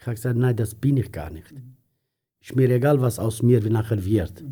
Ich 0.00 0.06
habe 0.06 0.14
gesagt, 0.14 0.38
nein, 0.38 0.56
das 0.56 0.74
bin 0.74 0.96
ich 0.96 1.12
gar 1.12 1.30
nicht. 1.30 1.52
Ist 2.40 2.56
mir 2.56 2.70
egal, 2.70 3.02
was 3.02 3.18
aus 3.18 3.42
mir 3.42 3.60
nachher 3.68 4.02
wird. 4.02 4.42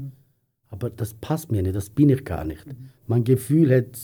Aber 0.69 0.91
das 0.91 1.15
passt 1.15 1.51
mir 1.51 1.63
nicht, 1.63 1.75
das 1.75 1.89
bin 1.89 2.11
ich 2.11 2.23
gar 2.25 2.45
nicht. 2.45 2.67
Mein 3.07 3.25
Gefühl 3.25 3.75
hat, 3.75 3.99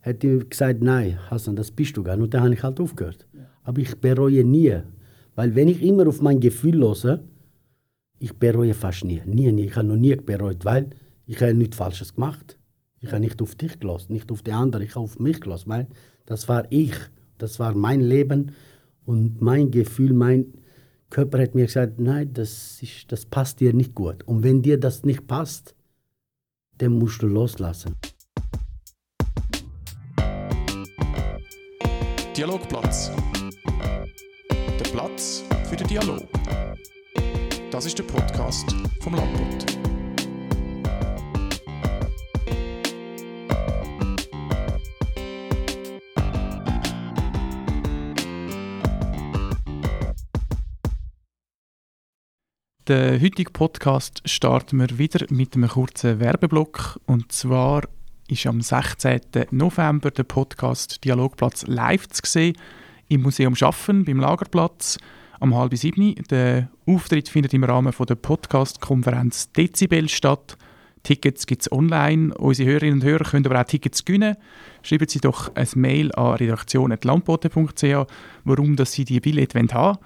hat 0.00 0.20
gesagt, 0.20 0.82
nein, 0.82 1.18
Hassan, 1.30 1.54
das 1.54 1.70
bist 1.70 1.98
du 1.98 2.02
gar 2.02 2.16
nicht. 2.16 2.24
Und 2.24 2.34
dann 2.34 2.44
habe 2.44 2.54
ich 2.54 2.62
halt 2.62 2.80
aufgehört. 2.80 3.26
Aber 3.62 3.78
ich 3.78 3.94
bereue 4.00 4.42
nie. 4.42 4.80
Weil 5.34 5.54
wenn 5.54 5.68
ich 5.68 5.82
immer 5.82 6.08
auf 6.08 6.22
mein 6.22 6.40
Gefühl 6.40 6.80
höre, 6.80 7.20
ich 8.18 8.32
bereue 8.32 8.72
fast 8.72 9.04
nie. 9.04 9.20
Nie, 9.26 9.52
nie. 9.52 9.66
Ich 9.66 9.76
habe 9.76 9.88
noch 9.88 9.96
nie 9.96 10.16
bereut, 10.16 10.64
weil 10.64 10.88
ich 11.26 11.42
habe 11.42 11.52
nichts 11.52 11.76
Falsches 11.76 12.14
gemacht. 12.14 12.58
Ich 13.00 13.10
habe 13.10 13.20
nicht 13.20 13.42
auf 13.42 13.54
dich 13.54 13.78
gelassen, 13.80 14.14
nicht 14.14 14.32
auf 14.32 14.40
die 14.40 14.52
anderen, 14.52 14.82
ich 14.82 14.94
habe 14.94 15.04
auf 15.04 15.18
mich 15.18 15.42
gelassen. 15.42 15.88
Das 16.24 16.48
war 16.48 16.64
ich, 16.70 16.94
das 17.36 17.58
war 17.58 17.74
mein 17.74 18.00
Leben 18.00 18.52
und 19.06 19.40
mein 19.40 19.70
Gefühl, 19.70 20.12
mein 20.12 20.54
Körper 21.10 21.40
hat 21.40 21.54
mir 21.54 21.66
gesagt, 21.66 21.98
nein, 21.98 22.32
das, 22.32 22.82
ist, 22.82 23.12
das 23.12 23.26
passt 23.26 23.60
dir 23.60 23.72
nicht 23.72 23.94
gut. 23.94 24.24
Und 24.24 24.42
wenn 24.42 24.62
dir 24.62 24.78
das 24.78 25.04
nicht 25.04 25.26
passt, 25.26 25.74
dann 26.78 26.98
musst 26.98 27.22
du 27.22 27.26
loslassen. 27.26 27.94
Dialogplatz. 32.36 33.12
Der 34.50 34.90
Platz 34.90 35.44
für 35.68 35.76
den 35.76 35.86
Dialog. 35.86 36.26
Das 37.70 37.86
ist 37.86 37.98
der 37.98 38.04
Podcast 38.04 38.66
vom 39.00 39.14
Landbund. 39.14 39.83
Den 52.86 53.18
heutigen 53.18 53.50
Podcast 53.50 54.20
starten 54.26 54.78
wir 54.78 54.98
wieder 54.98 55.24
mit 55.30 55.56
einem 55.56 55.70
kurzen 55.70 56.20
Werbeblock. 56.20 57.00
Und 57.06 57.32
zwar 57.32 57.84
ist 58.28 58.46
am 58.46 58.60
16. 58.60 59.20
November 59.52 60.10
der 60.10 60.24
Podcast 60.24 61.02
Dialogplatz 61.02 61.66
live 61.66 62.06
zu 62.08 62.20
sehen 62.26 62.58
im 63.08 63.22
Museum 63.22 63.56
Schaffen 63.56 64.04
beim 64.04 64.20
Lagerplatz 64.20 64.98
am 65.40 65.54
halb 65.54 65.74
sieben. 65.78 66.14
Der 66.28 66.68
Auftritt 66.84 67.30
findet 67.30 67.54
im 67.54 67.64
Rahmen 67.64 67.94
der 68.06 68.16
Podcast-Konferenz 68.16 69.50
Dezibel 69.52 70.10
statt. 70.10 70.58
Tickets 71.04 71.46
gibt 71.46 71.62
es 71.62 71.72
online. 71.72 72.34
Unsere 72.34 72.68
Hörerinnen 72.68 73.00
und 73.00 73.04
Hörer 73.04 73.24
können 73.24 73.46
aber 73.46 73.62
auch 73.62 73.64
Tickets 73.64 74.04
gewinnen. 74.04 74.36
Schreiben 74.82 75.08
Sie 75.08 75.20
doch 75.20 75.54
ein 75.54 75.68
Mail 75.76 76.12
an 76.12 76.34
redaktion.lampote.ch, 76.34 78.06
warum 78.44 78.76
dass 78.76 78.92
Sie 78.92 79.06
die 79.06 79.20
Billette 79.20 79.58
haben 79.58 79.72
wollen. 79.72 79.98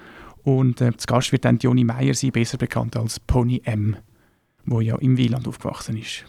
Und 0.43 0.81
äh, 0.81 0.97
zu 0.97 1.07
Gast 1.07 1.33
wird 1.33 1.45
dann 1.45 1.59
Joni 1.59 1.85
Meier 1.85 2.15
sein, 2.15 2.33
besser 2.33 2.59
bekannt 2.59 2.97
als 2.97 3.21
Pony 3.21 3.61
M, 3.65 3.97
wo 4.65 4.81
ja 4.81 4.97
im 4.97 5.17
Wieland 5.17 5.47
aufgewachsen 5.47 5.97
ist. 5.97 6.25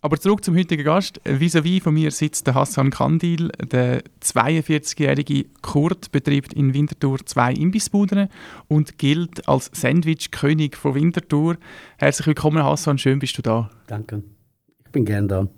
Aber 0.00 0.18
zurück 0.18 0.44
zum 0.44 0.56
heutigen 0.56 0.84
Gast. 0.84 1.20
Vis-à-vis 1.24 1.82
von 1.82 1.94
mir 1.94 2.10
sitzt 2.12 2.46
der 2.46 2.54
Hassan 2.54 2.90
Kandil, 2.90 3.48
der 3.48 4.02
42-jährige 4.22 5.46
Kurt, 5.60 6.12
betreibt 6.12 6.52
in 6.52 6.72
Winterthur 6.72 7.18
zwei 7.26 7.52
Imbissbuden 7.52 8.28
und 8.68 8.98
gilt 8.98 9.48
als 9.48 9.70
Sandwich-König 9.74 10.76
von 10.76 10.94
Winterthur. 10.94 11.56
Herzlich 11.96 12.28
willkommen, 12.28 12.62
Hassan, 12.62 12.98
schön 12.98 13.18
bist 13.18 13.38
du 13.38 13.42
da. 13.42 13.70
Danke. 13.88 14.22
Ich 14.84 14.92
bin 14.92 15.04
gern 15.04 15.26
da. 15.26 15.48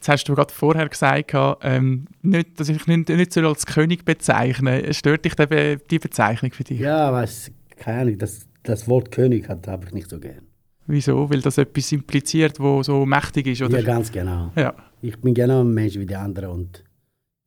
Jetzt 0.00 0.08
hast 0.08 0.24
du 0.30 0.34
gerade 0.34 0.54
vorher 0.54 0.88
gesagt, 0.88 1.34
ähm, 1.60 2.06
nicht, 2.22 2.58
dass 2.58 2.70
ich 2.70 2.86
nicht, 2.86 3.10
nicht 3.10 3.32
so 3.34 3.46
als 3.46 3.66
König 3.66 4.06
bezeichne. 4.06 4.94
Stört 4.94 5.26
dich 5.26 5.34
die, 5.34 5.76
die 5.90 5.98
Bezeichnung 5.98 6.52
für 6.52 6.64
dich? 6.64 6.80
Ja, 6.80 7.12
was, 7.12 7.50
keine 7.76 8.00
Ahnung, 8.00 8.16
das, 8.16 8.46
das 8.62 8.88
Wort 8.88 9.10
König 9.10 9.46
habe 9.50 9.84
ich 9.84 9.92
nicht 9.92 10.08
so 10.08 10.18
gern. 10.18 10.46
Wieso? 10.86 11.28
Weil 11.28 11.42
das 11.42 11.58
etwas 11.58 11.92
impliziert, 11.92 12.58
wo 12.58 12.82
so 12.82 13.04
mächtig 13.04 13.48
ist, 13.48 13.60
oder? 13.60 13.78
Ja, 13.78 13.84
ganz 13.84 14.10
genau. 14.10 14.50
Ja. 14.56 14.74
Ich 15.02 15.20
bin 15.20 15.34
genau 15.34 15.60
ein 15.60 15.74
Mensch 15.74 15.96
wie 15.96 16.06
die 16.06 16.16
anderen 16.16 16.48
und 16.48 16.82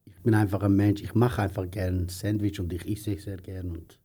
ich 0.06 0.22
bin 0.22 0.36
einfach 0.36 0.62
ein 0.62 0.76
Mensch. 0.76 1.02
Ich 1.02 1.16
mache 1.16 1.42
einfach 1.42 1.68
gern 1.72 2.08
Sandwich 2.08 2.60
und 2.60 2.72
ich 2.72 2.88
esse 2.88 3.20
sehr 3.20 3.38
gern 3.38 3.72
und 3.72 4.00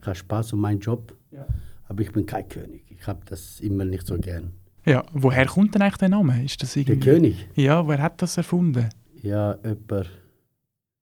ich 0.00 0.06
habe 0.06 0.16
Spaß 0.16 0.54
um 0.54 0.62
meinen 0.62 0.80
Job. 0.80 1.14
Ja. 1.30 1.46
Aber 1.88 2.00
ich 2.00 2.10
bin 2.10 2.24
kein 2.24 2.48
König. 2.48 2.86
Ich 2.88 3.06
habe 3.06 3.20
das 3.26 3.60
immer 3.60 3.84
nicht 3.84 4.06
so 4.06 4.16
gern. 4.16 4.54
Ja, 4.86 5.04
woher 5.12 5.46
kommt 5.46 5.74
denn 5.74 5.82
eigentlich 5.82 5.96
der 5.98 6.08
Name? 6.08 6.44
Ist 6.44 6.62
das 6.62 6.76
irgendwie... 6.76 7.00
Der 7.00 7.12
König? 7.14 7.48
Ja, 7.54 7.86
wer 7.88 8.00
hat 8.00 8.22
das 8.22 8.36
erfunden? 8.36 8.88
Ja, 9.22 9.56
jemand. 9.64 10.10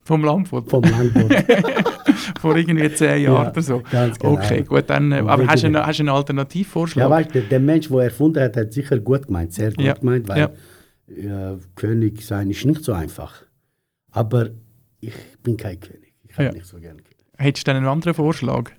Vom 0.03 0.25
Landwirt? 0.25 0.69
Vom 0.71 0.83
Landwirt. 0.83 1.45
Vor 2.41 2.57
irgendwie 2.57 2.93
zehn 2.95 3.23
Jahren 3.23 3.45
Ja, 3.45 3.51
oder 3.51 3.63
so. 3.63 3.83
Ganz 3.91 4.19
genau. 4.19 4.35
Okay, 4.35 4.63
gut, 4.63 4.85
dann. 4.89 5.13
äh, 5.13 5.21
Und 5.21 5.29
Aber 5.29 5.47
hast 5.47 5.63
du, 5.63 5.67
einen, 5.67 5.87
hast 5.87 6.01
einen 6.01 6.09
Alternativvorschlag? 6.11 7.03
Ja, 7.05 7.11
weißt 7.11 7.35
du, 7.35 7.43
der 7.43 7.61
Mensch, 7.61 7.89
der 7.89 7.99
erfunden 8.01 8.43
hat, 8.43 8.57
hat 8.57 8.73
sicher 8.73 8.99
gut 8.99 9.27
gemeint, 9.27 9.53
sehr 9.53 9.71
gut 9.73 9.85
Ja, 9.85 9.95
gemeint, 9.95 10.29
weil 10.29 10.51
ja. 11.07 11.57
König 11.75 12.23
sein 12.25 12.51
ist 12.51 12.65
nicht 12.65 12.85
so 12.85 12.93
einfach. 12.93 13.43
Aber 14.11 14.51
ich 15.01 15.15
bin 15.43 15.57
kein 15.57 15.81
König. 15.81 16.15
Ich 16.29 16.37
habe 16.39 16.55
nicht 16.55 16.67
so 16.67 16.79
gerne 16.79 17.03
König. 17.03 17.17
Hättest 17.37 17.67
du 17.67 17.71
denn 17.73 17.79
einen 17.79 17.89
anderen 17.89 18.15
Vorschlag? 18.15 18.71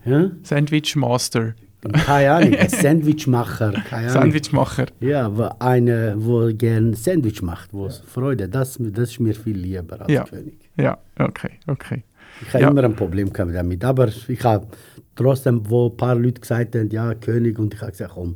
Sandwich 0.43 0.95
Master, 0.95 1.53
Keine 1.93 2.31
Ahnung, 2.31 2.53
ein 2.55 2.69
Sandwichmacher. 2.83 3.71
Keine 3.89 4.09
Ahnung. 4.09 4.21
Sandwichmacher. 4.21 4.85
Ja, 4.99 5.31
einer, 5.59 6.13
wo 6.17 6.51
gern 6.53 6.93
Sandwich 6.93 7.41
macht, 7.41 7.73
wo 7.73 7.85
es 7.87 7.99
Freude, 7.99 8.47
das, 8.49 8.77
das 8.79 9.11
ist 9.11 9.19
mir 9.19 9.33
viel 9.35 9.57
lieber 9.57 10.01
als 10.01 10.11
Ja. 10.11 10.23
König. 10.23 10.69
Ja, 10.77 10.97
okay, 11.19 11.51
okay. 11.67 12.03
Ich 12.41 12.53
habe 12.53 12.63
Ja. 12.63 12.69
immer 12.69 12.83
ein 12.83 12.95
Problem 12.95 13.31
damit, 13.31 13.83
aber 13.85 14.09
ich 14.27 14.43
habe 14.43 14.67
trotzdem, 15.15 15.61
wo 15.69 15.87
ein 15.89 15.95
paar 15.97 16.15
Leute 16.15 16.41
gesagt 16.41 16.75
haben, 16.75 16.89
ja, 16.89 17.13
König, 17.13 17.57
und 17.59 17.73
ich 17.73 17.81
habe 17.81 17.91
gesagt, 17.91 18.11
komm, 18.13 18.35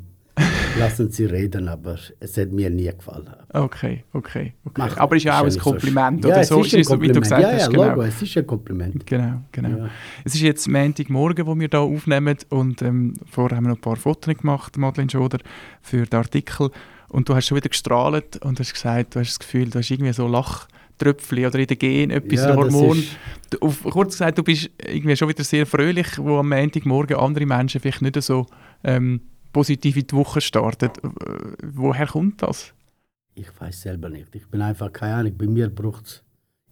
lassen 0.80 1.12
Sie 1.12 1.26
reden, 1.26 1.68
aber 1.68 1.98
es 2.20 2.38
hat 2.38 2.52
mir 2.52 2.70
nie 2.70 2.86
gefallen. 2.92 3.30
Okay, 3.50 4.04
okay. 4.14 4.54
okay. 4.64 4.74
Mach- 4.78 4.98
Aber 4.98 5.16
ist 5.16 5.24
ja 5.24 5.40
auch 5.40 5.46
ein 5.46 5.52
so 5.52 5.60
Kompliment, 5.60 6.26
oder 6.26 6.38
ja, 6.38 6.44
so? 6.44 6.62
Es 6.62 6.68
ist 6.68 6.74
ein 6.74 6.80
es 6.82 6.88
wie 6.88 6.92
du 6.92 7.20
Kompliment. 7.20 7.22
gesagt 7.24 7.42
ja, 7.42 7.52
hast. 7.52 7.62
ja, 7.62 7.68
genau. 7.68 7.84
Logo, 7.90 8.02
es 8.04 8.22
ist 8.22 8.38
ein 8.38 8.48
Kompliment. 8.48 9.06
Genau, 9.06 9.42
genau. 9.52 9.70
Ja. 9.70 9.90
Es 10.24 10.36
ist 10.36 10.42
jetzt 10.42 10.68
Montagmorgen, 10.68 11.46
wo 11.46 11.56
wir 11.56 11.68
hier 11.70 11.80
aufnehmen 11.80 12.38
und 12.50 12.82
ähm, 12.82 13.14
vorher 13.30 13.58
haben 13.58 13.66
wir 13.66 13.70
noch 13.70 13.78
ein 13.78 13.82
paar 13.82 13.96
Fotos 13.98 14.36
gemacht, 14.38 14.78
Madeleine 14.78 15.10
Schoder, 15.10 15.40
für 15.82 16.06
den 16.06 16.18
Artikel 16.18 16.70
und 17.10 17.28
du 17.28 17.36
hast 17.36 17.48
schon 17.48 17.58
wieder 17.58 17.70
gestrahlt 17.70 18.38
und 18.38 18.60
hast 18.60 18.74
gesagt, 18.74 19.16
du 19.16 19.20
hast 19.20 19.30
das 19.30 19.40
Gefühl, 19.40 19.70
du 19.70 19.80
hast 19.80 19.90
irgendwie 19.90 20.14
so 20.14 20.28
Lachtröpfchen 20.28 21.46
oder 21.46 21.60
in 21.60 21.68
den 21.68 21.80
Gen 21.80 22.12
etwas, 22.12 22.40
Ja, 22.42 22.56
Hormon. 22.56 23.04
Du, 23.50 23.58
auf, 23.60 23.84
kurz 23.84 24.14
gesagt, 24.14 24.38
du 24.38 24.44
bist 24.44 24.70
irgendwie 24.78 25.16
schon 25.16 25.30
wieder 25.30 25.44
sehr 25.44 25.66
fröhlich, 25.66 26.18
wo 26.18 26.38
am 26.38 26.50
Montagmorgen 26.50 27.18
andere 27.18 27.46
Menschen 27.46 27.82
vielleicht 27.82 28.02
nicht 28.04 28.22
so 28.22 28.46
ähm, 28.84 29.22
positiv 29.52 29.98
in 29.98 30.08
die 30.08 30.16
Woche 30.16 30.42
starten. 30.42 30.86
Äh, 31.04 31.56
woher 31.74 32.08
kommt 32.08 32.42
das? 32.42 32.74
Ich 33.36 33.48
weiß 33.60 33.82
selber 33.82 34.10
nicht. 34.10 34.36
Ich 34.36 34.48
bin 34.48 34.62
einfach, 34.62 34.92
keine 34.92 35.16
Ahnung, 35.16 35.38
bei 35.38 35.48
mir 35.48 35.70
braucht 35.70 36.06
es. 36.06 36.24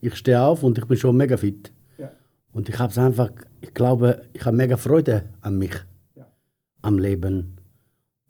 Ich 0.02 0.16
stehe 0.16 0.42
auf 0.42 0.64
und 0.64 0.78
ich 0.78 0.86
bin 0.86 0.98
schon 0.98 1.16
mega 1.18 1.38
fit. 1.38 1.72
Ja. 1.98 2.12
Und 2.52 2.70
ich 2.70 2.78
habe 2.78 2.92
es 2.92 2.98
einfach, 2.98 3.32
ich 3.62 3.74
glaube, 3.74 4.24
ich 4.34 4.46
habe 4.46 4.56
mega 4.56 4.78
Freude 4.78 5.30
an 5.42 5.58
mich, 5.58 5.74
Ja. 6.16 6.28
am 6.82 7.00
Leben. 7.00 7.56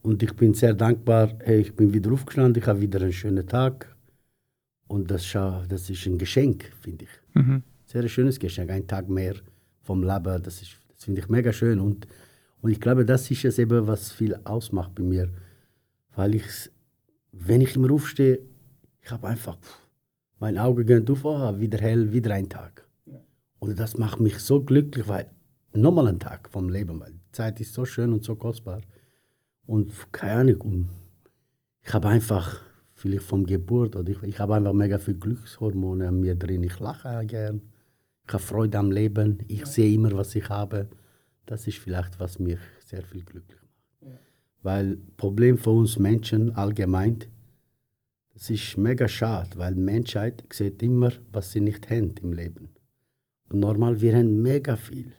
Und 0.01 0.23
ich 0.23 0.33
bin 0.35 0.53
sehr 0.53 0.73
dankbar, 0.73 1.33
hey, 1.43 1.59
ich 1.61 1.75
bin 1.75 1.93
wieder 1.93 2.11
aufgestanden, 2.13 2.61
ich 2.61 2.67
habe 2.67 2.79
wieder 2.79 3.01
einen 3.01 3.11
schönen 3.11 3.45
Tag. 3.47 3.93
Und 4.87 5.11
das, 5.11 5.29
das 5.67 5.89
ist 5.89 6.05
ein 6.05 6.17
Geschenk, 6.17 6.71
finde 6.79 7.05
ich. 7.05 7.35
Mhm. 7.41 7.63
Sehr 7.85 8.07
schönes 8.07 8.39
Geschenk, 8.39 8.69
ein 8.71 8.87
Tag 8.87 9.09
mehr 9.09 9.35
vom 9.81 10.01
Leben. 10.03 10.41
Das, 10.43 10.61
ist- 10.61 10.77
das 10.95 11.03
finde 11.03 11.19
ich 11.21 11.27
mega 11.27 11.51
schön. 11.51 11.79
Und, 11.81 12.07
und 12.67 12.73
ich 12.73 12.81
glaube, 12.81 13.05
das 13.05 13.31
ist 13.31 13.45
es 13.45 13.59
eben, 13.59 13.87
was 13.87 14.11
viel 14.11 14.37
ausmacht 14.43 14.93
bei 14.93 15.01
mir. 15.01 15.29
Weil 16.17 16.35
ich, 16.35 16.43
wenn 17.31 17.61
ich 17.61 17.77
immer 17.77 17.93
aufstehe, 17.93 18.39
ich 19.01 19.09
habe 19.09 19.25
einfach, 19.25 19.57
pff, 19.57 19.87
mein 20.37 20.57
Auge 20.57 20.83
geht 20.83 21.09
auf, 21.09 21.23
oh, 21.23 21.57
wieder 21.57 21.77
hell, 21.77 22.11
wieder 22.11 22.33
ein 22.33 22.49
Tag. 22.49 22.85
Und 23.59 23.79
das 23.79 23.97
macht 23.97 24.19
mich 24.19 24.39
so 24.39 24.61
glücklich, 24.61 25.07
weil 25.07 25.31
nochmal 25.71 26.09
ein 26.09 26.19
Tag 26.19 26.49
vom 26.49 26.67
Leben, 26.67 26.99
weil 26.99 27.13
die 27.13 27.31
Zeit 27.31 27.61
ist 27.61 27.73
so 27.73 27.85
schön 27.85 28.11
und 28.11 28.25
so 28.25 28.35
kostbar. 28.35 28.81
Und 29.65 29.93
keine 30.11 30.33
Ahnung, 30.33 30.59
und 30.59 30.89
ich 31.83 31.93
habe 31.93 32.09
einfach, 32.09 32.59
vielleicht 32.95 33.23
vom 33.23 33.45
Geburt, 33.45 33.95
oder 33.95 34.11
ich, 34.11 34.21
ich 34.23 34.39
habe 34.39 34.55
einfach 34.55 34.73
mega 34.73 34.97
viel 34.97 35.15
Glückshormone 35.15 36.09
an 36.09 36.19
mir 36.19 36.35
drin. 36.35 36.63
Ich 36.63 36.81
lache 36.81 37.25
gern, 37.27 37.61
ich 38.27 38.33
habe 38.33 38.43
Freude 38.43 38.77
am 38.77 38.91
Leben, 38.91 39.39
ich 39.47 39.65
sehe 39.67 39.93
immer, 39.93 40.11
was 40.11 40.35
ich 40.35 40.49
habe. 40.49 40.89
Das 41.47 41.65
ist 41.65 41.79
vielleicht, 41.79 42.19
was 42.19 42.39
mich 42.39 42.59
sehr 42.85 43.01
viel 43.01 43.23
glücklich 43.23 43.57
macht. 44.01 44.19
Weil 44.61 44.97
Problem 45.15 45.57
für 45.57 45.71
uns 45.71 45.97
Menschen 45.97 46.53
allgemein, 46.55 47.19
das 48.33 48.49
ist 48.49 48.77
mega 48.77 49.07
schade, 49.07 49.49
weil 49.55 49.73
die 49.73 49.81
Menschheit 49.81 50.43
sieht 50.51 50.83
immer, 50.83 51.11
was 51.31 51.53
sie 51.53 51.61
nicht 51.61 51.89
haben 51.89 52.13
im 52.21 52.33
Leben. 52.33 52.69
Und 53.49 53.61
normal, 53.61 53.99
wir 54.01 54.15
haben 54.15 54.41
mega 54.41 54.75
viel. 54.75 55.13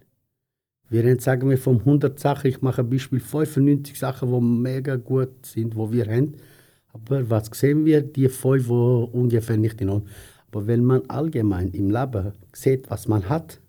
Wir 0.91 1.03
haben, 1.03 1.19
sagen 1.19 1.49
wir, 1.49 1.59
von 1.59 1.81
100 1.81 2.21
Sachen, 2.21 2.49
ich 2.49 2.61
mache 2.61 2.83
ein 2.83 2.91
Beispiel 2.91 3.21
95 3.21 3.99
Sachen, 3.99 4.31
die 4.31 4.41
mega 4.41 4.97
gut 4.97 5.47
sind, 5.47 5.77
wo 5.77 5.91
wir 5.91 6.07
haben. 6.07 6.37
Aber 6.93 7.29
was 7.29 7.47
sehen 7.55 7.87
wir? 7.87 8.03
Die 8.03 8.29
fünf, 8.29 8.67
die 8.67 8.73
ungefähr 8.73 9.57
nicht 9.57 9.81
in 9.81 9.89
Ordnung 9.89 10.11
Aber 10.51 10.67
wenn 10.67 10.85
man 10.85 11.09
allgemein 11.09 11.69
im 11.69 11.91
Leben 11.91 12.33
sieht, 12.53 12.91
was 12.91 13.09
man 13.09 13.29
hat, 13.29 13.61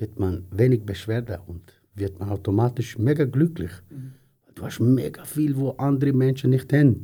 wird 0.00 0.18
man 0.18 0.44
wenig 0.50 0.84
Beschwerde 0.84 1.40
und 1.46 1.62
wird 1.94 2.18
man 2.18 2.30
automatisch 2.30 2.98
mega 2.98 3.24
glücklich. 3.24 3.72
Mhm. 3.90 4.12
Du 4.54 4.64
hast 4.64 4.80
mega 4.80 5.24
viel, 5.24 5.56
wo 5.56 5.70
andere 5.70 6.12
Menschen 6.12 6.50
nicht 6.50 6.72
haben. 6.72 7.00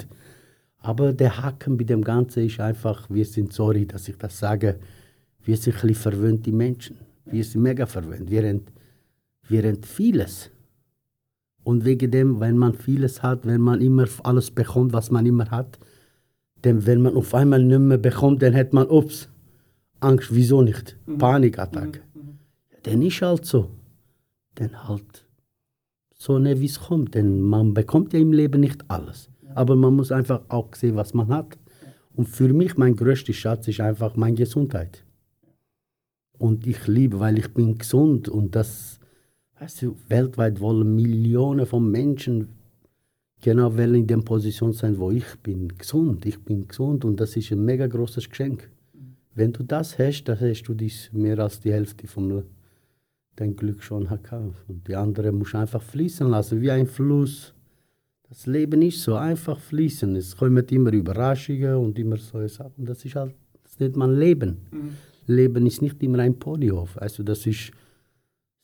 Aber 0.79 1.13
der 1.13 1.43
Haken 1.43 1.77
bei 1.77 1.85
dem 1.85 2.03
Ganzen 2.03 2.47
ist 2.47 2.61
einfach, 2.61 3.09
wir 3.09 3.25
sind 3.25 3.53
sorry, 3.53 3.87
dass 3.87 4.09
ich 4.09 4.19
das 4.19 4.39
sage, 4.39 4.79
wir 5.45 5.57
sind 5.57 5.77
ein 5.77 5.89
bisschen 5.89 5.95
verwöhnte 6.13 6.53
Menschen. 6.53 6.99
Wir 7.25 7.45
sind 7.45 7.63
mega 7.63 7.87
verwöhnt. 7.87 8.31
Wir 8.31 8.47
haben, 8.47 8.63
wir 9.49 9.63
haben 9.63 9.83
vieles. 9.83 10.51
Und 11.63 11.85
wegen 11.85 12.11
dem, 12.11 12.41
wenn 12.41 12.59
man 12.59 12.75
vieles 12.75 13.23
hat, 13.23 13.47
wenn 13.47 13.61
man 13.61 13.81
immer 13.81 14.07
alles 14.23 14.51
bekommt, 14.51 14.93
was 14.93 15.11
man 15.11 15.25
immer 15.25 15.51
hat, 15.51 15.79
denn 16.65 16.87
wenn 16.87 17.03
man 17.03 17.15
auf 17.15 17.35
einmal 17.35 17.63
nicht 17.63 17.79
mehr 17.79 17.99
bekommt, 17.99 18.43
dann 18.43 18.55
hat 18.55 18.73
man, 18.73 18.89
ups, 18.89 19.29
Angst, 20.01 20.35
wieso 20.35 20.61
nicht? 20.63 20.97
Mhm. 21.07 21.19
Panikattacke. 21.19 22.01
Mhm. 22.01 22.04
Mhm. 22.85 22.91
Dann 22.91 23.03
ist 23.03 23.23
halt 23.23 23.45
so. 23.45 23.71
Dann 24.55 24.89
halt 24.89 25.27
so, 26.17 26.39
ne, 26.39 26.61
wie 26.61 26.67
es 26.67 26.81
kommt. 26.81 27.15
Denn 27.15 27.41
man 27.43 27.75
bekommt 27.75 28.13
ja 28.13 28.21
im 28.21 28.33
Leben 28.33 28.61
nicht 28.61 28.89
alles. 28.89 29.31
Aber 29.55 29.77
man 29.77 29.95
muss 29.95 30.13
einfach 30.13 30.43
auch 30.49 30.75
sehen, 30.75 30.97
was 30.97 31.15
man 31.15 31.29
hat. 31.29 31.59
Und 32.15 32.29
für 32.29 32.53
mich, 32.53 32.77
mein 32.77 32.97
größter 32.97 33.33
Schatz 33.33 33.69
ist 33.69 33.81
einfach 33.81 34.17
meine 34.17 34.37
Gesundheit. 34.37 35.05
Und 36.39 36.67
ich 36.67 36.87
liebe, 36.87 37.21
weil 37.21 37.39
ich 37.39 37.53
bin 37.53 37.79
gesund 37.79 38.29
und 38.29 38.55
das, 38.55 38.99
weißt 39.59 39.83
du, 39.83 39.97
weltweit 40.09 40.61
wollen 40.61 40.95
Millionen 40.95 41.67
von 41.67 41.91
Menschen 41.91 42.49
genau 43.41 43.77
wollen 43.77 43.95
in 43.95 44.07
der 44.07 44.19
Position 44.19 44.73
sein, 44.73 44.99
wo 44.99 45.11
ich 45.11 45.37
bin. 45.43 45.69
Gesund, 45.69 46.25
ich 46.27 46.43
bin 46.43 46.67
gesund 46.67 47.05
und 47.05 47.21
das 47.21 47.37
ist 47.37 47.53
ein 47.53 47.65
mega 47.65 47.87
großes 47.87 48.29
Geschenk. 48.29 48.71
Wenn 49.35 49.53
du 49.53 49.63
das 49.63 49.99
hast, 49.99 50.25
dann 50.25 50.41
hast 50.41 50.63
du 50.63 50.75
dies 50.75 51.11
mehr 51.13 51.39
als 51.39 51.61
die 51.61 51.73
Hälfte 51.73 52.07
vom 52.07 52.29
dein 53.37 53.57
Glück 53.57 53.83
schon 53.83 54.05
gehabt. 54.05 54.33
Und 54.69 54.87
die 54.87 54.97
andere 54.97 55.33
muss 55.33 55.55
einfach 55.55 55.83
fließen 55.83 56.29
lassen, 56.29 56.61
wie 56.61 56.71
ein 56.71 56.87
Fluss. 56.87 57.55
Das 58.29 58.47
Leben 58.47 58.83
ist 58.83 59.03
so 59.03 59.15
einfach 59.15 59.59
fließen. 59.59 60.17
Es 60.17 60.37
kommen 60.37 60.65
immer 60.69 60.93
Überraschungen 60.93 61.77
und 61.77 61.99
immer 61.99 62.17
so 62.17 62.47
Sachen. 62.49 62.85
Das 62.87 63.05
ist 63.05 63.15
halt, 63.17 63.35
das 63.63 63.79
nennt 63.79 63.97
man 63.97 64.19
Leben. 64.19 64.59
Mhm. 64.71 64.91
Leben 65.27 65.67
ist 65.67 65.83
nicht 65.83 66.03
immer 66.03 66.19
ein 66.19 66.39
Ponyhof. 66.39 66.97
Also 66.99 67.23
das 67.23 67.47
ist, 67.47 67.71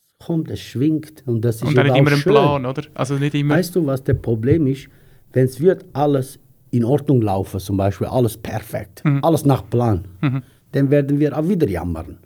es 0.07 0.27
kommt, 0.27 0.51
es 0.51 0.61
schwingt 0.61 1.23
und 1.27 1.45
das 1.45 1.57
ist 1.57 1.65
und 1.65 1.75
dann 1.75 1.87
nicht 1.87 1.97
immer 1.97 2.13
ein 2.13 2.23
Plan, 2.23 2.67
oder? 2.67 2.83
Also 2.95 3.15
nicht 3.15 3.35
immer. 3.35 3.55
Weißt 3.55 3.75
du, 3.77 3.87
was 3.87 4.03
das 4.05 4.17
Problem 4.21 4.67
ist? 4.67 4.89
Wenn 5.33 5.45
es 5.45 5.61
wird 5.61 5.85
alles 5.93 6.39
in 6.71 6.85
Ordnung 6.85 7.23
laufen, 7.23 7.61
zum 7.61 7.77
Beispiel 7.77 8.07
alles 8.09 8.37
perfekt, 8.37 9.03
mhm. 9.05 9.23
alles 9.23 9.45
nach 9.45 9.69
Plan. 9.69 10.05
Mhm 10.21 10.43
dann 10.73 10.91
werden 10.91 11.19
wir 11.19 11.37
auch 11.37 11.49
wieder 11.49 11.69
jammern. 11.69 12.19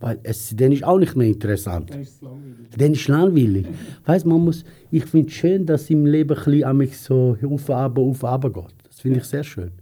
Weil 0.00 0.20
es 0.22 0.54
dann 0.54 0.70
ist 0.70 0.84
auch 0.84 0.98
nicht 0.98 1.16
mehr 1.16 1.26
interessant. 1.26 1.90
Dann 1.90 2.02
ist 2.02 2.14
es 2.14 2.20
langweilig. 2.22 2.76
Dann 2.76 2.92
ist 2.92 3.08
langweilig. 3.08 3.66
weißt, 4.04 4.26
man 4.26 4.44
muss, 4.44 4.64
ich 4.90 5.04
finde 5.04 5.28
es 5.28 5.34
schön, 5.34 5.66
dass 5.66 5.90
im 5.90 6.06
Leben 6.06 6.36
ein 6.36 6.78
bisschen 6.78 6.94
so 6.94 7.36
auf, 7.44 7.70
ab, 7.70 7.98
auf, 7.98 8.24
ab 8.24 8.42
geht. 8.42 8.74
Das 8.84 9.00
finde 9.00 9.18
ich 9.18 9.24
sehr 9.24 9.42
schön. 9.42 9.72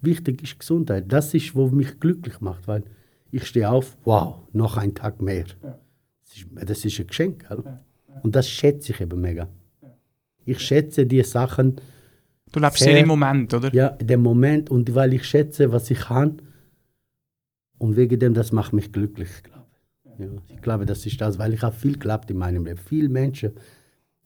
Wichtig 0.00 0.42
ist 0.42 0.58
Gesundheit. 0.58 1.04
Das 1.08 1.34
ist, 1.34 1.54
was 1.54 1.70
mich 1.72 2.00
glücklich 2.00 2.40
macht, 2.40 2.66
weil 2.66 2.84
ich 3.30 3.44
stehe 3.46 3.70
auf, 3.70 3.96
wow, 4.04 4.36
noch 4.52 4.78
ein 4.78 4.94
Tag 4.94 5.20
mehr. 5.20 5.44
Das, 5.60 6.36
ist, 6.36 6.46
das 6.54 6.84
ist 6.84 6.98
ein 6.98 7.06
Geschenk. 7.06 7.46
Und 8.22 8.34
das 8.34 8.48
schätze 8.48 8.92
ich 8.92 9.00
eben 9.00 9.20
mega. 9.20 9.48
Ich 10.46 10.60
schätze 10.60 11.04
die 11.04 11.22
Sachen. 11.22 11.76
Du 12.52 12.60
lebst 12.60 12.78
sehr, 12.78 12.92
sehr 12.92 13.02
im 13.02 13.08
Moment, 13.08 13.52
oder? 13.52 13.74
Ja, 13.74 13.90
den 13.90 14.22
Moment. 14.22 14.70
Und 14.70 14.94
weil 14.94 15.12
ich 15.12 15.24
schätze, 15.24 15.70
was 15.72 15.90
ich 15.90 16.08
habe, 16.08 16.36
und 17.78 17.96
wegen 17.96 18.18
dem, 18.18 18.32
das 18.32 18.52
macht 18.52 18.72
mich 18.72 18.90
glücklich, 18.90 19.28
glaube. 19.42 19.55
Ja, 20.18 20.26
ich 20.48 20.62
glaube, 20.62 20.86
das 20.86 21.04
ist 21.04 21.20
das, 21.20 21.38
weil 21.38 21.54
ich 21.54 21.62
habe 21.62 21.74
viel 21.74 21.92
geklappt 21.92 22.30
in 22.30 22.38
meinem 22.38 22.64
Leben. 22.64 22.78
Viele 22.78 23.08
Menschen, 23.08 23.52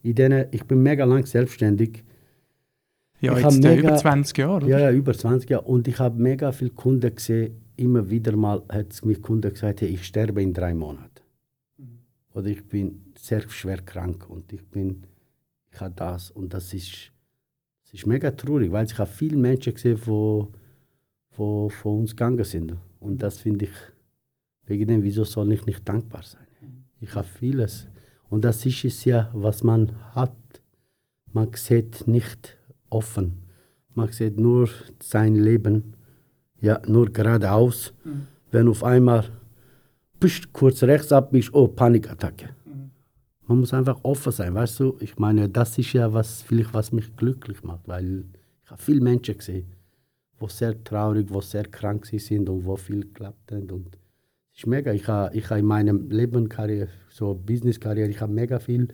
in 0.02 0.14
denen, 0.14 0.46
ich 0.50 0.64
bin 0.64 0.82
mega 0.82 1.04
lang 1.04 1.26
selbstständig. 1.26 2.04
Ja, 3.20 3.36
ich 3.36 3.44
jetzt 3.44 3.62
mega, 3.62 3.88
über 3.88 3.96
20 3.96 4.38
Jahre, 4.38 4.64
oder? 4.64 4.78
Ja, 4.78 4.90
über 4.90 5.12
20 5.12 5.50
Jahre. 5.50 5.64
Und 5.64 5.88
ich 5.88 5.98
habe 5.98 6.20
mega 6.20 6.52
viele 6.52 6.70
Kunden 6.70 7.14
gesehen, 7.14 7.60
immer 7.76 8.08
wieder 8.08 8.36
mal 8.36 8.62
hat 8.68 8.92
es 8.92 9.04
mich 9.04 9.20
Kunden 9.20 9.50
gesagt, 9.52 9.80
hey, 9.80 9.88
ich 9.88 10.04
sterbe 10.04 10.42
in 10.42 10.54
drei 10.54 10.74
Monaten. 10.74 11.22
Mhm. 11.78 11.98
Oder 12.34 12.46
ich 12.48 12.66
bin 12.66 13.12
sehr 13.18 13.48
schwer 13.48 13.82
krank 13.82 14.28
und 14.28 14.52
ich 14.52 14.64
bin, 14.66 15.04
ich 15.72 15.80
habe 15.80 15.94
das. 15.96 16.30
Und 16.30 16.54
das 16.54 16.72
ist, 16.72 17.12
das 17.84 17.94
ist 17.94 18.06
mega 18.06 18.30
traurig, 18.30 18.70
weil 18.70 18.86
ich 18.86 18.98
habe 18.98 19.10
viele 19.10 19.36
Menschen 19.36 19.74
gesehen, 19.74 19.96
die, 19.96 20.46
die 21.32 21.70
von 21.70 21.98
uns 21.98 22.10
gegangen 22.10 22.44
sind. 22.44 22.76
Und 23.00 23.22
das 23.22 23.38
finde 23.38 23.66
ich, 23.66 23.72
wegen 24.70 24.86
dem, 24.86 25.02
wieso 25.02 25.24
soll 25.24 25.52
ich 25.52 25.66
nicht 25.66 25.86
dankbar 25.88 26.22
sein? 26.22 26.46
Ich 27.00 27.14
habe 27.14 27.26
vieles. 27.26 27.88
Und 28.28 28.44
das 28.44 28.64
ist 28.64 28.84
es 28.84 29.04
ja, 29.04 29.30
was 29.34 29.62
man 29.62 29.92
hat. 30.14 30.32
Man 31.32 31.48
sieht 31.54 32.06
nicht 32.06 32.56
offen. 32.88 33.42
Man 33.94 34.08
sieht 34.12 34.38
nur 34.38 34.68
sein 35.02 35.34
Leben, 35.34 35.94
ja, 36.60 36.80
nur 36.86 37.10
geradeaus. 37.10 37.92
Mhm. 38.04 38.26
Wenn 38.50 38.68
auf 38.68 38.84
einmal 38.84 39.24
pst, 40.20 40.52
kurz 40.52 40.82
rechts 40.82 41.12
ab 41.12 41.30
bist, 41.32 41.52
oh, 41.52 41.68
Panikattacke. 41.68 42.50
Mhm. 42.64 42.90
Man 43.46 43.60
muss 43.60 43.74
einfach 43.74 43.98
offen 44.02 44.32
sein, 44.32 44.54
weißt 44.54 44.80
du? 44.80 44.96
Ich 45.00 45.18
meine, 45.18 45.48
das 45.48 45.76
ist 45.78 45.92
ja 45.92 46.12
was, 46.12 46.42
vielleicht, 46.42 46.72
was 46.72 46.92
mich 46.92 47.16
glücklich 47.16 47.62
macht, 47.62 47.88
weil 47.88 48.24
ich 48.64 48.70
habe 48.70 48.82
viele 48.82 49.00
Menschen 49.00 49.36
gesehen 49.36 49.80
wo 50.40 50.48
sehr 50.48 50.82
traurig, 50.82 51.26
wo 51.30 51.40
sehr 51.40 51.64
krank 51.64 52.06
sind 52.06 52.48
und 52.48 52.64
wo 52.64 52.76
viel 52.76 53.00
geklappt 53.00 53.52
hat. 53.52 53.70
Und 53.70 53.96
ist 54.60 54.66
mega. 54.66 54.92
Ich 54.92 55.08
habe 55.08 55.36
ich 55.36 55.48
ha 55.50 55.56
in 55.56 55.66
meinem 55.66 56.10
Leben, 56.10 56.48
Karriere, 56.48 56.88
so 57.08 57.34
Business-Karriere, 57.34 58.10
ich 58.10 58.20
habe 58.20 58.32
mega 58.32 58.58
viel 58.58 58.88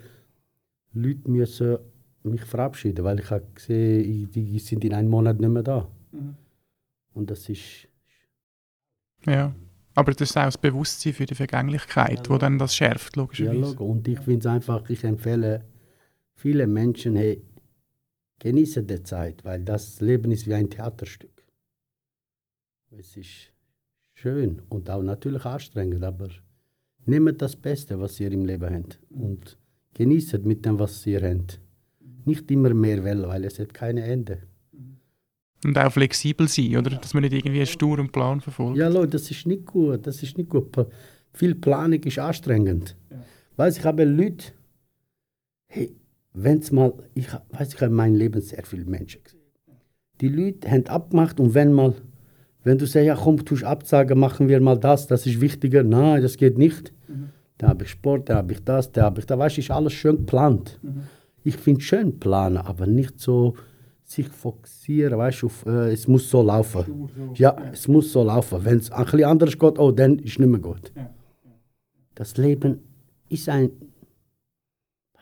Leute 0.92 1.30
müssen 1.30 1.78
mich 2.22 2.44
verabschieden, 2.44 3.04
weil 3.04 3.20
ich 3.20 3.30
habe 3.30 3.46
gesehen, 3.54 4.30
die 4.30 4.58
sind 4.58 4.84
in 4.84 4.94
einem 4.94 5.10
Monat 5.10 5.38
nicht 5.38 5.50
mehr 5.50 5.62
da. 5.62 5.88
Mhm. 6.12 6.36
Und 7.12 7.30
das 7.30 7.48
ist... 7.48 7.88
Ja, 9.26 9.54
aber 9.94 10.12
das 10.12 10.30
ist 10.30 10.36
auch 10.36 10.44
das 10.44 10.58
Bewusstsein 10.58 11.12
für 11.12 11.26
die 11.26 11.34
Vergänglichkeit, 11.34 12.26
ja, 12.26 12.30
wo 12.30 12.38
dann 12.38 12.58
das 12.58 12.74
schärft, 12.74 13.16
logischerweise. 13.16 13.56
Ja, 13.56 13.66
logisch. 13.66 13.80
und 13.80 14.08
ich 14.08 14.20
finde 14.20 14.40
es 14.40 14.46
einfach, 14.46 14.88
ich 14.90 15.04
empfehle 15.04 15.64
vielen 16.34 16.72
Menschen, 16.72 17.16
hey, 17.16 17.42
genieße 18.38 18.82
die 18.82 19.02
Zeit, 19.02 19.44
weil 19.44 19.62
das 19.62 20.00
Leben 20.00 20.30
ist 20.30 20.46
wie 20.46 20.54
ein 20.54 20.70
Theaterstück. 20.70 21.44
Es 22.90 23.16
ist 23.16 23.52
schön 24.16 24.62
und 24.68 24.90
auch 24.90 25.02
natürlich 25.02 25.44
anstrengend, 25.44 26.02
aber 26.02 26.28
nehmt 27.04 27.40
das 27.40 27.54
Beste, 27.54 28.00
was 28.00 28.18
ihr 28.18 28.32
im 28.32 28.44
Leben 28.44 28.74
habt 28.74 28.98
und 29.10 29.58
genießt 29.94 30.44
mit 30.44 30.64
dem, 30.64 30.78
was 30.78 31.06
ihr 31.06 31.22
habt. 31.22 31.60
Nicht 32.24 32.50
immer 32.50 32.74
mehr 32.74 33.04
wollen, 33.04 33.28
weil 33.28 33.44
es 33.44 33.58
hat 33.58 33.72
keine 33.72 34.02
Ende. 34.02 34.38
Und 35.64 35.78
auch 35.78 35.92
flexibel 35.92 36.48
sein, 36.48 36.76
oder? 36.76 36.90
Dass 36.90 37.14
man 37.14 37.22
nicht 37.22 37.34
irgendwie 37.34 37.58
einen 37.58 37.66
sturen 37.66 38.10
Plan 38.10 38.40
verfolgt. 38.40 38.78
Ja, 38.78 38.88
Leute, 38.88 39.10
das 39.10 39.30
ist 39.30 39.46
nicht 39.46 39.64
gut. 39.66 40.06
Das 40.06 40.22
ist 40.22 40.36
nicht 40.36 40.50
gut. 40.50 40.74
Viel 41.32 41.54
Planung 41.54 42.02
ist 42.02 42.18
anstrengend. 42.18 42.96
Ja. 43.10 43.16
Weißt, 43.56 43.78
ich 43.78 43.84
habe 43.84 44.04
Leute, 44.04 44.46
hey, 45.68 45.94
wenn's 46.32 46.72
mal, 46.72 46.92
ich 47.14 47.32
weiß, 47.50 47.74
ich 47.74 47.76
habe 47.76 47.86
in 47.86 47.92
meinem 47.92 48.16
Leben 48.16 48.40
sehr 48.40 48.64
viele 48.64 48.84
Menschen 48.84 49.22
gesehen. 49.22 49.40
Die 50.20 50.28
Leute 50.28 50.70
haben 50.70 50.86
abgemacht 50.86 51.38
und 51.40 51.54
wenn 51.54 51.72
mal 51.72 51.94
wenn 52.66 52.78
du 52.78 52.86
sagst, 52.86 53.06
ja 53.06 53.14
komm, 53.14 53.44
tust 53.44 53.62
absagen, 53.62 54.18
machen 54.18 54.48
wir 54.48 54.60
mal 54.60 54.76
das, 54.76 55.06
das 55.06 55.24
ist 55.24 55.40
wichtiger. 55.40 55.84
Nein, 55.84 56.20
das 56.20 56.36
geht 56.36 56.58
nicht. 56.58 56.92
Mhm. 57.06 57.28
Da 57.58 57.68
habe 57.68 57.84
ich 57.84 57.90
Sport, 57.90 58.28
da 58.28 58.36
habe 58.38 58.52
ich 58.52 58.64
das, 58.64 58.90
da 58.90 59.04
habe 59.04 59.20
ich 59.20 59.26
da. 59.26 59.38
Weißt 59.38 59.56
du, 59.56 59.60
ist 59.60 59.70
alles 59.70 59.92
schön 59.92 60.16
geplant. 60.16 60.80
Mhm. 60.82 61.02
Ich 61.44 61.56
finde 61.56 61.80
schön 61.80 62.18
planen, 62.18 62.56
aber 62.56 62.88
nicht 62.88 63.20
so 63.20 63.54
sich 64.02 64.28
fokussieren, 64.28 65.16
weißt 65.16 65.42
du, 65.42 65.50
äh, 65.66 65.92
es 65.92 66.08
muss 66.08 66.28
so 66.28 66.42
laufen. 66.42 67.08
Ja, 67.34 67.56
ja, 67.56 67.70
es 67.72 67.86
muss 67.86 68.12
so 68.12 68.24
laufen. 68.24 68.64
Wenn 68.64 68.78
es 68.78 68.90
ein 68.90 69.04
bisschen 69.04 69.24
anders 69.24 69.56
geht, 69.56 69.78
oh, 69.78 69.92
dann 69.92 70.18
ist 70.18 70.32
es 70.32 70.38
nicht 70.40 70.48
mehr 70.48 70.60
gut. 70.60 70.92
Ja. 70.96 71.08
Das 72.16 72.36
Leben 72.36 72.80
ist 73.28 73.48
ein. 73.48 73.70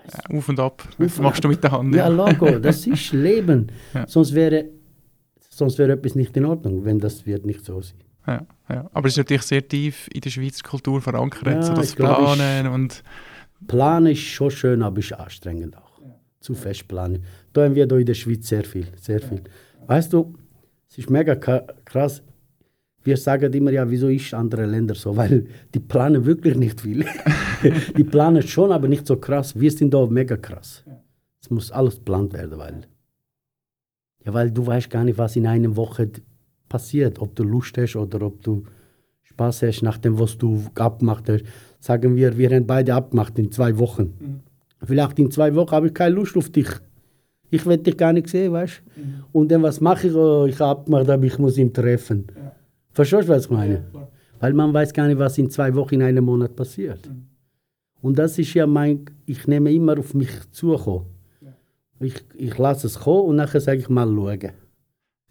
Ja, 0.07 0.39
auf 0.39 0.49
und 0.49 0.61
ab. 0.61 0.83
Auf 0.99 1.21
machst 1.21 1.45
du 1.45 1.49
mit 1.49 1.63
der 1.63 1.73
Hand. 1.73 1.95
Ja, 1.95 2.09
Logo, 2.09 2.59
das 2.59 2.87
ist 2.87 3.13
Leben. 3.13 3.67
Sonst 4.07 4.35
wäre 4.35 4.71
Sonst 5.57 5.79
wäre 5.79 5.93
etwas 5.93 6.17
nicht 6.17 6.37
in 6.37 6.47
Ordnung, 6.47 6.85
wenn 6.85 6.99
das 6.99 7.27
wird 7.27 7.47
nicht 7.47 7.65
so 7.65 7.81
sein. 7.81 7.99
Ja, 8.27 8.47
ja. 8.69 8.91
Aber 8.93 9.07
es 9.07 9.15
ist 9.15 9.19
natürlich 9.19 9.43
sehr 9.43 9.67
tief 9.67 10.09
in 10.13 10.21
der 10.21 10.31
Schweizer 10.31 10.63
Kultur 10.67 11.01
verankert, 11.01 11.47
ja, 11.47 11.63
so 11.63 11.75
das 11.75 11.95
Planen 11.95 12.67
und... 12.67 13.03
Planen 13.67 14.09
ist 14.09 14.21
schon 14.21 14.51
schön, 14.51 14.83
aber 14.83 14.99
ist 14.99 15.13
anstrengend 15.13 15.77
auch. 15.77 16.01
Ja. 16.03 16.15
Zu 16.41 16.55
fest 16.55 16.89
planen. 16.89 17.25
Da 17.53 17.65
haben 17.65 17.75
wir 17.75 17.87
da 17.87 17.97
in 17.97 18.07
der 18.07 18.15
Schweiz 18.15 18.49
sehr 18.49 18.65
viel, 18.65 18.87
sehr 19.01 19.21
viel. 19.21 19.43
Ja. 19.81 19.89
Weißt 19.89 20.13
du, 20.13 20.35
es 20.89 20.99
ist 20.99 21.11
mega 21.11 21.37
krass. 21.37 22.23
Wir 23.05 23.17
sagen 23.17 23.53
immer, 23.53 23.71
ja, 23.71 23.89
wieso 23.89 24.09
ist 24.09 24.35
andere 24.35 24.67
Länder 24.67 24.95
so? 24.95 25.17
Weil 25.17 25.47
die 25.73 25.81
planen 25.81 26.25
wirklich 26.27 26.57
nicht 26.57 26.81
viel. 26.81 27.07
die 27.97 28.05
planen 28.05 28.43
schon, 28.43 28.73
aber 28.73 28.89
nicht 28.89 29.07
so 29.07 29.17
krass. 29.17 29.59
Wir 29.59 29.71
sind 29.71 29.95
da 29.95 30.05
mega 30.07 30.37
krass. 30.37 30.83
Es 31.41 31.51
muss 31.51 31.71
alles 31.71 31.97
geplant 31.97 32.33
werden, 32.33 32.59
weil 32.59 32.87
ja, 34.25 34.33
weil 34.33 34.51
du 34.51 34.67
weißt 34.67 34.91
gar 34.91 35.05
nicht, 35.05 35.19
was 35.19 35.37
in 35.37 35.47
einer 35.47 35.77
Woche 35.77 36.11
passiert. 36.69 37.19
Ob 37.19 37.35
du 37.37 37.45
Lust 37.45 37.77
hast 37.79 37.97
oder 37.97 38.23
ob 38.23 38.43
du 38.43 38.65
Spaß 39.23 39.63
hast, 39.63 39.83
nach 39.83 39.99
dem, 39.99 40.19
was 40.19 40.39
du 40.39 40.65
abgemacht 40.77 41.29
hast. 41.29 41.45
Sagen 41.81 42.17
wir, 42.17 42.37
wir 42.39 42.51
haben 42.51 42.67
beide 42.67 42.95
abgemacht 42.95 43.39
in 43.39 43.53
zwei 43.53 43.77
Wochen. 43.79 44.15
Mhm. 44.19 44.41
Vielleicht 44.87 45.19
in 45.19 45.31
zwei 45.31 45.55
Wochen 45.55 45.71
habe 45.73 45.89
ich 45.89 45.95
keine 45.95 46.15
Lust 46.15 46.37
auf 46.37 46.51
dich. 46.51 46.69
Ich 47.51 47.67
werde 47.67 47.83
dich 47.83 47.97
gar 47.97 48.13
nicht 48.13 48.29
sehen, 48.29 48.53
weißt 48.53 48.83
du? 48.97 49.01
Mhm. 49.01 49.15
Und 49.33 49.53
dann, 49.53 49.63
was 49.63 49.81
mache 49.81 50.09
ich? 50.09 50.15
Oh, 50.15 50.47
ich 50.47 50.59
habe 50.59 50.81
abgemacht, 50.81 51.09
aber 51.09 51.25
ich 51.25 51.39
muss 51.39 51.59
ihn 51.59 51.73
treffen. 51.73 52.27
Ja. 52.35 52.53
Verstehst 52.91 53.29
du, 53.29 53.33
was 53.33 53.45
ich 53.45 53.51
meine? 53.51 53.85
Ja. 53.93 54.09
Weil 54.41 54.53
man 54.53 54.73
weiß 54.73 54.93
gar 54.93 55.07
nicht, 55.07 55.19
was 55.19 55.39
in 55.39 55.51
zwei 55.51 55.75
Wochen, 55.75 55.97
in 55.97 56.03
einem 56.03 56.25
Monat 56.25 56.57
passiert. 56.57 57.09
Mhm. 57.09 57.27
Und 58.01 58.19
das 58.19 58.39
ist 58.39 58.53
ja 58.55 58.67
mein, 58.67 59.05
ich 59.27 59.47
nehme 59.47 59.73
immer 59.73 59.99
auf 59.99 60.15
mich 60.15 60.31
zukommen. 60.51 61.07
Ich, 62.01 62.15
ich 62.35 62.59
lasse 62.59 62.87
es 62.87 63.01
kommen 63.01 63.29
und 63.29 63.37
nachher 63.37 63.61
sage 63.61 63.79
ich 63.79 63.89
mal 63.89 64.07
schauen. 64.07 64.53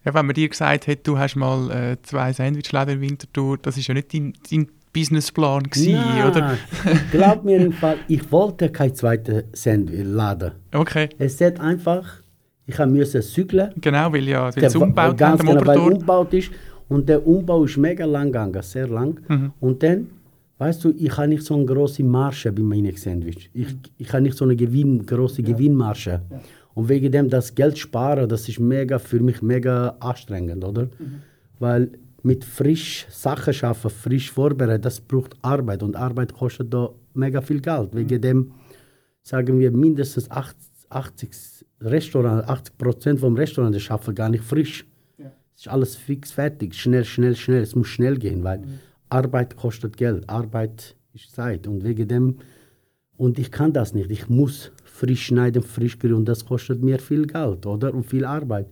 Ja, 0.06 0.14
wenn 0.14 0.26
man 0.26 0.34
dir 0.34 0.50
gesagt 0.50 0.88
hat, 0.88 1.08
du 1.08 1.18
hast 1.18 1.36
mal 1.36 1.72
äh, 1.72 1.98
zwei 2.02 2.34
Sandwichläden 2.34 2.96
in 2.96 3.02
Winterthur, 3.02 3.58
das 3.58 3.78
ist 3.78 3.88
ja 3.88 3.94
nicht 3.94 4.14
dein, 4.14 4.34
dein 4.52 4.68
Businessplan 4.92 5.64
gewesen, 5.64 5.94
Nein, 5.94 6.28
oder? 6.28 6.58
glaub 7.12 7.44
mir 7.44 7.58
im 7.58 7.72
Fall, 7.72 7.98
ich 8.08 8.32
wollte 8.32 8.70
keinen 8.70 8.94
zweiten 8.96 9.44
Sandwich-Laden. 9.54 10.52
Okay, 10.74 11.10
Es 11.18 11.40
hat 11.42 11.60
einfach, 11.60 12.06
ich 12.66 12.78
musste 12.80 13.22
zügeln. 13.22 13.72
genau, 13.80 14.12
weil 14.14 14.28
ja 14.28 14.52
Der 14.52 14.76
umgebaut 14.76 15.18
ganz 15.18 15.42
genau, 15.42 15.66
weil 15.66 15.78
umgebaut 15.80 16.34
ist. 16.34 16.52
Und 16.90 17.08
der 17.10 17.26
Umbau 17.26 17.64
ist 17.64 17.78
mega 17.78 18.06
lang 18.06 18.26
gegangen, 18.28 18.62
sehr 18.62 18.88
lang. 18.88 19.20
Mhm. 19.28 19.54
Und 19.60 19.82
dann, 19.82 20.10
weißt 20.64 20.84
du, 20.86 20.94
ich 20.98 21.16
habe 21.18 21.28
nicht 21.28 21.44
so 21.44 21.56
eine 21.56 21.66
große 21.66 22.04
Marge 22.04 22.52
bei 22.54 22.64
meinen 22.64 22.96
Sandwich. 22.96 23.50
Ich, 23.54 23.76
ich 23.98 24.14
habe 24.14 24.24
nicht 24.24 24.38
so 24.38 24.46
eine 24.46 24.56
Gewinn, 24.56 25.06
große 25.06 25.44
Gewinnmarge. 25.44 26.22
Und 26.74 26.88
wegen 26.90 27.12
dem 27.12 27.30
das 27.30 27.54
Geld 27.54 27.78
sparen, 27.78 28.30
das 28.30 28.48
ist 28.48 28.60
mega 28.60 28.98
für 28.98 29.20
mich 29.20 29.42
mega 29.42 29.96
anstrengend, 30.00 30.64
oder? 30.64 30.88
Weil 31.60 31.92
mit 32.24 32.46
frisch 32.46 33.06
Sachen 33.10 33.54
schaffen, 33.54 33.90
frisch 33.90 34.32
vorbereiten, 34.32 34.82
das 34.82 35.02
braucht 35.02 35.36
Arbeit 35.42 35.84
und 35.84 35.96
Arbeit 35.96 36.34
kostet 36.34 36.74
da 36.74 36.90
mega 37.14 37.42
viel 37.42 37.60
Geld. 37.60 37.90
Wegen 37.94 38.22
dem 38.22 38.52
sagen 39.22 39.60
wir 39.60 39.72
mindestens 39.72 40.32
80, 40.32 40.56
80 40.90 41.32
Restaurant, 41.82 42.48
80 42.48 42.78
Prozent 42.78 43.20
vom 43.20 43.36
Restaurant 43.36 43.80
schaffen 43.82 44.16
gar 44.16 44.30
nicht 44.30 44.46
frisch. 44.46 44.86
Ja. 45.18 45.32
Es 45.54 45.62
ist 45.62 45.68
alles 45.68 45.96
fix 45.98 46.32
fertig, 46.32 46.74
schnell, 46.74 47.04
schnell, 47.04 47.36
schnell. 47.36 47.62
Es 47.62 47.76
muss 47.76 47.88
schnell 47.88 48.18
gehen, 48.18 48.44
weil 48.46 48.62
Arbeit 49.14 49.56
kostet 49.56 49.96
Geld, 49.98 50.28
Arbeit 50.28 50.96
ist 51.14 51.36
Zeit 51.36 51.68
und 51.68 51.84
wegen 51.84 52.08
dem 52.08 52.38
und 53.16 53.38
ich 53.38 53.52
kann 53.52 53.72
das 53.72 53.94
nicht. 53.94 54.10
Ich 54.10 54.28
muss 54.28 54.72
frisch 54.84 55.28
schneiden, 55.28 55.62
frisch 55.62 56.00
grillen 56.00 56.16
und 56.16 56.28
das 56.28 56.46
kostet 56.46 56.82
mir 56.82 56.98
viel 57.00 57.28
Geld, 57.28 57.66
oder? 57.66 57.94
Und 57.94 58.06
viel 58.06 58.26
Arbeit. 58.26 58.68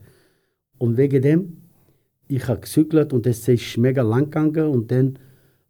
Und 0.79 0.97
wegen 0.97 1.21
dem, 1.21 1.57
ich 2.27 2.47
habe 2.47 2.61
gezügelt 2.61 3.13
und 3.13 3.27
es 3.27 3.47
ist 3.47 3.77
mega 3.77 4.01
lang 4.01 4.25
gegangen 4.31 4.65
und 4.71 4.89
dann 4.91 5.19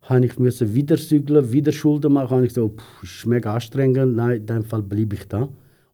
habe 0.04 0.26
ich 0.26 0.40
müssen 0.40 0.74
wieder 0.74 0.98
zügeln, 0.98 1.52
wieder 1.52 1.72
Schulden 1.72 2.14
machen. 2.14 2.38
Und 2.38 2.46
ich 2.46 2.54
so, 2.54 2.70
pff, 2.70 3.04
ist 3.04 3.26
mega 3.26 3.54
anstrengend. 3.54 4.16
Nein, 4.16 4.38
in 4.38 4.46
dem 4.46 4.64
Fall 4.64 4.82
bleibe 4.82 5.16
ich 5.16 5.28
da. 5.28 5.50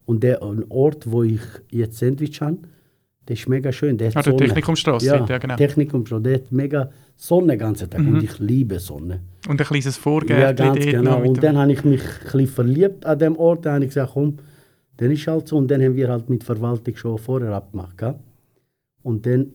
Und 0.06 0.22
der 0.22 0.40
Ort, 0.42 1.10
wo 1.10 1.24
ich 1.24 1.42
jetzt 1.70 1.98
Sandwich 1.98 2.40
habe, 2.40 2.58
der 3.28 3.34
ist 3.36 3.48
mega 3.48 3.70
schön. 3.70 3.96
Der 3.98 4.08
hat 4.08 4.16
Ah, 4.16 4.22
Sonne. 4.22 4.36
Technikumstrasse, 4.38 5.06
ja, 5.06 5.24
ja, 5.26 5.38
genau. 5.38 5.56
Technikumstrasse. 5.56 6.22
Der 6.22 6.34
hat 6.36 6.50
mega 6.52 6.90
Sonne 7.16 7.52
den 7.52 7.58
ganzen 7.58 7.90
Tag 7.90 8.00
Mhm. 8.00 8.14
und 8.14 8.22
ich 8.24 8.38
liebe 8.38 8.78
Sonne. 8.78 9.20
Und 9.48 9.60
ein 9.60 9.66
kleines 9.66 9.96
Ja, 9.96 10.02
Vorgärtchen 10.02 10.56
ganz 10.72 10.84
genau. 10.84 11.20
Und 11.22 11.42
dann 11.42 11.56
habe 11.58 11.72
ich 11.72 11.84
mich 11.84 12.00
ein 12.34 12.46
verliebt 12.46 13.04
an 13.06 13.18
dem 13.18 13.36
Ort. 13.36 13.66
Dann 13.66 13.74
habe 13.74 13.84
ich 13.84 13.90
gesagt, 13.90 14.12
komm, 14.14 14.38
dann 14.96 15.10
ist 15.10 15.26
halt 15.26 15.46
so. 15.48 15.56
Und 15.56 15.70
dann 15.70 15.82
haben 15.82 15.94
wir 15.96 16.08
halt 16.08 16.28
mit 16.30 16.42
Verwaltung 16.44 16.96
schon 16.96 17.18
vorher 17.18 17.50
abgemacht. 17.52 17.98
gell? 17.98 18.14
Und 19.02 19.26
dann, 19.26 19.46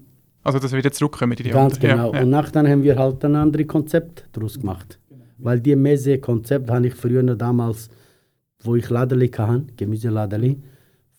Also, 0.44 0.60
dass 0.60 0.72
wir 0.72 0.77
wieder 0.80 0.92
zurückkommen 0.92 1.34
in 1.34 1.44
die 1.44 1.50
ganz 1.50 1.75
andere. 1.75 1.92
genau. 1.92 2.13
Ja, 2.13 2.22
Und 2.22 2.32
ja. 2.32 2.42
nachher 2.42 2.70
haben 2.70 2.84
wir 2.84 2.98
halt 2.98 3.24
ein 3.25 3.36
anderes 3.36 3.68
Konzept 3.68 4.25
daraus 4.34 4.60
gemacht. 4.60 5.00
Weil 5.38 5.60
die 5.60 5.75
Mese-Konzept 5.75 6.70
habe 6.70 6.88
ich 6.88 6.94
früher 6.96 7.24
damals, 7.36 7.89
wo 8.62 8.75
ich 8.75 8.89
Ladeli 8.89 9.30
hatte, 9.30 9.65
Gemüseladeli, 9.75 10.62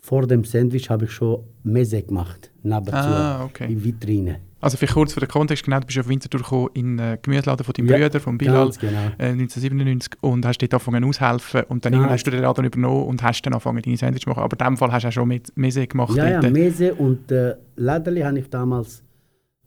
vor 0.00 0.26
dem 0.26 0.44
Sandwich 0.44 0.88
habe 0.90 1.06
ich 1.06 1.10
schon 1.10 1.42
Mese 1.64 2.02
gemacht, 2.02 2.50
nebenzu, 2.62 2.92
Ah, 2.94 3.44
okay. 3.44 3.72
in 3.72 3.82
Vitrine. 3.82 4.36
Also, 4.60 4.76
vielleicht 4.78 4.94
kurz 4.94 5.12
für 5.12 5.20
den 5.20 5.28
Kontext, 5.28 5.62
genau, 5.64 5.78
du 5.80 5.86
bist 5.86 5.98
auf 5.98 6.08
Winterthur 6.08 6.40
gekommen 6.40 6.68
in 6.74 6.96
den 6.96 7.18
Gemüseladen 7.20 7.64
von 7.64 7.74
deinem 7.74 7.86
Ja, 7.88 7.98
Bruder, 7.98 8.20
von 8.20 8.38
Bilal. 8.38 8.70
Genau. 8.80 8.98
äh, 9.18 9.28
1997 9.32 10.12
und 10.22 10.46
hast 10.46 10.58
dort 10.58 10.72
angefangen 10.72 11.04
aushelfen 11.04 11.64
und 11.68 11.84
dann 11.84 11.92
irgendwann 11.92 12.12
hast 12.14 12.24
du 12.26 12.30
den 12.30 12.40
Laden 12.40 12.64
übernommen 12.64 13.04
und 13.04 13.22
hast 13.22 13.42
dann 13.42 13.52
angefangen 13.52 13.82
deine 13.82 13.96
Sandwich 13.98 14.22
zu 14.22 14.30
machen. 14.30 14.42
Aber 14.42 14.58
in 14.58 14.66
dem 14.66 14.76
Fall 14.78 14.90
hast 14.92 15.02
du 15.02 15.08
auch 15.08 15.12
schon 15.12 15.28
mit 15.28 15.52
Mese 15.56 15.86
gemacht. 15.86 16.16
Ja, 16.16 16.40
ja. 16.40 16.50
Mese 16.50 16.94
und 16.94 17.30
äh, 17.30 17.56
Ladeli 17.76 18.20
habe 18.22 18.38
ich 18.38 18.48
damals 18.48 19.02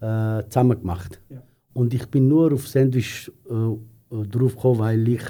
äh, 0.02 0.44
zusammen 0.50 0.80
gemacht. 0.80 1.20
Ja. 1.30 1.44
Und 1.74 1.94
ich 1.94 2.08
bin 2.08 2.28
nur 2.28 2.54
auf 2.54 2.68
Sandwich 2.68 3.32
äh, 3.50 3.54
äh, 3.54 4.28
drauf 4.28 4.56
gekommen, 4.56 4.80
weil 4.80 5.08
ich 5.08 5.22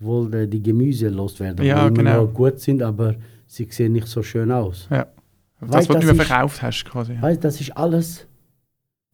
wollte 0.00 0.46
die 0.46 0.62
Gemüse 0.62 1.08
loswerden, 1.08 1.64
Ja, 1.64 1.88
die 1.88 1.94
genau. 1.94 2.26
gut 2.26 2.60
sind, 2.60 2.82
aber 2.82 3.14
sie 3.46 3.66
sehen 3.70 3.92
nicht 3.92 4.06
so 4.08 4.22
schön 4.22 4.50
aus. 4.52 4.88
ja. 4.90 5.06
Das, 5.60 5.88
was 5.88 5.98
du 6.00 6.06
mir 6.06 6.12
ist- 6.12 6.22
verkauft 6.26 6.62
hast, 6.62 6.84
quasi. 6.84 7.16
Weißt, 7.20 7.42
das 7.42 7.60
ist 7.60 7.76
alles 7.76 8.26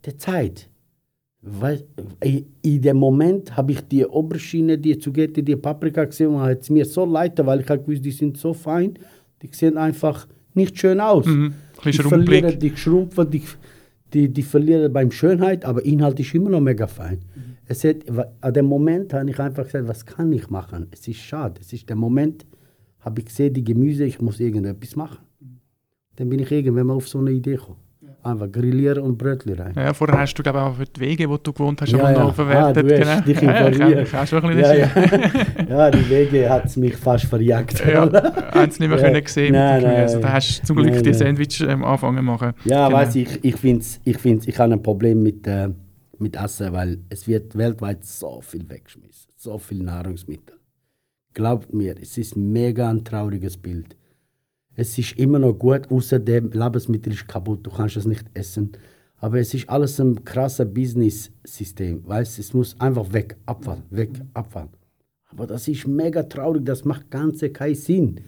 der 0.04 0.18
Zeit. 0.18 0.68
Weil, 1.40 1.84
i- 2.24 2.46
in 2.62 2.80
dem 2.80 2.96
Moment 2.96 3.54
habe 3.56 3.72
ich 3.72 3.80
die 3.82 4.04
Oberschiene, 4.06 4.78
die 4.78 4.98
Zugetti, 4.98 5.42
die 5.42 5.56
Paprika 5.56 6.04
gesehen 6.04 6.28
und 6.28 6.40
hat 6.40 6.60
es 6.62 6.70
mir 6.70 6.84
so 6.86 7.04
leid, 7.04 7.38
weil 7.44 7.60
ich 7.60 7.68
habe 7.68 7.82
gewusst, 7.82 8.04
die 8.04 8.10
sind 8.12 8.36
so 8.38 8.54
fein, 8.54 8.94
die 9.42 9.48
sehen 9.52 9.76
einfach 9.76 10.26
nicht 10.54 10.78
schön 10.78 11.00
aus. 11.00 11.26
Mhm. 11.26 11.52
Die 11.84 11.92
verlieren, 12.08 12.58
die 12.58 12.76
schrumpfen, 12.76 13.30
die, 13.30 13.42
die, 14.14 14.28
die 14.32 14.42
verlieren 14.42 14.90
beim 14.92 15.10
Schönheit, 15.10 15.64
aber 15.66 15.84
Inhalt 15.84 16.18
ist 16.20 16.34
immer 16.34 16.48
noch 16.50 16.60
mega 16.60 16.86
fein. 16.86 17.18
Es 17.66 17.84
hat, 17.84 17.96
an 18.40 18.52
dem 18.54 18.66
Moment 18.66 19.12
habe 19.12 19.28
ich 19.28 19.38
einfach 19.38 19.64
gesagt, 19.64 19.86
was 19.88 20.06
kann 20.06 20.32
ich 20.32 20.48
machen? 20.48 20.86
Es 20.92 21.06
ist 21.08 21.18
schade. 21.18 21.60
Es 21.60 21.72
ist 21.74 21.88
der 21.88 21.96
Moment, 21.96 22.46
habe 23.00 23.20
ich 23.20 23.26
gesehen, 23.26 23.52
die 23.52 23.64
Gemüse, 23.64 24.04
ich 24.04 24.18
muss 24.20 24.40
irgendetwas 24.40 24.96
machen. 24.96 25.18
Dann 26.16 26.28
bin 26.28 26.38
ich 26.40 26.50
irgendwann 26.52 26.86
mal 26.86 26.94
auf 26.94 27.08
so 27.08 27.18
eine 27.18 27.30
Idee 27.32 27.56
gekommen. 27.56 27.78
Einfach 28.22 28.50
grillieren 28.50 29.02
und 29.02 29.18
Brötchen 29.18 29.52
rein. 29.52 29.74
Ja, 29.76 29.92
vorher 29.92 30.18
hast 30.20 30.32
du, 30.34 30.42
glaube 30.42 30.58
ich, 30.58 30.64
auch 30.64 30.74
für 30.76 30.86
die 30.86 30.98
Wege, 31.00 31.28
wo 31.28 31.36
du 31.36 31.52
gewohnt 31.52 31.82
hast, 31.82 31.92
Ja, 31.92 32.10
ja. 32.10 32.18
noch 32.24 32.34
verwertet. 32.34 32.78
Ah, 32.78 32.88
du 32.96 33.04
hast 33.06 33.26
dich 33.26 33.36
ja, 33.42 33.68
ich 33.68 33.74
informiert. 33.76 34.08
kenne- 34.08 34.12
hast 34.20 34.32
du 34.32 34.36
ein 34.36 34.42
bisschen 34.56 34.78
Ja, 34.78 34.86
das- 34.86 35.68
ja. 35.68 35.68
ja, 35.68 35.90
die 35.90 36.08
Wege 36.10 36.48
hat 36.48 36.64
es 36.64 36.76
mich 36.78 36.96
fast 36.96 37.26
verjagt. 37.26 37.84
ja, 37.86 38.00
haben 38.10 38.70
es 38.70 38.80
nicht 38.80 38.88
mehr 38.88 38.98
Ja. 38.98 39.10
können 39.10 39.26
sehen 39.26 39.52
Nein, 39.52 39.76
mit 39.82 39.84
nein. 39.92 39.96
Also, 40.00 40.20
da 40.20 40.32
hast 40.32 40.62
du 40.62 40.66
zum 40.66 40.76
Glück 40.76 40.90
Nein, 40.94 41.02
die. 41.02 41.12
Sandwich 41.14 41.60
ähm, 41.60 41.84
anfangen 41.84 42.16
zu 42.16 42.22
machen. 42.22 42.52
Ja, 42.64 42.86
Genau. 42.88 42.98
weiß 42.98 43.14
ich, 43.16 43.44
ich 43.44 43.56
finde 43.56 43.84
ich 44.04 44.16
find's, 44.18 44.48
ich 44.48 44.58
habe 44.58 44.72
ein 44.72 44.82
Problem 44.82 45.22
mit, 45.22 45.46
äh, 45.46 45.68
mit 46.18 46.36
Essen, 46.36 46.72
weil 46.72 47.00
es 47.10 47.28
wird 47.28 47.58
weltweit 47.58 48.04
so 48.06 48.40
viel 48.40 48.66
weggeschmissen, 48.70 49.28
so 49.36 49.58
viel 49.58 49.82
Nahrungsmittel. 49.82 50.56
Glaubt 51.34 51.74
mir, 51.74 51.94
es 52.00 52.16
ist 52.16 52.36
mega 52.36 52.88
ein 52.88 53.04
trauriges 53.04 53.58
Bild. 53.58 53.96
Es 54.76 54.98
ist 54.98 55.18
immer 55.18 55.38
noch 55.38 55.52
gut, 55.52 55.90
außer 55.90 56.18
dem 56.18 56.50
Lebensmittel 56.50 57.12
ist 57.12 57.28
kaputt, 57.28 57.64
du 57.64 57.70
kannst 57.70 57.96
es 57.96 58.06
nicht 58.06 58.24
essen. 58.34 58.72
Aber 59.18 59.38
es 59.38 59.54
ist 59.54 59.68
alles 59.68 60.00
ein 60.00 60.24
krasser 60.24 60.64
Business-System, 60.64 62.02
weißt 62.06 62.38
es 62.38 62.52
muss 62.52 62.78
einfach 62.80 63.12
weg, 63.12 63.36
Abfall, 63.46 63.82
weg, 63.90 64.10
Abfall. 64.34 64.68
Aber 65.30 65.46
das 65.46 65.68
ist 65.68 65.86
mega 65.86 66.24
traurig, 66.24 66.64
das 66.64 66.84
macht 66.84 67.10
ganz 67.10 67.44
keinen 67.52 67.74
Sinn. 67.74 68.20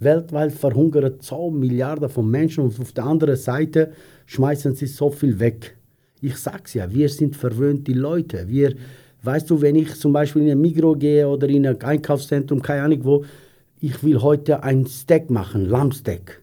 Weltweit 0.00 0.52
verhungern 0.52 1.14
so 1.20 1.50
Milliarden 1.50 2.08
von 2.08 2.28
Menschen 2.28 2.64
und 2.64 2.78
auf 2.80 2.92
der 2.92 3.04
anderen 3.04 3.36
Seite 3.36 3.92
schmeißen 4.26 4.74
sie 4.74 4.86
so 4.86 5.10
viel 5.10 5.38
weg. 5.38 5.76
Ich 6.20 6.36
sag's 6.36 6.74
ja, 6.74 6.92
wir 6.92 7.08
sind 7.08 7.36
verwöhnte 7.36 7.92
Leute. 7.92 8.48
Wir, 8.48 8.74
weißt 9.22 9.48
du, 9.48 9.60
wenn 9.60 9.76
ich 9.76 9.94
zum 9.94 10.12
Beispiel 10.12 10.42
in 10.42 10.50
ein 10.50 10.60
Migro 10.60 10.94
gehe 10.94 11.28
oder 11.28 11.48
in 11.48 11.66
ein 11.66 11.80
Einkaufszentrum, 11.80 12.60
keine 12.60 12.82
Ahnung 12.82 13.04
wo, 13.04 13.24
ich 13.84 14.02
will 14.02 14.22
heute 14.22 14.62
ein 14.62 14.86
Steak 14.86 15.28
machen, 15.28 15.66
Lammsteak. 15.66 16.42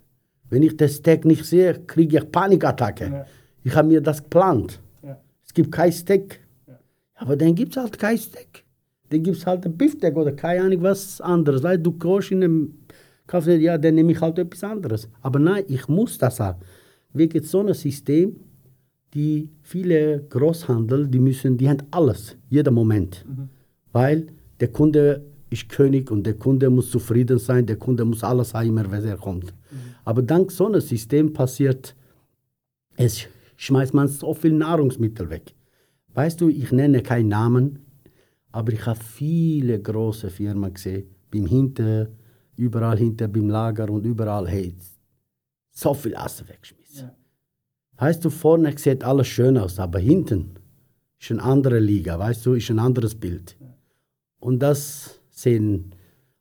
Wenn 0.51 0.61
ich 0.61 0.77
das 0.77 0.97
Steak 0.97 1.25
nicht 1.25 1.43
sehe, 1.43 1.73
kriege 1.87 2.19
ich 2.19 2.31
Panikattacke. 2.31 3.05
Ja. 3.05 3.25
Ich 3.63 3.75
habe 3.75 3.87
mir 3.87 3.99
das 3.99 4.21
geplant. 4.21 4.79
Ja. 5.01 5.19
Es 5.43 5.51
gibt 5.51 5.71
kein 5.71 5.91
Steak. 5.91 6.39
Aber 7.15 7.35
dann 7.35 7.55
gibt 7.55 7.75
es 7.75 7.81
halt 7.81 7.97
kein 7.97 8.17
Steak. 8.17 8.63
Dann 9.09 9.23
gibt 9.23 9.37
es 9.37 9.47
halt 9.47 9.65
ein 9.65 9.75
Beefsteak 9.75 10.15
oder 10.15 10.33
keine 10.33 10.65
Ahnung 10.65 10.83
was 10.83 11.19
anderes. 11.19 11.63
Weil 11.63 11.79
du 11.79 11.91
gehst 11.93 12.31
in 12.31 12.43
einem 12.43 12.73
Kaffee, 13.25 13.57
ja, 13.57 13.75
dann 13.79 13.95
nehme 13.95 14.11
ich 14.11 14.21
halt 14.21 14.37
etwas 14.37 14.63
anderes. 14.63 15.09
Aber 15.21 15.39
nein, 15.39 15.63
ich 15.67 15.87
muss 15.87 16.19
das 16.19 16.39
haben. 16.39 16.59
Wegen 17.11 17.41
so 17.41 17.61
einem 17.61 17.73
System, 17.73 18.35
die 19.15 19.49
viele 19.63 20.25
Großhandel, 20.29 21.07
die 21.07 21.19
müssen, 21.19 21.57
die 21.57 21.67
haben 21.67 21.81
alles, 21.89 22.37
jeden 22.49 22.75
Moment. 22.75 23.25
Weil 23.91 24.27
der 24.59 24.67
Kunde 24.67 25.30
ist 25.51 25.69
König 25.69 26.09
und 26.09 26.23
der 26.23 26.35
Kunde 26.35 26.69
muss 26.69 26.89
zufrieden 26.89 27.37
sein, 27.37 27.65
der 27.65 27.75
Kunde 27.75 28.05
muss 28.05 28.23
alles 28.23 28.53
haben, 28.53 28.69
immer 28.69 28.89
wenn 28.89 29.03
er 29.03 29.17
kommt. 29.17 29.53
Aber 30.05 30.21
dank 30.21 30.51
so 30.51 30.65
einem 30.65 30.81
System 30.81 31.33
passiert, 31.33 31.95
es 32.95 33.27
schmeißt 33.57 33.93
man 33.93 34.07
so 34.07 34.33
viel 34.33 34.53
Nahrungsmittel 34.53 35.29
weg. 35.29 35.53
Weißt 36.13 36.39
du, 36.41 36.49
ich 36.49 36.71
nenne 36.71 37.03
keinen 37.03 37.27
Namen, 37.27 37.79
aber 38.51 38.71
ich 38.71 38.85
habe 38.85 38.99
viele 38.99 39.79
große 39.79 40.29
Firmen 40.29 40.73
gesehen, 40.73 41.03
beim 41.29 41.45
Hinter, 41.45 42.07
überall 42.55 42.97
hinter 42.97 43.27
beim 43.27 43.49
Lager 43.49 43.89
und 43.89 44.05
überall, 44.05 44.47
hey, 44.47 44.75
so 45.69 45.93
viel 45.93 46.13
Essen 46.13 46.47
weggeschmissen. 46.47 47.11
Heißt 47.99 48.23
du, 48.23 48.29
vorne 48.29 48.77
sieht 48.77 49.03
alles 49.03 49.27
schön 49.27 49.57
aus, 49.57 49.79
aber 49.79 49.99
hinten 49.99 50.55
ist 51.19 51.31
eine 51.31 51.43
andere 51.43 51.79
Liga, 51.79 52.17
weißt 52.17 52.45
du, 52.45 52.53
ist 52.53 52.69
ein 52.69 52.79
anderes 52.79 53.15
Bild. 53.15 53.57
Und 54.39 54.59
das 54.59 55.20
sehen, 55.41 55.91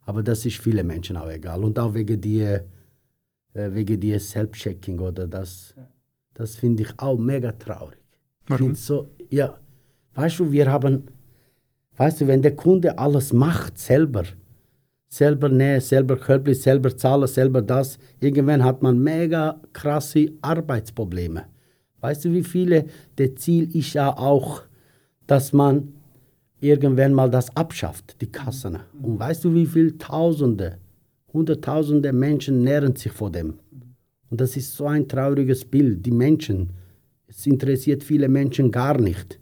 aber 0.03 0.23
das 0.23 0.45
ist 0.47 0.59
vielen 0.59 0.87
Menschen 0.87 1.17
auch 1.17 1.31
egal. 1.31 1.65
Und 1.65 1.79
auch 1.79 1.95
wegen 1.95 2.21
die, 2.21 2.41
äh, 2.41 2.63
wegen 3.53 4.01
die 4.01 4.19
Self-Checking 4.19 4.99
oder 5.01 5.27
das, 5.27 5.75
das 6.35 6.57
finde 6.57 6.83
ich 6.83 6.93
auch 6.99 7.19
mega 7.19 7.53
traurig. 7.53 7.99
Warum? 8.47 8.75
So, 8.75 9.11
ja, 9.31 9.59
weißt 10.15 10.41
du, 10.41 10.51
wir 10.51 10.71
haben, 10.71 11.05
weißt 11.97 12.21
du, 12.23 12.27
wenn 12.27 12.43
der 12.43 12.57
Kunde 12.57 12.99
alles 12.99 13.33
macht 13.33 13.79
selber, 13.79 14.25
selber 15.09 15.49
nähen, 15.49 15.81
selber 15.81 16.17
körperlich, 16.17 16.63
selber 16.63 16.97
zahlen, 16.97 17.27
selber 17.27 17.63
das, 17.63 17.99
irgendwann 18.21 18.65
hat 18.65 18.83
man 18.83 18.99
mega 18.99 19.61
krasse 19.73 20.33
Arbeitsprobleme. 20.41 21.45
Weißt 22.01 22.25
du, 22.25 22.33
wie 22.33 22.45
viele? 22.45 22.87
Das 23.17 23.35
Ziel 23.37 23.75
ist 23.77 23.93
ja 23.93 24.17
auch, 24.17 24.63
dass 25.27 25.53
man 25.53 25.93
irgendwann 26.61 27.15
mal 27.15 27.31
das 27.31 27.55
abschafft, 27.57 28.21
die 28.21 28.31
Kassen. 28.31 28.79
Und 29.03 29.19
weißt 29.19 29.45
du, 29.45 29.55
wie 29.55 29.67
viele 29.67 29.97
Tausende, 29.99 30.79
Hunderttausende 31.33 32.13
Menschen 32.13 32.63
nähren 32.65 32.97
sich 32.97 33.13
vor 33.13 33.31
dem? 33.31 33.55
Und 34.31 34.41
das 34.41 34.57
ist 34.57 34.75
so 34.75 34.87
ein 34.87 35.07
trauriges 35.07 35.65
Bild. 35.65 36.05
Die 36.05 36.11
Menschen, 36.11 36.71
es 37.29 37.47
interessiert 37.47 38.03
viele 38.03 38.29
Menschen 38.29 38.71
gar 38.71 39.01
nicht, 39.01 39.39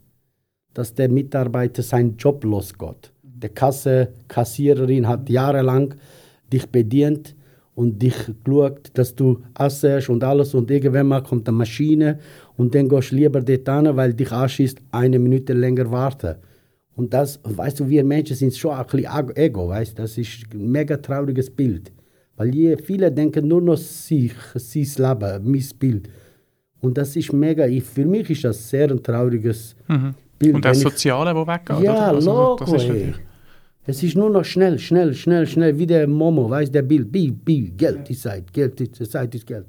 dass 0.75 0.95
der 0.95 1.09
Mitarbeiter 1.09 1.83
seinen 1.83 2.17
Job 2.17 2.45
losgeht. 2.45 3.13
Der 3.23 3.51
Kasse, 3.51 4.09
Kassiererin 4.29 5.09
hat 5.09 5.29
jahrelang 5.31 5.95
dich 6.53 6.67
bedient 6.67 7.35
und 7.75 8.03
dich 8.03 8.17
geschaut, 8.45 8.91
dass 8.95 9.15
du 9.15 9.41
essst 9.59 10.09
und 10.09 10.25
alles 10.25 10.53
und 10.55 10.71
irgendwann 10.71 11.09
mal 11.09 11.23
kommt 11.23 11.49
eine 11.49 11.57
Maschine 11.57 12.19
und 12.57 12.75
dann 12.75 12.89
gehst 12.89 13.13
du 13.13 13.17
lieber 13.17 13.41
dort 13.41 13.69
hin, 13.69 13.97
weil 13.97 14.15
dich 14.15 14.33
anschießt, 14.33 14.79
eine 14.91 15.19
Minute 15.19 15.53
länger 15.53 15.91
warten. 15.91 16.37
Und 16.99 17.15
das, 17.15 17.39
weißt 17.45 17.79
du, 17.79 17.89
wir 17.89 18.03
Menschen 18.05 18.35
sind 18.37 18.57
schon 18.57 18.73
ein 18.73 18.85
bisschen 18.85 19.09
Ego, 19.37 19.69
weißt 19.69 19.97
das 19.99 20.19
ist 20.19 20.47
ein 20.53 20.69
mega 20.77 20.97
trauriges 20.97 21.49
Bild. 21.49 21.93
Weil 22.37 22.53
je, 22.55 22.77
viele 22.77 23.11
denken 23.13 23.47
nur 23.47 23.63
noch 23.63 23.77
sich, 23.77 24.33
sein 24.55 24.83
Leben, 25.05 25.51
mein 25.53 25.65
Bild. 25.79 26.09
Und 26.81 26.99
das 26.99 27.15
ist 27.15 27.33
mega, 27.33 27.67
ich, 27.67 27.85
für 27.85 28.05
mich 28.05 28.29
ist 28.31 28.43
das 28.45 28.69
sehr 28.71 28.91
ein 28.91 29.01
trauriges 29.03 29.77
Mhm. 29.89 30.15
Bild. 30.39 30.55
Und 30.57 30.65
das 30.65 30.81
Soziale, 30.81 31.33
das 31.35 31.47
weggeht. 31.47 31.85
ja? 31.85 31.95
Also, 32.09 32.31
loco, 32.33 32.65
das 32.65 32.73
ist 32.83 32.89
natürlich- 32.89 33.15
Es 33.91 34.03
ist 34.03 34.17
nur 34.17 34.31
noch 34.31 34.45
schnell, 34.45 34.77
schnell, 34.79 35.15
schnell, 35.15 35.47
schnell, 35.47 35.79
wie 35.79 35.87
der 35.87 36.07
Momo, 36.07 36.51
weißt 36.51 36.75
der 36.75 36.83
Bild, 36.83 37.11
bi, 37.11 37.31
bi, 37.31 37.73
Geld 37.77 38.11
ist 38.11 38.23
Zeit, 38.23 38.53
Geld 38.53 38.79
ist 38.81 39.11
Zeit 39.13 39.35
ist 39.37 39.47
Geld. 39.47 39.65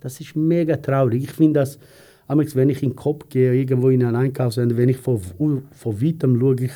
Das 0.00 0.20
ist 0.20 0.34
mega 0.36 0.76
traurig. 0.76 1.22
Ich 1.24 1.32
finde 1.32 1.60
das, 1.60 1.78
amigs, 2.28 2.54
wenn 2.54 2.68
ich 2.68 2.82
in 2.82 2.90
den 2.90 2.96
Kopf 2.96 3.28
gehe, 3.28 3.54
irgendwo 3.54 3.88
in 3.88 4.04
einen 4.04 4.14
Einkaufscenter, 4.14 4.76
wenn 4.76 4.88
ich 4.88 4.98
von, 4.98 5.18
von 5.18 6.02
weitem 6.02 6.38
schaue, 6.38 6.60
ich 6.60 6.72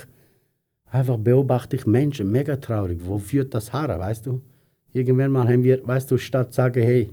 einfach 0.90 1.18
beobachte 1.18 1.76
ich 1.76 1.86
Menschen, 1.86 2.30
mega 2.30 2.56
traurig. 2.56 3.00
Wo 3.04 3.18
führt 3.18 3.54
das 3.54 3.72
her, 3.72 3.98
weißt 3.98 4.26
du? 4.26 4.40
Irgendwann 4.92 5.30
mal 5.30 5.48
haben 5.48 5.62
wir, 5.62 5.86
weißt 5.86 6.10
du, 6.10 6.18
statt 6.18 6.52
sagen, 6.52 6.82
hey, 6.82 7.10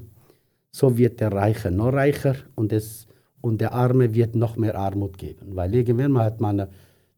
so 0.72 0.98
wird 0.98 1.20
der 1.20 1.32
Reiche 1.32 1.72
noch 1.72 1.94
reicher 1.94 2.36
und, 2.56 2.74
es, 2.74 3.08
und 3.42 3.62
der 3.62 3.74
Arme 3.74 4.14
wird 4.14 4.36
noch 4.36 4.58
mehr 4.58 4.76
Armut 4.76 5.18
geben. 5.18 5.56
Weil 5.56 5.74
irgendwann 5.74 6.12
mal 6.12 6.26
hat 6.26 6.42
man 6.42 6.68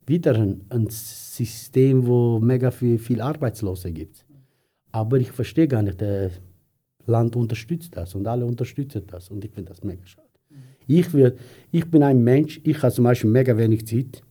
wieder 0.05 0.35
ein, 0.35 0.61
ein 0.69 0.87
System, 0.89 2.05
wo 2.05 2.39
mega 2.39 2.71
viel, 2.71 2.97
viel 2.99 3.21
Arbeitslose 3.21 3.91
gibt. 3.91 4.25
Aber 4.91 5.17
ich 5.17 5.31
verstehe 5.31 5.67
gar 5.67 5.81
nicht, 5.81 6.01
das 6.01 6.31
Land 7.05 7.35
unterstützt 7.35 7.95
das 7.95 8.13
und 8.13 8.27
alle 8.27 8.45
unterstützen 8.45 9.03
das 9.07 9.29
und 9.29 9.43
ich 9.43 9.51
finde 9.51 9.69
das 9.69 9.83
mega 9.83 10.05
schade. 10.05 10.30
Ich, 10.87 11.13
würd, 11.13 11.39
ich 11.71 11.89
bin 11.89 12.03
ein 12.03 12.23
Mensch, 12.23 12.59
ich 12.63 12.81
habe 12.81 12.93
zum 12.93 13.05
Beispiel 13.05 13.29
mega 13.29 13.57
wenig 13.57 13.87
Zeit. 13.87 14.21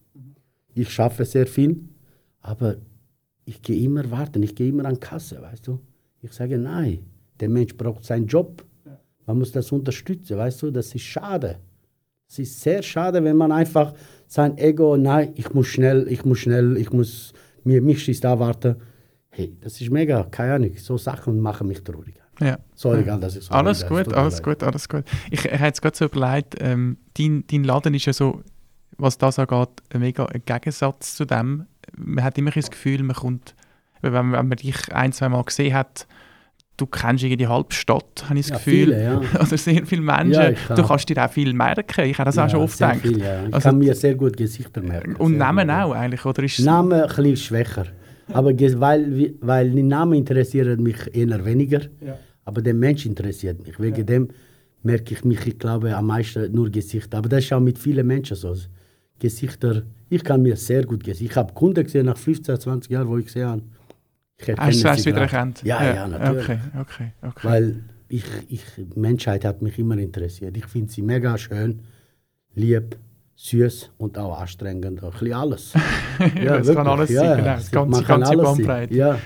Ich 0.75 0.90
schaffe 0.90 1.25
sehr 1.25 1.47
viel, 1.47 1.80
aber 2.40 2.76
ich 3.45 3.62
gehe 3.62 3.83
immer 3.83 4.11
warten, 4.11 4.42
ich 4.42 4.54
gehe 4.54 4.69
immer 4.69 4.85
an 4.85 4.95
die 4.95 5.00
Kasse, 5.00 5.40
weißt 5.40 5.66
du. 5.66 5.80
Ich 6.23 6.33
sage, 6.33 6.59
nein, 6.59 7.00
der 7.40 7.49
Mensch 7.49 7.76
braucht 7.76 8.04
seinen 8.04 8.26
Job. 8.26 8.65
Man 9.26 9.39
muss 9.39 9.52
das 9.52 9.73
unterstützen, 9.73 10.36
weißt 10.36 10.63
du, 10.63 10.71
das 10.71 10.95
ist 10.95 11.02
schade. 11.02 11.58
Es 12.28 12.39
ist 12.39 12.60
sehr 12.60 12.82
schade, 12.82 13.23
wenn 13.25 13.36
man 13.36 13.50
einfach 13.50 13.93
sein 14.26 14.56
Ego, 14.58 14.97
nein, 14.97 15.32
ich 15.34 15.52
muss 15.52 15.67
schnell, 15.67 16.06
ich 16.08 16.25
muss 16.25 16.39
schnell, 16.39 16.76
ich 16.76 16.93
muss, 16.93 17.32
mir, 17.65 17.82
mich 17.82 18.08
ist 18.08 18.23
da 18.23 18.39
warten. 18.39 18.76
Hey, 19.30 19.56
das 19.60 19.80
ist 19.80 19.91
mega, 19.91 20.25
keine 20.25 20.54
Ahnung, 20.54 20.73
so 20.76 20.97
Sachen 20.97 21.41
machen 21.41 21.67
mich 21.69 21.82
traurig. 21.82 22.15
Ja. 22.41 22.59
Sorry, 22.75 23.00
egal, 23.00 23.21
dass 23.21 23.37
ich 23.37 23.45
so 23.45 23.53
Alles 23.53 23.87
gut, 23.87 24.13
alles 24.15 24.43
gut, 24.43 24.63
alles 24.63 24.89
gut. 24.89 25.05
Ich, 25.31 25.45
ich 25.45 25.53
habe 25.53 25.65
jetzt 25.67 25.83
gerade 25.83 25.97
so 25.97 26.07
überlegt, 26.07 26.57
ähm, 26.61 26.97
dein, 27.19 27.45
dein 27.50 27.65
Laden 27.65 27.95
ist 27.95 28.07
ja 28.07 28.13
so, 28.13 28.43
was 28.97 29.19
das 29.19 29.39
angeht, 29.39 29.69
ein 29.93 30.00
mega 30.00 30.26
Gegensatz 30.47 31.17
zu 31.17 31.25
dem. 31.25 31.67
Man 31.97 32.25
hat 32.25 32.39
immer 32.39 32.50
das 32.50 32.71
Gefühl, 32.71 33.03
man 33.03 33.17
kommt, 33.17 33.55
wenn, 34.00 34.13
wenn 34.15 34.31
man 34.31 34.50
dich 34.50 34.93
ein, 34.93 35.13
zwei 35.13 35.29
Mal 35.29 35.43
gesehen 35.45 35.75
hat, 35.75 36.07
du 36.79 36.87
kennst 36.87 37.23
irgendwie 37.25 37.37
die 37.45 37.49
halbe 37.49 37.75
Stadt, 37.75 38.25
habe 38.29 38.39
ich 38.39 38.47
das 38.47 38.50
Ja, 38.50 38.57
Gefühl. 38.57 38.85
viele, 38.87 39.03
ja. 39.03 39.19
Oder 39.41 39.59
sehr 39.59 39.85
viele 39.87 40.00
Menschen. 40.00 40.57
Ja, 40.69 40.75
du 40.75 40.83
kannst 40.83 41.09
dir 41.11 41.23
auch 41.23 41.31
viel 41.31 41.53
merken. 41.53 42.07
Ich 42.07 42.19
habe 42.19 42.29
das 42.29 42.39
auch 42.39 42.49
schon 42.49 42.61
oft 42.61 42.79
gedacht. 42.79 43.00
Viel, 43.00 43.19
ja. 43.21 43.47
Ich 43.47 43.55
Also- 43.55 43.69
kann 43.69 43.79
mir 43.79 43.95
sehr 43.95 44.15
gut 44.15 44.37
Gesichter 44.37 44.81
merken. 44.81 45.17
Und 45.17 45.37
Namen 45.37 45.69
gut. 45.69 45.76
auch 45.76 45.93
eigentlich, 45.93 46.25
oder? 46.25 46.43
Ist 46.43 46.59
Namen 46.61 46.93
ein 47.03 47.07
bisschen 47.09 47.37
schwächer. 47.37 47.85
Aber 48.33 48.50
weil, 48.59 49.35
weil 49.41 49.71
die 49.73 49.83
Namen 49.83 50.15
interessieren 50.15 50.83
mich 50.83 50.97
eher 51.15 51.45
weniger. 51.45 51.81
Aber 52.50 52.63
der 52.63 52.75
Mensch 52.75 53.06
interessiert 53.06 53.65
mich. 53.65 53.78
Wegen 53.78 54.04
dem 54.04 54.28
merke 54.82 55.15
ich 55.15 55.25
mich, 55.25 55.47
ich 55.47 55.56
glaube, 55.56 55.95
am 55.97 56.06
meisten 56.06 56.50
nur 56.52 56.69
Gesichter. 56.69 57.19
Aber 57.19 57.28
das 57.28 57.45
ist 57.45 57.52
auch 57.52 57.60
mit 57.60 57.78
vielen 57.78 58.04
Menschen 58.04 58.36
so. 58.36 58.52
Gesichter, 59.21 59.82
ich 60.08 60.25
kann 60.25 60.43
mir 60.43 60.56
sehr 60.56 60.84
gut 60.84 61.04
Gesichter. 61.04 61.30
Ich 61.30 61.36
habe 61.36 61.52
Kunden 61.54 61.84
gesehen 61.84 62.06
nach 62.06 62.17
15, 62.17 62.58
20 62.58 62.91
Jahren, 62.91 63.06
wo 63.08 63.19
ich 63.19 63.26
gesehen 63.26 63.47
habe. 63.47 63.63
Ich 64.36 64.49
erkenne 64.49 64.67
hast 64.91 64.99
du 65.00 65.04
du 65.04 65.10
wieder 65.10 65.21
erkannt? 65.23 65.63
Ja, 65.63 65.95
ja, 65.95 66.08
natürlich. 66.08 66.45
Okay, 66.45 66.58
okay, 66.80 67.13
okay. 67.23 67.47
Weil 67.49 67.84
ich, 68.08 68.25
ich, 68.49 68.65
Menschheit 68.97 69.45
hat 69.45 69.63
mich 69.63 69.78
immer 69.78 69.97
interessiert. 69.99 70.56
Ich 70.56 70.67
finde 70.67 70.91
sie 70.91 71.02
mega 71.02 71.39
schön, 71.39 71.80
lieb, 72.54 72.97
süß 73.36 73.91
und 73.99 74.19
auch 74.19 74.41
anstrengend. 74.41 74.86
Ein 74.86 75.10
bisschen 75.10 75.32
alles. 75.34 75.73
Es 76.19 76.75
kann 76.75 76.86
alles 76.89 77.10
sein, 77.10 77.36
genau. 77.39 77.54
Das 77.56 77.71
ganze- 77.71 77.91
man 77.91 78.04
kann 78.04 78.21
ganze 78.23 78.32
alles 78.32 78.45
Bandbreite. 78.45 78.93
sein. 78.95 78.99
Ja. 78.99 79.19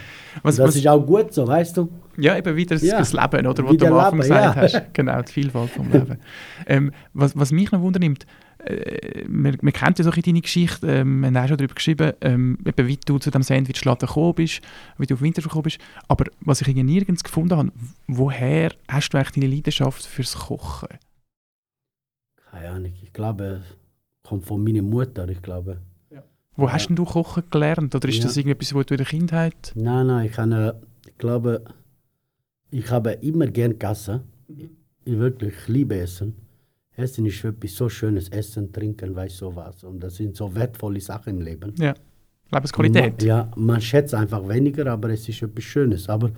Was- 0.42 0.56
das 0.56 0.68
was- 0.68 0.76
ist 0.76 0.86
auch 0.88 1.06
gut 1.06 1.32
so, 1.32 1.46
weißt 1.46 1.76
du? 1.78 1.88
Ja, 2.16 2.36
eben 2.36 2.56
wieder 2.56 2.74
das, 2.76 2.82
Ja. 2.82 2.98
das 2.98 3.12
Leben, 3.12 3.46
oder? 3.46 3.64
Was 3.64 3.72
Wieder 3.72 3.86
du 3.88 3.92
am 3.94 3.98
Anfang 3.98 4.18
Leben, 4.20 4.28
gesagt 4.28 4.56
ja. 4.56 4.62
hast. 4.62 4.94
Genau, 4.94 5.22
die 5.22 5.32
Vielfalt 5.32 5.70
vom 5.70 5.90
Leben. 5.90 6.18
ähm, 6.66 6.92
was, 7.12 7.36
was 7.36 7.52
mich 7.52 7.70
noch 7.72 7.80
wundernimmt, 7.80 8.26
äh, 8.64 9.24
man, 9.28 9.58
man 9.60 9.72
kennt 9.72 9.98
ja 9.98 10.04
so 10.04 10.10
ein 10.10 10.22
deine 10.22 10.40
Geschichte, 10.40 10.86
ähm, 10.86 11.20
wir 11.20 11.26
haben 11.28 11.36
auch 11.36 11.48
schon 11.48 11.56
darüber 11.58 11.74
geschrieben, 11.74 12.12
ähm, 12.20 12.58
eben, 12.64 12.86
wie 12.88 12.96
du 13.04 13.18
zu 13.18 13.30
dem 13.30 13.42
Sandwichladen 13.42 14.06
gekommen 14.06 14.34
bist, 14.34 14.60
wie 14.98 15.06
du 15.06 15.14
auf 15.14 15.20
Winter 15.22 15.42
gekommen 15.42 15.64
bist. 15.64 15.78
Aber 16.08 16.24
was 16.40 16.60
ich 16.60 16.68
irgendwie 16.68 16.84
nirgends 16.94 17.24
gefunden 17.24 17.56
habe, 17.58 17.72
woher 18.06 18.72
hast 18.88 19.10
du 19.10 19.18
eigentlich 19.18 19.32
deine 19.32 19.54
Leidenschaft 19.54 20.06
fürs 20.06 20.34
Kochen? 20.36 20.88
Keine 22.50 22.68
Ahnung, 22.70 22.92
ich 23.02 23.12
glaube, 23.12 23.60
es 23.62 23.76
kommt 24.28 24.44
von 24.46 24.62
meiner 24.62 24.82
Mutter, 24.82 25.28
ich 25.28 25.42
glaube. 25.42 25.78
Wo 26.56 26.66
Ja. 26.66 26.72
hast 26.72 26.86
denn 26.86 26.94
du 26.94 27.04
Kochen 27.04 27.42
gelernt? 27.50 27.92
Oder 27.96 28.08
ist 28.08 28.18
Ja. 28.18 28.22
das 28.24 28.36
irgendetwas, 28.36 28.72
was 28.74 28.86
du 28.86 28.94
in 28.94 28.98
der 28.98 29.06
Kindheit... 29.06 29.72
Nein, 29.74 30.06
nein, 30.06 30.26
ich, 30.30 30.38
habe, 30.38 30.80
ich 31.04 31.18
glaube, 31.18 31.64
ich 32.78 32.90
habe 32.90 33.10
immer 33.30 33.46
gern 33.58 33.72
gegessen. 33.78 34.20
Ich 35.04 35.18
wirklich 35.24 35.54
ich 35.62 35.68
liebe 35.68 35.96
Essen. 36.06 36.34
Essen 36.96 37.26
ist 37.26 37.44
etwas 37.44 37.72
so 37.78 37.88
Schönes. 37.88 38.28
Essen, 38.40 38.72
Trinken, 38.72 39.14
weiß 39.14 39.36
sowas. 39.42 39.82
Und 39.84 39.98
das 40.02 40.12
sind 40.16 40.36
so 40.36 40.54
wertvolle 40.54 41.00
Sachen 41.00 41.30
im 41.36 41.40
Leben. 41.48 41.72
Ja, 41.78 41.94
Lebensqualität. 42.52 43.14
Ma- 43.22 43.26
Ja, 43.32 43.50
man 43.56 43.80
schätzt 43.80 44.14
einfach 44.14 44.42
weniger, 44.48 44.86
aber 44.94 45.10
es 45.10 45.28
ist 45.28 45.42
etwas 45.42 45.64
Schönes. 45.64 46.08
Aber 46.08 46.28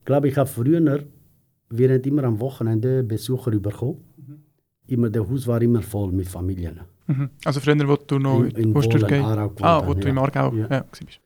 ich 0.00 0.04
glaube, 0.04 0.28
ich 0.28 0.36
habe 0.36 0.48
früher, 0.48 1.04
wir 1.78 1.88
haben 1.92 2.02
immer 2.10 2.24
am 2.24 2.38
Wochenende 2.40 3.02
Besucher 3.04 3.52
bekommen. 3.52 3.98
Immer, 4.88 5.08
der 5.10 5.28
Haus 5.28 5.46
war 5.46 5.62
immer 5.62 5.82
voll 5.82 6.10
mit 6.12 6.28
Familien. 6.28 6.80
Mhm. 7.06 7.30
Also 7.44 7.60
früher, 7.60 7.86
wo 7.88 7.96
du 7.96 8.18
noch... 8.18 8.42
In- 8.42 8.50
in 8.50 8.72
du 8.74 8.80
ge- 9.06 9.20
Aarau 9.20 9.52
Ah, 9.60 9.82
wo 9.86 9.94
du 9.94 10.00
ja. 10.06 10.08
im 10.12 10.18
Aargau 10.18 10.52
Ja. 10.56 10.66
ja. 10.68 10.84
bist. 11.06 11.20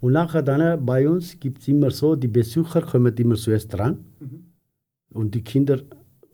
Und 0.00 0.12
nachher 0.12 0.42
dann 0.42 0.60
äh, 0.60 0.78
bei 0.80 1.08
uns 1.08 1.38
gibt 1.38 1.60
es 1.60 1.68
immer 1.68 1.90
so, 1.90 2.16
die 2.16 2.28
Besucher 2.28 2.82
kommen 2.82 3.14
immer 3.16 3.34
zuerst 3.34 3.72
dran 3.72 4.04
und 5.12 5.34
die 5.34 5.42
Kinder 5.42 5.80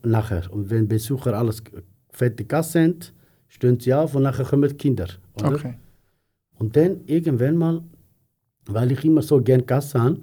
nachher. 0.02 0.52
Und 0.52 0.70
wenn 0.70 0.86
Besucher 0.86 1.36
alles 1.36 1.62
fertig 2.10 2.52
haben, 2.52 2.98
stehen 3.48 3.80
sie 3.80 3.92
auf 3.92 4.14
und 4.14 4.22
nachher 4.22 4.44
kommen 4.44 4.68
die 4.68 4.76
Kinder. 4.76 5.08
Oder? 5.34 5.54
Okay. 5.54 5.74
Und 6.58 6.76
dann 6.76 7.00
irgendwann 7.06 7.56
mal, 7.56 7.82
weil 8.66 8.92
ich 8.92 9.04
immer 9.04 9.22
so 9.22 9.40
gern 9.40 9.60
gegessen 9.60 10.00
habe, 10.00 10.20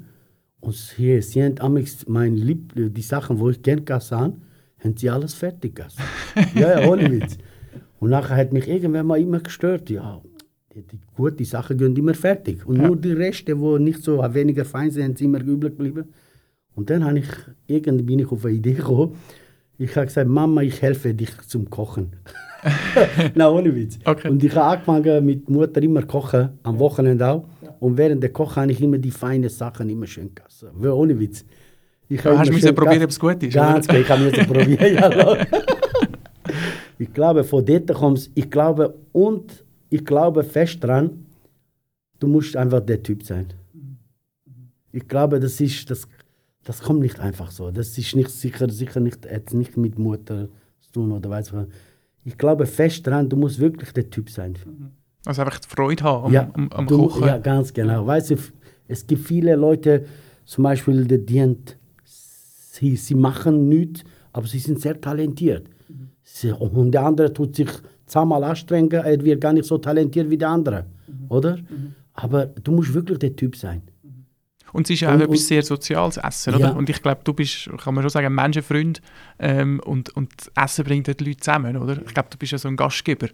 und 0.62 0.76
haben 0.98 1.60
amigs 1.60 2.08
mein 2.08 2.36
Lieb, 2.36 2.72
die 2.76 3.02
Sachen, 3.02 3.38
wo 3.38 3.50
ich 3.50 3.62
gern 3.62 3.80
gegessen 3.80 4.18
habe, 4.18 4.38
haben 4.80 4.96
sie 4.96 5.10
alles 5.10 5.34
fertig 5.34 5.76
gegessen. 5.76 6.02
ja, 6.56 6.80
ja, 6.80 6.90
ohne 6.90 7.12
Witz. 7.12 7.38
Und 8.00 8.12
nachher 8.12 8.38
hat 8.38 8.54
mich 8.54 8.68
irgendwann 8.68 9.08
mal 9.08 9.20
immer 9.20 9.40
gestört, 9.40 9.90
ja, 9.90 10.22
die, 10.76 10.82
die 10.82 11.00
guten 11.16 11.46
Sachen 11.46 11.78
gehen 11.78 11.96
immer 11.96 12.14
fertig. 12.14 12.66
Und 12.66 12.78
Ja. 12.78 12.88
nur 12.88 12.96
die 12.96 13.12
Reste, 13.12 13.56
die 13.56 13.80
nicht 13.80 14.04
so 14.04 14.18
weniger 14.34 14.66
fein 14.66 14.92
sind, 14.92 15.18
sind 15.18 15.28
immer 15.28 15.42
übrig 15.42 15.78
geblieben. 15.78 16.06
Und 16.76 16.90
dann 16.90 17.06
habe 17.06 17.20
ich, 17.20 17.28
irgendwie 17.68 18.04
bin 18.04 18.20
ich 18.20 18.32
auf 18.32 18.44
eine 18.46 18.56
Idee 18.56 18.74
gekommen. 18.74 19.16
Ich 19.78 19.96
habe 19.96 20.08
gesagt, 20.08 20.28
Mama, 20.28 20.62
ich 20.62 20.82
helfe 20.82 21.14
dich 21.14 21.30
zum 21.48 21.70
Kochen. 21.70 22.14
Nein, 23.36 23.48
ohne 23.48 23.76
Witz. 23.76 24.00
Okay. 24.06 24.30
Und 24.30 24.44
ich 24.44 24.56
habe 24.56 24.66
angefangen 24.88 25.26
mit 25.26 25.50
Mutter 25.50 25.82
immer 25.82 26.04
kochen, 26.04 26.50
am 26.64 26.80
Wochenende 26.80 27.28
auch. 27.28 27.46
Und 27.80 27.98
während 27.98 28.24
der 28.24 28.32
Kochen 28.32 28.62
habe 28.64 28.72
ich 28.72 28.82
immer 28.82 28.98
die 28.98 29.12
feinen 29.12 29.50
Sachen 29.50 29.90
immer 29.90 30.08
schön 30.08 30.32
gegessen. 30.34 30.70
Ohne 30.88 31.20
Witz. 31.20 31.44
Ich 32.10 32.24
habe 32.24 32.38
hast 32.40 32.50
du 32.50 32.54
müssen 32.54 32.76
probieren, 32.76 33.04
ob 33.04 33.10
es 33.10 33.20
gut 33.20 33.44
ist, 33.44 33.54
Ganz 33.54 33.88
genau, 33.88 34.00
ich 34.00 34.10
habe 34.10 34.24
müssen 34.24 34.46
probieren. 34.46 34.94
ja, 34.96 35.38
ich 37.00 37.14
glaube, 37.14 37.44
von 37.44 37.66
dort 37.66 37.94
kommt 37.94 38.30
Ich 38.36 38.50
glaube, 38.50 38.94
und 39.12 39.63
ich 39.96 40.04
glaube 40.06 40.44
fest 40.44 40.84
dran, 40.84 41.26
du 42.20 42.28
musst 42.28 42.56
einfach 42.56 42.80
der 42.92 43.02
Typ 43.04 43.24
sein. 43.24 43.48
Ich 44.92 45.08
glaube, 45.08 45.40
das 45.40 45.60
ist, 45.62 45.90
das, 45.92 46.08
das 46.64 46.82
kommt 46.82 47.02
nicht 47.02 47.20
einfach 47.20 47.52
so. 47.52 47.70
Das 47.72 47.98
ist 47.98 48.16
nicht 48.16 48.30
sicher, 48.30 48.70
sicher 48.70 49.00
nicht, 49.00 49.26
jetzt 49.26 49.54
nicht 49.54 49.78
mit 49.78 49.98
Mutter 49.98 50.48
zu 50.82 50.92
tun 50.94 51.12
oder 51.12 51.30
weiß 51.30 51.54
was. 51.54 51.68
Ich 52.26 52.38
glaube 52.38 52.66
fest 52.66 53.06
dran, 53.06 53.30
du 53.30 53.36
musst 53.38 53.60
wirklich 53.60 53.92
der 53.92 54.10
Typ 54.10 54.30
sein. 54.30 54.54
Also 55.26 55.42
einfach 55.42 55.60
die 55.60 55.68
Freude 55.68 56.04
haben 56.04 56.26
am, 56.28 56.34
ja, 56.34 56.50
am, 56.54 56.72
am 56.72 56.88
du, 56.88 56.98
Kochen. 56.98 57.28
ja, 57.28 57.38
ganz 57.38 57.74
genau. 57.74 58.06
Weißt 58.08 58.32
du, 58.32 58.36
es 58.88 59.06
gibt 59.06 59.26
viele 59.28 59.56
Leute, 59.56 60.06
zum 60.46 60.64
Beispiel, 60.64 61.06
die, 61.06 61.26
die 61.26 61.42
haben- 61.42 61.58
sie, 62.04 62.96
sie 62.96 63.16
machen 63.16 63.68
nichts, 63.70 64.04
aber 64.32 64.48
sie 64.48 64.60
sind 64.60 64.80
sehr 64.80 65.00
talentiert. 65.00 65.68
Sie, 66.24 66.52
und 66.52 66.92
der 66.92 67.06
andere 67.06 67.32
tut 67.34 67.56
sich 67.56 67.70
zehnmal 68.14 68.44
anstrengen, 68.44 68.92
er 68.92 69.24
wird 69.24 69.42
gar 69.42 69.54
nicht 69.54 69.66
so 69.66 69.78
talentiert 69.78 70.30
wie 70.30 70.38
der 70.38 70.50
andere, 70.50 70.86
oder? 71.30 71.58
Aber 72.14 72.46
du 72.46 72.72
musst 72.72 72.94
wirklich 72.94 73.20
der 73.20 73.36
Typ 73.36 73.56
sein. 73.56 73.82
Und 74.72 74.88
es 74.88 74.92
ist 74.96 75.02
ja 75.02 75.10
auch 75.10 75.14
Und- 75.16 75.22
etwas 75.22 75.48
sehr 75.48 75.62
Soziales, 75.64 76.18
Essen, 76.18 76.52
Ja. 76.54 76.58
oder? 76.60 76.76
Und 76.76 76.90
ich 76.90 77.00
glaube, 77.02 77.22
du 77.24 77.34
bist, 77.34 77.70
kann 77.84 77.94
man 77.94 78.02
schon 78.04 78.10
sagen, 78.10 78.28
ein 78.28 78.34
Menschenfreund 78.36 79.02
ähm, 79.40 79.80
und, 79.86 80.16
und 80.18 80.32
Essen 80.56 80.84
bringt 80.86 81.08
die 81.08 81.24
Leute 81.24 81.38
zusammen, 81.38 81.78
oder? 81.78 81.98
Ich 82.06 82.14
glaube, 82.14 82.30
du 82.32 82.38
bist 82.38 82.52
ja 82.54 82.58
so 82.58 82.68
ein 82.70 82.76
Gastgeber. 82.76 83.28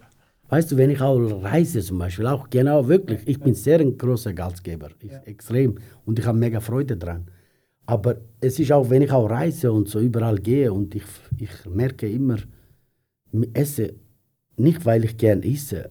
Weißt 0.50 0.72
du, 0.72 0.78
wenn 0.78 0.90
ich 0.90 1.00
auch 1.00 1.18
reise 1.44 1.82
zum 1.82 1.98
Beispiel, 2.00 2.26
auch 2.28 2.50
genau 2.50 2.88
wirklich, 2.88 3.20
ich 3.26 3.40
bin 3.40 3.54
sehr 3.54 3.80
ein 3.80 3.98
großer 3.98 4.34
Gastgeber, 4.34 4.90
ich, 5.00 5.12
extrem, 5.26 5.78
und 6.06 6.18
ich 6.20 6.26
habe 6.26 6.38
mega 6.38 6.60
Freude 6.60 6.98
dran. 6.98 7.28
Aber 7.86 8.16
es 8.42 8.60
ist 8.60 8.72
auch, 8.72 8.90
wenn 8.90 9.02
ich 9.04 9.12
auch 9.12 9.30
reise 9.30 9.72
und 9.72 9.88
so 9.88 10.00
überall 10.00 10.38
gehe 10.40 10.72
und 10.74 10.94
ich, 10.96 11.04
ich 11.38 11.50
merke 11.70 12.10
immer, 12.10 12.38
ich 13.32 13.50
esse, 13.54 13.94
nicht 14.60 14.86
weil 14.86 15.06
ich 15.06 15.18
gern 15.18 15.42
esse, 15.44 15.90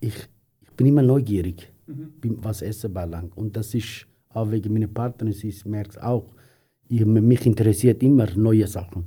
ich, 0.00 0.14
ich 0.62 0.70
bin 0.76 0.86
immer 0.86 1.02
neugierig, 1.02 1.72
bin- 1.86 2.42
was 2.44 2.62
Essen 2.62 2.92
belangt. 2.92 3.36
Und 3.36 3.56
das 3.56 3.74
ist 3.74 4.06
auch 4.30 4.50
wegen 4.50 4.72
meiner 4.72 4.88
Partnerin, 4.88 5.32
sie 5.32 5.54
merkt 5.66 6.00
auch, 6.02 6.28
ich, 6.88 7.04
mich 7.04 7.46
interessiert 7.46 8.02
immer 8.02 8.26
neue 8.36 8.66
Sachen. 8.66 9.04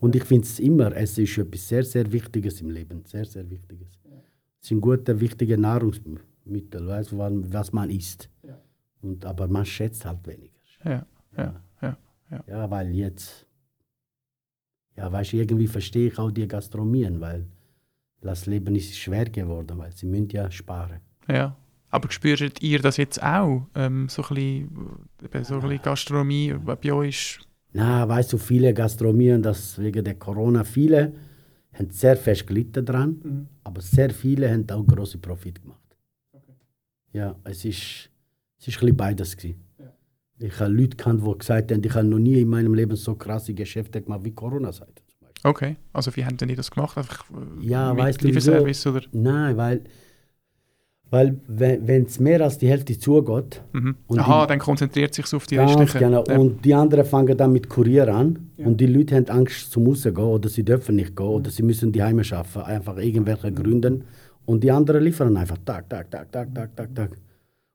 Und 0.00 0.14
ich 0.14 0.24
finde 0.24 0.44
es 0.44 0.60
immer, 0.60 0.94
es 0.94 1.18
ist 1.18 1.38
etwas 1.38 1.68
sehr, 1.68 1.84
sehr 1.84 2.10
Wichtiges 2.12 2.60
im 2.60 2.70
Leben. 2.70 3.02
Sehr, 3.04 3.24
sehr 3.24 3.48
Wichtiges. 3.50 3.88
Es 4.60 4.66
ist 4.66 4.70
ein 4.72 4.80
guter, 4.80 5.18
wichtiger 5.18 5.56
Nahrungsmittel, 5.56 6.86
weißt, 6.86 7.12
du, 7.12 7.18
was- 7.18 7.52
was 7.52 7.72
man 7.72 7.90
isst. 7.90 8.28
Und, 9.00 9.24
aber 9.24 9.48
man 9.48 9.64
schätzt 9.64 10.04
halt 10.04 10.26
weniger. 10.26 10.54
Ja, 10.84 11.06
ja, 11.36 11.62
ja. 11.82 12.44
Ja, 12.46 12.70
weil 12.70 12.94
jetzt, 12.94 13.46
ja, 14.98 15.12
weißt 15.12 15.32
du, 15.32 15.36
irgendwie 15.36 15.68
verstehe 15.68 16.08
ich 16.08 16.18
auch 16.18 16.32
die 16.32 16.48
Gastronomien, 16.48 17.20
weil 17.20 17.46
das 18.20 18.46
Leben 18.46 18.74
ist 18.74 18.98
schwer 18.98 19.26
geworden, 19.26 19.78
weil 19.78 19.92
sie 19.92 20.06
müssen 20.06 20.28
ja 20.30 20.50
sparen. 20.50 21.00
ja. 21.28 21.56
Aber 21.90 22.10
spürt 22.10 22.60
ihr 22.62 22.80
das 22.80 22.98
jetzt 22.98 23.22
auch? 23.22 23.66
Ähm, 23.74 24.10
so 24.10 24.22
ein 24.22 24.34
bisschen, 24.34 25.44
so 25.44 25.54
ein 25.54 25.60
bisschen 25.62 25.80
Gastronomie 25.82 26.52
bei 26.52 26.92
euch? 26.92 27.38
Na, 27.72 28.06
weißt 28.06 28.34
du, 28.34 28.36
viele 28.36 28.74
Gastronomien, 28.74 29.42
das 29.42 29.78
wegen 29.78 30.04
der 30.04 30.16
Corona, 30.16 30.64
viele 30.64 31.14
haben 31.72 31.90
sehr 31.90 32.18
fest 32.18 32.46
gelitten 32.46 32.84
dran, 32.84 33.48
aber 33.64 33.80
sehr 33.80 34.10
viele 34.10 34.50
haben 34.52 34.68
auch 34.68 34.86
große 34.86 35.16
Profit 35.16 35.62
gemacht. 35.62 35.96
Ja, 37.14 37.34
es 37.44 37.64
ist, 37.64 38.10
es 38.58 38.68
ist 38.68 38.76
ein 38.76 38.80
bisschen 38.80 38.96
beides 38.96 39.34
gewesen. 39.34 39.64
Ich 40.40 40.60
habe 40.60 40.70
Leute 40.72 40.90
gekannt, 40.96 41.22
die 41.26 41.38
gesagt 41.38 41.72
haben, 41.72 41.82
ich 41.84 41.94
habe 41.94 42.06
noch 42.06 42.18
nie 42.18 42.40
in 42.40 42.48
meinem 42.48 42.74
Leben 42.74 42.94
so 42.96 43.14
krasse 43.14 43.54
Geschäfte 43.54 44.00
gemacht 44.00 44.20
wie 44.24 44.30
Corona-Zeit. 44.32 45.02
Okay, 45.44 45.76
also 45.92 46.14
wie 46.16 46.24
haben 46.24 46.36
denn 46.36 46.48
die 46.48 46.54
das 46.56 46.70
gemacht? 46.70 46.96
Einfach 46.98 47.24
äh, 47.30 47.66
Ja, 47.66 47.92
mit 47.94 48.04
weißt 48.04 48.22
du, 48.22 48.26
Lieferservice 48.26 48.86
oder? 48.86 49.02
Nein, 49.12 49.56
weil, 49.56 49.80
weil 51.10 51.40
wenn 51.46 52.04
es 52.04 52.20
mehr 52.20 52.40
als 52.42 52.58
die 52.58 52.68
Hälfte 52.68 52.98
zugeht, 52.98 53.62
Mhm. 53.72 53.96
Aha, 54.16 54.42
die- 54.42 54.48
dann 54.48 54.58
konzentriert 54.58 55.14
sich 55.14 55.32
auf 55.32 55.46
die 55.46 55.56
restlichen. 55.56 55.98
genau. 55.98 56.24
Ja. 56.28 56.36
Und 56.38 56.64
die 56.64 56.74
anderen 56.74 57.04
fangen 57.04 57.36
dann 57.36 57.52
mit 57.52 57.68
Kurier 57.68 58.12
an. 58.14 58.50
Und 58.58 58.80
die 58.80 58.86
Leute 58.86 59.16
haben 59.16 59.28
Angst 59.28 59.70
zum 59.72 59.86
Rausgehen 59.86 60.16
oder 60.18 60.48
sie 60.48 60.64
dürfen 60.64 60.96
nicht 60.96 61.16
gehen 61.16 61.26
oder 61.26 61.50
sie 61.50 61.62
müssen 61.62 61.92
die 61.92 62.02
Heime 62.02 62.24
schaffen, 62.24 62.62
einfach 62.62 62.96
irgendwelche 62.98 63.52
Gründen. 63.52 64.04
Und 64.44 64.64
die 64.64 64.70
anderen 64.70 65.02
liefern 65.04 65.36
einfach 65.36 65.58
Tag, 65.64 65.88
Tag, 65.88 66.10
Tag, 66.10 66.30
Tag, 66.32 66.54
Tag, 66.54 66.76
Tag, 66.76 66.94
Tag. 66.94 67.10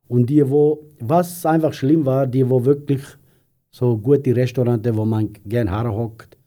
Und 0.08 0.30
die, 0.30 0.48
wo, 0.50 0.84
was 1.00 1.46
einfach 1.46 1.74
schlimm 1.74 2.06
war, 2.06 2.28
die, 2.28 2.48
wo 2.50 2.64
wirklich 2.66 3.02
so 3.72 3.98
gute 3.98 4.36
Restaurants, 4.36 4.88
wo 4.94 5.06
man 5.06 5.30
gerne 5.46 5.72
herhockt 5.72 6.38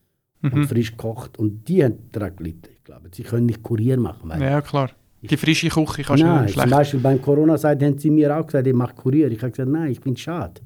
Mhm. 0.42 0.52
und 0.52 0.66
frisch 0.66 0.94
kocht, 0.96 1.38
und 1.38 1.66
die 1.66 1.82
haben 1.82 1.94
daran 2.12 2.36
gelitten, 2.36 2.68
ich 2.70 2.84
glaube. 2.84 3.08
Sie 3.10 3.22
können 3.22 3.46
nicht 3.46 3.62
Kurier 3.62 3.98
machen. 3.98 4.30
Ja, 4.38 4.60
klar. 4.60 4.90
Die 5.22 5.36
frische 5.36 5.68
Küche 5.70 6.02
kannst 6.02 6.22
du 6.22 6.26
nicht 6.28 6.38
zum 6.40 6.48
schlecht. 6.48 6.70
Beispiel 6.70 7.00
beim 7.00 7.20
Corona-Zeit 7.22 7.82
haben 7.82 7.98
sie 7.98 8.10
mir 8.10 8.36
auch 8.36 8.46
gesagt, 8.46 8.66
ich 8.66 8.74
mache 8.74 8.94
Kurier. 8.94 9.30
Ich 9.32 9.40
habe 9.42 9.50
gesagt, 9.50 9.68
nein, 9.70 9.90
ich 9.90 9.98
finde 9.98 10.16
es 10.18 10.20
schade. 10.20 10.60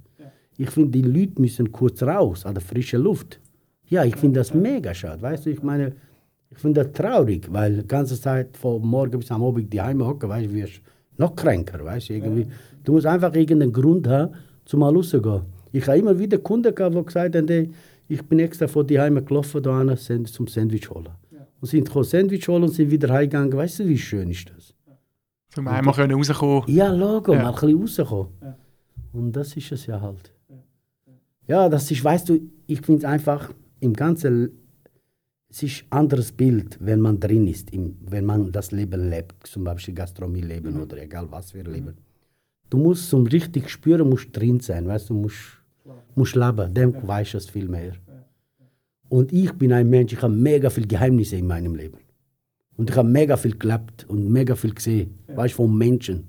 Ich 0.59 0.69
finde, 0.71 0.91
die 0.91 1.03
Leute 1.03 1.41
müssen 1.41 1.71
kurz 1.73 2.03
raus, 2.03 2.45
an 2.45 2.55
der 2.55 2.63
frischen 2.63 3.01
Luft. 3.01 3.41
Ja, 3.89 4.05
ich 4.05 4.17
finde 4.17 4.41
das 4.41 4.53
mega 4.53 4.93
schade. 4.93 5.23
Weißt 5.23 5.47
du, 5.47 5.51
ich 5.51 5.63
meine, 5.63 5.93
ich 6.51 6.59
finde 6.59 6.83
das 6.85 6.93
traurig, 6.93 7.47
weil 7.51 7.77
die 7.79 7.87
ganze 7.87 8.21
Zeit 8.21 8.57
von 8.57 8.83
morgen 8.85 9.19
bis 9.21 9.31
am 9.31 9.43
Abend 9.43 9.73
die 9.73 9.81
Heime 9.81 10.05
hocken, 10.07 10.29
weißt 10.29 10.51
du, 10.51 10.55
wirst 10.55 10.81
noch 11.17 11.35
kränker, 11.37 11.83
weißt 11.83 12.09
du, 12.11 12.15
irgendwie. 12.15 12.47
Du 12.85 12.93
musst 12.93 13.07
einfach 13.07 13.35
irgendeinen 13.35 13.73
Grund 13.73 14.07
haben, 14.09 14.35
zum 14.65 14.81
mal 14.81 14.95
rauszugehen. 14.95 15.43
Ich 15.73 15.87
habe 15.87 15.99
immer 15.99 16.19
wieder 16.19 16.39
Kunden 16.39 16.75
gehabt, 16.75 16.95
die 16.97 17.05
gesagt 17.05 17.37
haben, 17.37 17.75
ich 18.09 18.23
bin 18.23 18.39
extra 18.41 18.67
von 18.67 18.87
die 18.87 18.99
Heime 18.99 19.23
gelaufen, 19.23 19.63
da 19.63 19.97
zum 19.97 20.47
Sandwich 20.47 20.91
holen. 20.91 21.11
Und 21.61 21.69
sind 21.69 21.85
gekommen 21.87 22.05
Sandwich 22.05 22.49
holen 22.49 22.65
und 22.65 22.71
sind 22.73 22.91
wieder 22.91 23.11
heimgegangen. 23.13 23.53
Weißt 23.53 23.81
du, 23.81 23.89
wie 23.89 23.99
schön 23.99 24.31
ist 24.31 24.51
das? 24.55 24.75
Zum 25.51 25.69
einmal 25.69 25.95
können 25.95 26.15
rauskommen. 26.15 26.65
Ja, 26.69 26.93
Logo, 26.93 27.35
Ja. 27.35 27.43
mal 27.43 27.49
ein 27.49 27.55
bisschen 27.55 27.81
rauskommen. 28.03 28.29
Und 29.13 29.33
das 29.33 29.57
ist 29.57 29.71
es 29.73 29.87
ja 29.87 30.01
halt. 30.01 30.33
Ja, 31.47 31.69
das 31.69 31.91
ist, 31.91 32.03
weißt 32.03 32.29
du, 32.29 32.39
ich 32.67 32.81
finde 32.81 33.01
es 33.01 33.05
einfach 33.05 33.53
im 33.81 33.93
Ganzen, 33.93 34.53
es 35.49 35.63
ist 35.65 35.85
ein 35.91 35.99
anderes 35.99 36.31
Bild, 36.31 36.79
wenn 36.81 37.01
man 37.01 37.19
drin 37.19 37.47
ist, 37.49 37.71
im, 37.73 37.97
wenn 38.03 38.25
man 38.25 38.53
das 38.53 38.71
Leben 38.71 39.11
lebt, 39.11 39.47
zum 39.49 39.65
Beispiel 39.65 39.95
Gastronomie 39.95 40.43
leben 40.43 40.81
oder 40.81 41.03
egal 41.03 41.27
was 41.31 41.53
wir 41.55 41.65
leben. 41.65 41.97
Du 42.71 42.79
musst 42.79 43.11
zum 43.11 43.27
richtig 43.27 43.69
spüren, 43.69 44.09
musst 44.09 44.29
drin 44.33 44.61
sein, 44.61 44.87
weißt 44.87 45.11
du, 45.11 45.15
musst, 45.15 45.61
musst 46.15 46.37
leben, 46.37 46.73
dann 46.73 47.07
weißt 47.07 47.35
du 47.35 47.39
es 47.39 47.51
viel 47.51 47.69
mehr. 47.69 47.93
Und 49.09 49.33
ich 49.33 49.53
bin 49.53 49.73
ein 49.73 49.91
Mensch, 49.91 50.13
ich 50.13 50.23
habe 50.23 50.33
mega 50.33 50.71
viele 50.71 50.87
Geheimnisse 50.87 51.37
in 51.37 51.47
meinem 51.49 51.75
Leben. 51.75 51.99
Und 52.77 52.89
ich 52.89 52.97
habe 52.97 53.09
mega 53.09 53.37
viel 53.37 53.59
gelebt 53.59 54.07
und 54.09 54.31
mega 54.31 54.55
viel 54.55 54.73
gesehen, 54.73 55.19
weißt 55.27 55.53
du, 55.53 55.57
von 55.57 55.77
Menschen. 55.77 56.29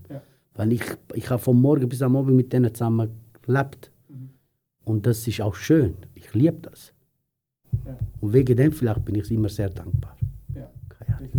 Weil 0.56 0.74
ich, 0.74 0.84
ich 1.14 1.30
habe 1.30 1.42
von 1.42 1.62
morgen 1.62 1.88
bis 1.88 2.02
am 2.02 2.16
Abend 2.16 2.36
mit 2.36 2.52
denen 2.52 2.74
zusammen 2.74 3.10
gelebt. 3.44 3.92
Und 4.84 5.06
das 5.06 5.28
ist 5.28 5.42
auch 5.42 5.56
schön. 5.56 5.96
Ich 6.16 6.34
liebe 6.34 6.58
das. 6.64 6.92
Und 8.20 8.34
wegen 8.34 8.58
dem 8.58 8.72
vielleicht 8.72 9.06
bin 9.06 9.16
ich 9.16 9.32
immer 9.32 9.50
sehr 9.50 9.70
dankbar. 9.70 10.18
Keine 10.90 11.18
Ahnung. 11.18 11.30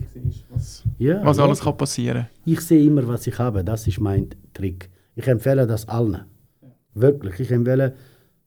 Was, 0.51 0.85
Ja, 0.99 1.25
was 1.25 1.37
ja. 1.39 1.45
alles 1.45 1.61
kann 1.61 1.77
passieren 1.77 2.27
Ich 2.45 2.61
sehe 2.61 2.85
immer, 2.87 3.07
was 3.07 3.27
ich 3.27 3.39
habe. 3.39 3.65
Das 3.65 3.87
ist 3.87 4.01
mein 4.01 4.29
Trick. 4.55 4.89
Ich 5.15 5.27
empfehle 5.29 5.67
das 5.67 5.89
allen. 5.89 6.25
Wirklich. 6.95 7.41
Ich 7.41 7.51
empfehle, 7.51 7.95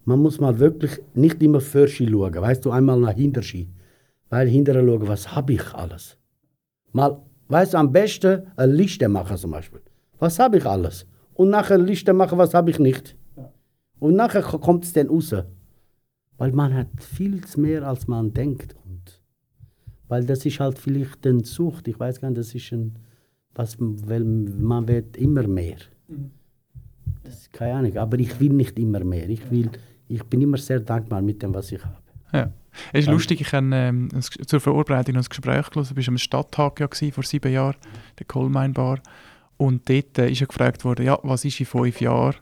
man 0.04 0.19
muss 0.19 0.39
mal 0.39 0.58
wirklich 0.60 0.99
nicht 1.13 1.41
immer 1.41 1.62
für 1.62 1.88
Ski 1.88 2.08
schauen. 2.10 2.34
Weißt 2.36 2.63
du, 2.65 2.71
einmal 2.71 2.99
nach 2.99 3.13
hinter 3.13 3.41
Ski. 3.41 3.69
Weil 4.30 4.47
hinterher 4.47 4.84
schauen, 4.86 5.08
was 5.08 5.36
habe 5.36 5.54
ich 5.54 5.73
alles. 5.73 6.17
Mal, 6.91 7.21
weißt 7.47 7.73
du, 7.73 7.78
am 7.78 7.91
besten 7.91 8.43
eine 8.56 8.73
Liste 8.73 9.08
machen 9.08 9.38
zum 9.38 9.51
Beispiel. 9.51 9.82
Was 10.19 10.39
habe 10.39 10.58
ich 10.58 10.65
alles? 10.65 11.06
Und 11.34 11.49
nachher 11.49 11.75
eine 11.75 11.84
Liste 11.84 12.13
machen, 12.13 12.38
was 12.38 12.54
habe 12.54 12.71
ich 12.71 12.80
nicht. 12.80 13.15
Und 13.99 14.15
nachher 14.15 14.41
ko- 14.41 14.60
kommt 14.60 14.86
es 14.86 14.93
dann 14.93 15.08
raus. 15.08 15.34
Weil 16.38 16.51
man 16.51 16.73
hat 16.73 16.88
viel 17.01 17.41
mehr, 17.58 17.88
als 17.88 18.08
man 18.08 18.34
denkt. 18.34 18.75
Und 18.86 19.21
weil 20.08 20.25
das 20.25 20.45
ist 20.45 20.60
halt 20.60 20.78
vielleicht 20.80 21.25
eine 21.28 21.43
Sucht. 21.43 21.88
Ich 21.88 21.99
weiß 21.99 22.21
gar 22.21 22.30
nicht, 22.30 22.39
das 22.39 22.54
ist 22.56 22.71
ein, 22.71 22.97
was, 23.54 23.78
weil 23.80 24.23
man 24.23 24.88
wird 24.88 25.17
immer 25.17 25.47
mehr. 25.47 25.78
Das 27.24 27.34
ist 27.34 27.54
keine 27.54 27.74
Ahnung, 27.74 27.98
aber 27.98 28.20
ich 28.20 28.39
will 28.39 28.54
nicht 28.54 28.78
immer 28.78 29.04
mehr. 29.04 29.30
Ich, 29.30 29.50
will, 29.50 29.70
ich 30.08 30.24
bin 30.24 30.41
immer 30.41 30.58
sehr 30.58 30.80
dankbar 30.80 31.22
mit 31.22 31.41
dem, 31.41 31.54
was 31.54 31.72
ich 31.72 31.84
habe. 31.84 31.96
Ja. 32.34 32.52
Es 32.91 33.02
ist 33.06 33.10
lustig, 33.10 33.41
ich 33.41 33.54
habe 33.54 33.70
ähm, 33.74 34.10
zur 34.22 34.60
Vorbereitung 34.60 35.15
noch 35.15 35.24
ein 35.24 35.30
Gespräch 35.30 35.70
gelesen. 35.70 35.94
Du 35.94 35.98
warst 35.98 36.10
am 36.10 36.18
Stadttag 36.18 36.80
ja 36.80 36.88
gewesen, 36.88 37.12
vor 37.12 37.24
sieben 37.24 37.52
Jahren, 37.52 37.78
der 38.20 38.26
Coalmine 38.26 38.74
Bar. 38.74 39.00
Und 39.58 39.89
dort 39.89 40.18
äh, 40.18 40.30
ist 40.30 40.41
ja 40.41 40.48
gefragt 40.48 40.84
worden, 40.84 41.06
ja, 41.06 41.18
was 41.24 41.46
ist 41.46 41.60
in 41.60 41.65
fünf 41.65 42.02
Jahren? 42.02 42.36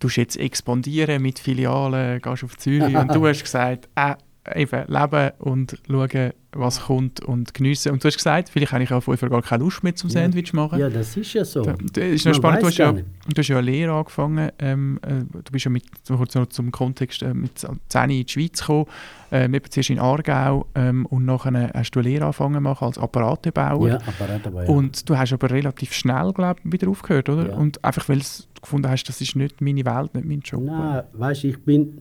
Du 0.00 0.08
jetzt 0.08 0.36
expandieren 0.36 1.22
mit 1.22 1.38
Filialen, 1.38 2.20
gehst 2.20 2.44
auf 2.44 2.56
Zürich. 2.56 2.96
und 2.96 3.14
du 3.14 3.26
hast 3.28 3.42
gesagt, 3.42 3.88
äh, 3.94 4.14
eben 4.54 4.84
leben 4.92 5.30
und 5.38 5.76
schauen, 5.88 6.32
was 6.56 6.82
kommt 6.82 7.18
und 7.20 7.52
geniessen. 7.52 7.90
Und 7.92 8.04
du 8.04 8.06
hast 8.06 8.16
gesagt, 8.16 8.48
vielleicht 8.48 8.72
habe 8.72 8.84
ich 8.84 8.92
auch 8.92 9.00
vorher 9.02 9.28
gar 9.28 9.42
keine 9.42 9.64
Lust 9.64 9.82
mehr 9.82 9.94
zum 9.96 10.08
Ja. 10.10 10.20
Sandwich 10.22 10.52
machen. 10.52 10.78
Ja, 10.78 10.88
das 10.88 11.16
ist 11.16 11.32
ja 11.32 11.44
so. 11.44 11.62
Da- 11.62 11.74
Das 11.92 12.04
ist 12.04 12.24
noch 12.26 12.34
spannend, 12.34 12.62
du 12.62 12.66
hast, 12.66 12.76
ja, 12.78 12.92
du 12.92 13.02
hast 13.36 13.48
ja 13.48 13.58
eine 13.58 13.70
Lehre 13.70 13.92
angefangen. 13.92 14.50
Ähm, 14.60 15.00
äh, 15.02 15.24
du 15.42 15.50
bist 15.50 15.64
ja 15.64 15.70
mit, 15.72 15.84
kurz 16.06 16.34
noch 16.36 16.46
zum 16.46 16.70
Kontext, 16.70 17.22
äh, 17.22 17.34
mit 17.34 17.58
10 17.88 18.10
in 18.10 18.24
die 18.24 18.32
Schweiz 18.32 18.60
gekommen, 18.60 18.86
äh, 19.32 19.46
eben 19.46 19.70
zuerst 19.70 19.90
in 19.90 19.98
Aargau 19.98 20.66
ähm, 20.76 21.06
und 21.06 21.24
nachher 21.24 21.72
hast 21.74 21.90
du 21.90 22.00
eine 22.00 22.08
Lehre 22.08 22.24
angefangen 22.26 22.62
machen 22.62 22.84
als 22.86 22.98
Apparatebauer. 22.98 23.88
Ja, 23.88 23.96
Apparat 23.96 24.46
aber 24.46 24.62
ja. 24.64 24.68
Und 24.70 25.08
du 25.08 25.18
hast 25.18 25.32
aber 25.32 25.50
relativ 25.50 25.92
schnell, 25.92 26.32
glaube 26.32 26.60
ich, 26.64 26.72
wieder 26.72 26.88
aufgehört, 26.88 27.28
oder? 27.30 27.48
Ja. 27.48 27.56
Und 27.56 27.82
einfach, 27.84 28.08
weil 28.08 28.18
du 28.18 28.60
gefunden 28.60 28.88
hast, 28.88 29.04
das 29.04 29.20
ist 29.20 29.34
nicht 29.34 29.60
meine 29.60 29.84
Welt, 29.84 30.14
nicht 30.14 30.26
mein 30.26 30.40
Job. 30.40 30.62
Nein, 30.62 31.02
weißt 31.14 31.42
du, 31.42 31.48
ich 31.48 31.58
bin, 31.64 31.98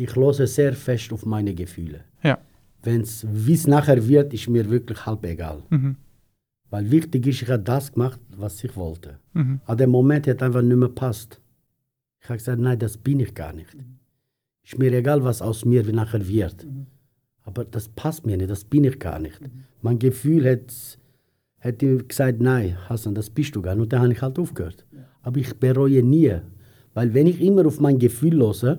ich 0.00 0.16
höre 0.16 0.46
sehr 0.46 0.72
fest 0.72 1.12
auf 1.12 1.26
meine 1.26 1.54
Gefühle. 1.54 2.00
Ja. 2.22 2.38
Wenn's, 2.82 3.26
wie 3.28 3.52
es 3.52 3.66
nachher 3.66 4.08
wird, 4.08 4.32
ist 4.32 4.48
mir 4.48 4.70
wirklich 4.70 5.04
halb 5.04 5.24
egal. 5.26 5.62
Mhm. 5.68 5.96
Weil 6.70 6.90
wichtig 6.90 7.26
ist, 7.26 7.42
ich 7.42 7.50
habe 7.50 7.62
das 7.62 7.92
gemacht, 7.92 8.20
was 8.34 8.62
ich 8.64 8.74
wollte. 8.76 9.18
Mhm. 9.34 9.60
Aber 9.66 9.76
der 9.76 9.88
Moment 9.88 10.26
hat 10.26 10.42
einfach 10.42 10.62
nicht 10.62 10.76
mehr 10.76 10.88
passt. 10.88 11.40
Ich 12.20 12.28
habe 12.28 12.38
gesagt, 12.38 12.60
nein, 12.60 12.78
das 12.78 12.96
bin 12.96 13.20
ich 13.20 13.34
gar 13.34 13.52
nicht. 13.52 13.76
Ist 14.64 14.78
mir 14.78 14.92
egal, 14.92 15.22
was 15.24 15.42
aus 15.42 15.64
mir 15.64 15.82
nachher 15.92 16.26
wird. 16.26 16.66
Aber 17.42 17.64
das 17.64 17.88
passt 17.88 18.24
mir 18.24 18.36
nicht, 18.36 18.50
das 18.50 18.64
bin 18.64 18.84
ich 18.84 18.98
gar 18.98 19.18
nicht. 19.18 19.40
Mein 19.82 19.98
Gefühl 19.98 20.48
hat, 20.48 20.98
hat 21.58 21.82
ihm 21.82 22.06
gesagt, 22.06 22.40
nein, 22.40 22.76
Hassan, 22.88 23.14
das 23.14 23.28
bist 23.28 23.56
du 23.56 23.62
gar 23.62 23.74
nicht. 23.74 23.82
Und 23.82 23.92
dann 23.92 24.02
habe 24.02 24.12
ich 24.12 24.22
halt 24.22 24.38
aufgehört. 24.38 24.86
Aber 25.22 25.38
ich 25.38 25.54
bereue 25.58 26.02
nie. 26.02 26.36
Weil 26.94 27.12
wenn 27.14 27.26
ich 27.26 27.40
immer 27.40 27.66
auf 27.66 27.80
mein 27.80 27.98
Gefühl 27.98 28.38
höre, 28.38 28.78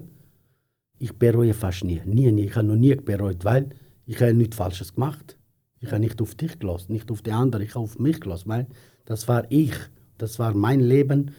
ich 1.02 1.18
bereue 1.18 1.54
fast 1.54 1.84
nie. 1.84 2.02
Nie, 2.06 2.32
nie. 2.32 2.46
Ich 2.46 2.56
habe 2.56 2.68
noch 2.68 2.76
nie 2.76 2.96
bereut, 2.96 3.44
weil 3.44 3.70
ich 4.06 4.22
habe 4.22 4.36
nichts 4.36 4.56
Falsches 4.56 4.94
gemacht. 4.94 5.36
Ich 5.80 5.88
habe 5.92 6.00
nicht 6.00 6.22
auf 6.22 6.36
dich 6.36 6.60
gelassen, 6.60 6.94
nicht 6.94 7.10
auf 7.10 7.24
die 7.24 7.32
anderen, 7.32 7.66
ich 7.66 7.74
habe 7.74 7.84
auf 7.84 7.98
mich 7.98 8.20
gelassen. 8.20 8.50
Weil 8.50 8.68
das 9.06 9.28
war 9.28 9.46
ich, 9.50 9.74
das 10.20 10.38
war 10.38 10.54
mein 10.54 10.80
Leben 10.80 11.32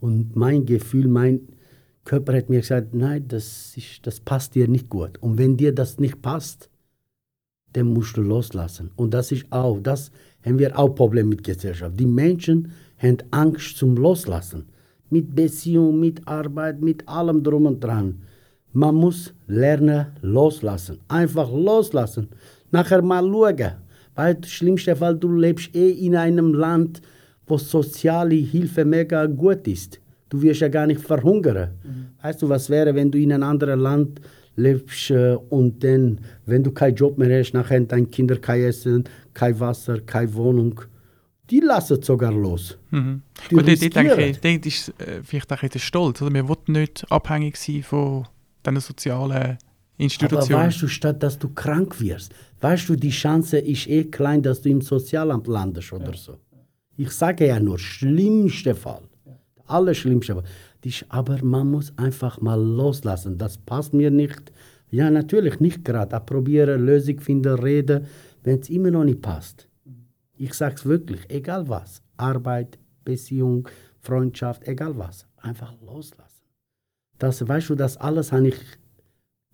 und 0.00 0.36
mein 0.36 0.66
Gefühl, 0.66 1.08
mein 1.08 1.48
Körper 2.04 2.36
hat 2.36 2.50
mir 2.50 2.60
gesagt, 2.60 2.94
nein, 2.94 3.26
das, 3.26 3.74
ist, 3.76 4.06
das 4.06 4.20
passt 4.20 4.54
dir 4.54 4.68
nicht 4.68 4.90
gut. 4.90 5.16
Und 5.22 5.38
wenn 5.38 5.56
dir 5.56 5.74
das 5.74 5.98
nicht 5.98 6.20
passt, 6.20 6.68
dann 7.72 7.86
musst 7.94 8.18
du 8.18 8.20
loslassen. 8.20 8.90
Und 8.96 9.14
das 9.14 9.32
ist 9.32 9.46
auch, 9.50 9.80
das 9.80 10.10
haben 10.44 10.58
wir 10.58 10.78
auch 10.78 10.90
Probleme 10.94 11.30
mit 11.30 11.42
Gesellschaft. 11.42 11.98
Die 11.98 12.06
Menschen 12.06 12.70
haben 12.98 13.16
Angst 13.30 13.78
zum 13.78 13.96
Loslassen. 13.96 14.66
Mit 15.08 15.34
Beziehung, 15.34 16.00
mit 16.00 16.28
Arbeit, 16.28 16.82
mit 16.82 17.08
allem 17.08 17.42
drum 17.42 17.64
und 17.64 17.80
dran. 17.82 18.22
Man 18.76 18.94
muss 18.94 19.32
lernen, 19.46 20.08
loslassen. 20.20 20.98
Einfach 21.08 21.50
loslassen. 21.50 22.28
Nachher 22.70 23.00
mal 23.00 23.24
schauen. 23.24 23.72
Weil 24.14 24.34
das 24.34 24.50
schlimmste 24.50 24.94
Fall, 24.94 25.16
du 25.16 25.32
lebst 25.32 25.74
eh 25.74 25.92
in 25.92 26.14
einem 26.14 26.52
Land, 26.52 27.00
wo 27.46 27.56
soziale 27.56 28.34
Hilfe 28.34 28.84
mega 28.84 29.24
gut 29.24 29.66
ist. 29.66 29.98
Du 30.28 30.42
wirst 30.42 30.60
ja 30.60 30.68
gar 30.68 30.86
nicht 30.86 31.00
verhungern. 31.00 31.70
Weißt 32.20 32.42
du, 32.42 32.50
was 32.50 32.68
wäre, 32.68 32.94
wenn 32.94 33.10
du 33.10 33.18
in 33.18 33.32
einem 33.32 33.44
anderen 33.44 33.80
Land 33.80 34.20
lebst 34.56 35.10
äh, 35.10 35.36
und 35.48 35.82
dann, 35.82 36.20
wenn 36.44 36.62
du 36.62 36.70
keinen 36.70 36.96
Job 36.96 37.16
mehr 37.16 37.38
hast, 37.38 37.54
nachher 37.54 37.80
deine 37.80 38.08
Kinder 38.08 38.36
kein 38.36 38.64
Essen, 38.64 39.04
kein 39.32 39.58
Wasser, 39.58 40.00
keine 40.00 40.34
Wohnung. 40.34 40.82
Die 41.48 41.60
lassen 41.60 42.02
sogar 42.02 42.32
los. 42.32 42.76
Mhm. 42.90 43.22
Die 43.50 43.54
dort, 43.54 43.68
dort 43.68 43.96
denke 43.96 44.26
ich, 44.26 44.38
dort 44.38 44.66
ist 44.66 44.88
äh, 45.00 45.22
vielleicht 45.22 45.50
auch 45.50 45.62
ein 45.62 45.68
bisschen 45.70 45.80
Stolz. 45.80 46.20
Oder? 46.20 46.34
Wir 46.34 46.46
wollen 46.46 46.58
nicht 46.68 47.06
abhängig 47.10 47.56
sein 47.56 47.82
von 47.82 48.26
diesen 48.74 48.80
sozialen 48.80 49.32
Aber 49.32 49.58
Institutionen. 49.98 50.64
weißt 50.64 50.82
du, 50.82 50.88
statt 50.88 51.22
dass 51.22 51.38
du 51.38 51.48
krank 51.48 52.00
wirst, 52.00 52.34
weißt 52.60 52.88
du, 52.88 52.96
die 52.96 53.10
Chance 53.10 53.58
ist 53.58 53.86
eh 53.88 54.04
klein, 54.04 54.42
dass 54.42 54.60
du 54.62 54.68
im 54.68 54.80
Sozialamt 54.80 55.46
landest 55.46 55.92
oder 55.92 56.14
so. 56.14 56.38
Ich 56.96 57.10
sage 57.10 57.46
ja 57.46 57.60
nur, 57.60 57.78
schlimmste 57.78 58.74
Fall. 58.74 59.02
Allerschlimmste 59.66 60.34
Fall. 60.34 60.44
Aber 61.08 61.44
man 61.44 61.70
muss 61.70 61.92
einfach 61.98 62.40
mal 62.40 62.60
loslassen. 62.60 63.36
Das 63.38 63.58
passt 63.58 63.92
mir 63.92 64.10
nicht. 64.10 64.52
Ja, 64.90 65.10
natürlich 65.10 65.60
nicht 65.60 65.84
gerade. 65.84 66.18
Probieren, 66.20 66.86
Lösung 66.86 67.20
finden, 67.20 67.58
reden, 67.58 68.06
wenn 68.44 68.60
es 68.60 68.70
immer 68.70 68.90
noch 68.90 69.04
nicht 69.04 69.20
passt. 69.20 69.68
Ich 70.36 70.54
sage 70.54 70.76
es 70.76 70.84
wirklich, 70.84 71.20
egal 71.28 71.68
was. 71.68 72.02
Arbeit, 72.16 72.78
Beziehung, 73.04 73.68
Freundschaft, 74.00 74.66
egal 74.68 74.96
was. 74.96 75.26
Einfach 75.38 75.74
loslassen. 75.84 76.25
Das, 77.18 77.46
weißt 77.46 77.70
du, 77.70 77.74
das 77.74 77.96
alles 77.96 78.32
habe 78.32 78.48
ich 78.48 78.56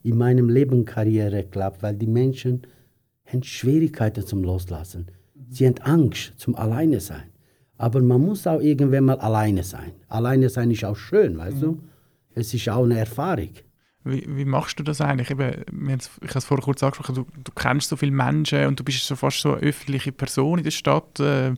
in 0.02 0.16
meinem 0.18 0.48
Leben 0.48 0.84
Karriere 0.84 1.44
geklappt, 1.44 1.82
weil 1.82 1.96
die 1.96 2.06
Menschen 2.06 2.66
haben 3.26 3.42
Schwierigkeiten 3.42 4.26
zum 4.26 4.42
Loslassen. 4.42 5.06
Sie 5.48 5.66
haben 5.66 5.78
Angst 5.78 6.32
zum 6.36 6.56
Alleine 6.56 7.00
sein. 7.00 7.24
Aber 7.76 8.00
man 8.00 8.20
muss 8.20 8.46
auch 8.46 8.60
irgendwann 8.60 9.04
mal 9.04 9.18
alleine 9.18 9.62
sein. 9.62 9.92
Alleine 10.08 10.48
sein 10.48 10.70
ist 10.70 10.84
auch 10.84 10.96
schön, 10.96 11.36
weißt 11.38 11.62
du? 11.62 11.82
Es 12.34 12.54
ist 12.54 12.68
auch 12.68 12.84
eine 12.84 12.98
Erfahrung. 12.98 13.50
Wie, 14.04 14.24
wie 14.28 14.44
machst 14.44 14.78
du 14.78 14.82
das 14.82 15.00
eigentlich? 15.00 15.30
Eben, 15.30 15.64
ich 15.88 16.28
habe 16.28 16.38
es 16.38 16.44
vorher 16.44 16.64
kurz 16.64 16.82
angesprochen, 16.82 17.14
du, 17.14 17.26
du 17.42 17.52
kennst 17.52 17.88
so 17.88 17.96
viele 17.96 18.12
Menschen 18.12 18.66
und 18.66 18.80
du 18.80 18.84
bist 18.84 19.04
so 19.04 19.14
fast 19.14 19.40
so 19.40 19.52
eine 19.54 19.62
öffentliche 19.62 20.12
Person 20.12 20.58
in 20.58 20.64
der 20.64 20.72
Stadt. 20.72 21.20
Äh, 21.20 21.48
äh, 21.48 21.54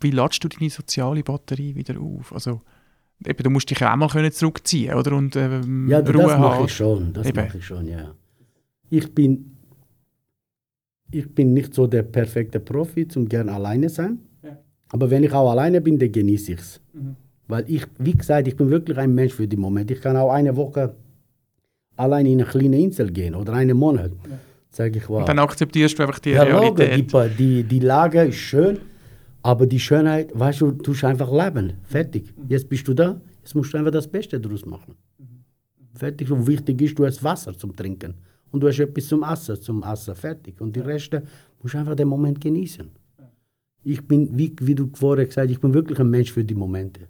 wie 0.00 0.10
ladest 0.10 0.42
du 0.42 0.48
deine 0.48 0.70
soziale 0.70 1.22
Batterie 1.22 1.74
wieder 1.74 2.00
auf? 2.00 2.32
Also, 2.32 2.62
eben, 3.24 3.42
du 3.42 3.50
musst 3.50 3.70
dich 3.70 3.78
ja 3.80 3.92
auch 3.92 3.96
mal 3.96 4.08
können 4.08 4.32
zurückziehen 4.32 4.94
oder? 4.94 5.12
Und 5.16 5.36
ähm, 5.36 5.88
Ja, 5.88 6.02
das 6.02 6.14
Ruhe 6.14 6.24
mache 6.26 6.38
haben. 6.38 6.64
ich 6.66 6.72
schon. 6.74 7.12
Das 7.12 7.26
Eben. 7.26 7.36
mache 7.44 7.58
ich 7.58 7.64
schon, 7.64 7.86
ja. 7.88 8.14
Ich 8.90 9.14
bin, 9.14 9.56
ich 11.10 11.32
bin 11.34 11.52
nicht 11.54 11.74
so 11.74 11.86
der 11.86 12.02
perfekte 12.02 12.60
Profi, 12.60 13.06
zum 13.08 13.28
gern 13.28 13.48
alleine 13.48 13.88
sein. 13.88 14.18
Ja. 14.42 14.58
Aber 14.90 15.10
wenn 15.10 15.24
ich 15.24 15.32
auch 15.32 15.50
alleine 15.50 15.80
bin, 15.80 15.98
dann 15.98 16.12
genieße 16.12 16.52
ich 16.52 16.60
es. 16.60 16.80
Mhm. 16.92 17.16
Weil 17.48 17.64
ich, 17.68 17.86
wie 17.98 18.12
gesagt, 18.16 18.48
ich 18.48 18.56
bin 18.56 18.70
wirklich 18.70 18.98
ein 18.98 19.14
Mensch 19.14 19.34
für 19.34 19.46
den 19.46 19.60
Moment. 19.60 19.90
Ich 19.90 20.00
kann 20.00 20.16
auch 20.16 20.30
eine 20.32 20.56
Woche 20.56 20.94
allein 21.96 22.26
in 22.26 22.40
eine 22.40 22.48
kleine 22.48 22.78
Insel 22.78 23.10
gehen 23.12 23.34
oder 23.34 23.52
einen 23.54 23.76
Monat. 23.76 24.10
Sage 24.68 24.98
ich, 24.98 25.08
wow. 25.08 25.20
Und 25.20 25.28
dann 25.28 25.38
akzeptierst 25.38 25.98
du 25.98 26.02
einfach 26.02 26.18
die 26.18 26.30
Ja, 26.30 26.42
Logo, 26.42 26.74
Realität. 26.82 27.38
die, 27.38 27.62
die, 27.62 27.62
die 27.64 27.78
Lage 27.80 28.22
ist 28.24 28.36
schön, 28.36 28.78
aber 29.46 29.64
die 29.64 29.78
Schönheit, 29.78 30.36
weißt 30.36 30.60
du, 30.60 30.72
du 30.72 30.82
tust 30.82 31.04
einfach 31.04 31.30
leben. 31.30 31.74
Fertig. 31.84 32.34
Jetzt 32.48 32.68
bist 32.68 32.88
du 32.88 32.94
da, 32.94 33.20
jetzt 33.38 33.54
musst 33.54 33.72
du 33.72 33.78
einfach 33.78 33.92
das 33.92 34.08
Beste 34.08 34.40
daraus 34.40 34.66
machen. 34.66 34.96
Fertig. 35.94 36.32
Und 36.32 36.48
wichtig 36.48 36.82
ist, 36.82 36.98
du 36.98 37.06
hast 37.06 37.22
Wasser 37.22 37.56
zum 37.56 37.74
Trinken. 37.76 38.14
Und 38.50 38.60
du 38.60 38.66
hast 38.66 38.80
etwas 38.80 39.06
zum 39.06 39.22
Essen, 39.22 39.60
zum 39.62 39.84
Essen. 39.84 40.16
Fertig. 40.16 40.60
Und 40.60 40.74
die 40.74 40.80
Reste 40.80 41.22
musst 41.62 41.74
du 41.74 41.78
einfach 41.78 41.94
den 41.94 42.08
Moment 42.08 42.40
genießen. 42.40 42.90
Ich 43.84 44.04
bin, 44.08 44.36
wie, 44.36 44.52
wie 44.60 44.74
du 44.74 44.90
vorher 44.92 45.26
gesagt 45.26 45.46
hast, 45.46 45.52
ich 45.52 45.60
bin 45.60 45.72
wirklich 45.72 46.00
ein 46.00 46.10
Mensch 46.10 46.32
für 46.32 46.42
die 46.42 46.56
Momente. 46.56 47.02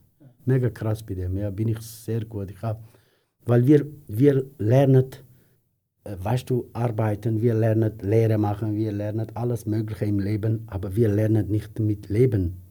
Mega 0.44 0.68
krass 0.68 1.02
bei 1.02 1.14
dem. 1.14 1.38
Ja, 1.38 1.48
bin 1.48 1.68
ich 1.68 1.80
sehr 1.80 2.26
gut. 2.26 2.50
Ich 2.50 2.60
hab, 2.60 2.86
weil 3.46 3.66
wir, 3.66 3.86
wir 4.08 4.44
lernen, 4.58 5.06
weißt 6.22 6.50
du, 6.50 6.68
arbeiten, 6.72 7.42
wir 7.42 7.54
lernen 7.54 7.98
Lehre 8.00 8.38
machen, 8.38 8.74
wir 8.74 8.92
lernen 8.92 9.26
alles 9.34 9.66
Mögliche 9.66 10.04
im 10.04 10.18
Leben, 10.18 10.64
aber 10.68 10.94
wir 10.96 11.08
lernen 11.08 11.48
nicht 11.48 11.78
mit 11.78 12.08
Leben 12.08 12.66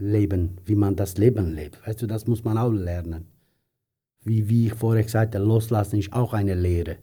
leben, 0.00 0.56
wie 0.64 0.74
man 0.74 0.96
das 0.96 1.18
Leben 1.18 1.54
lebt. 1.54 1.86
Weißt 1.86 2.02
du, 2.02 2.06
das 2.06 2.26
muss 2.26 2.42
man 2.42 2.58
auch 2.58 2.70
lernen. 2.70 3.26
Wie, 4.24 4.48
wie 4.48 4.66
ich 4.66 4.74
vorher 4.74 5.04
gesagt 5.04 5.34
habe, 5.34 5.44
loslassen 5.44 5.98
ist 5.98 6.12
auch 6.12 6.32
eine 6.32 6.54
Lehre. 6.54 6.96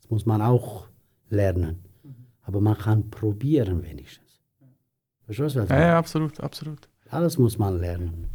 Das 0.00 0.10
muss 0.10 0.26
man 0.26 0.40
auch 0.40 0.88
lernen. 1.28 1.84
Aber 2.42 2.60
man 2.60 2.78
kann 2.78 3.10
probieren 3.10 3.82
wenigstens. 3.82 4.40
Verstehst 5.24 5.56
du, 5.56 5.60
was 5.60 5.64
ich 5.66 5.70
meine? 5.70 5.82
ja, 5.82 5.98
absolut, 5.98 6.40
absolut. 6.40 6.88
Alles 7.10 7.38
muss 7.38 7.58
man 7.58 7.78
lernen. 7.78 8.28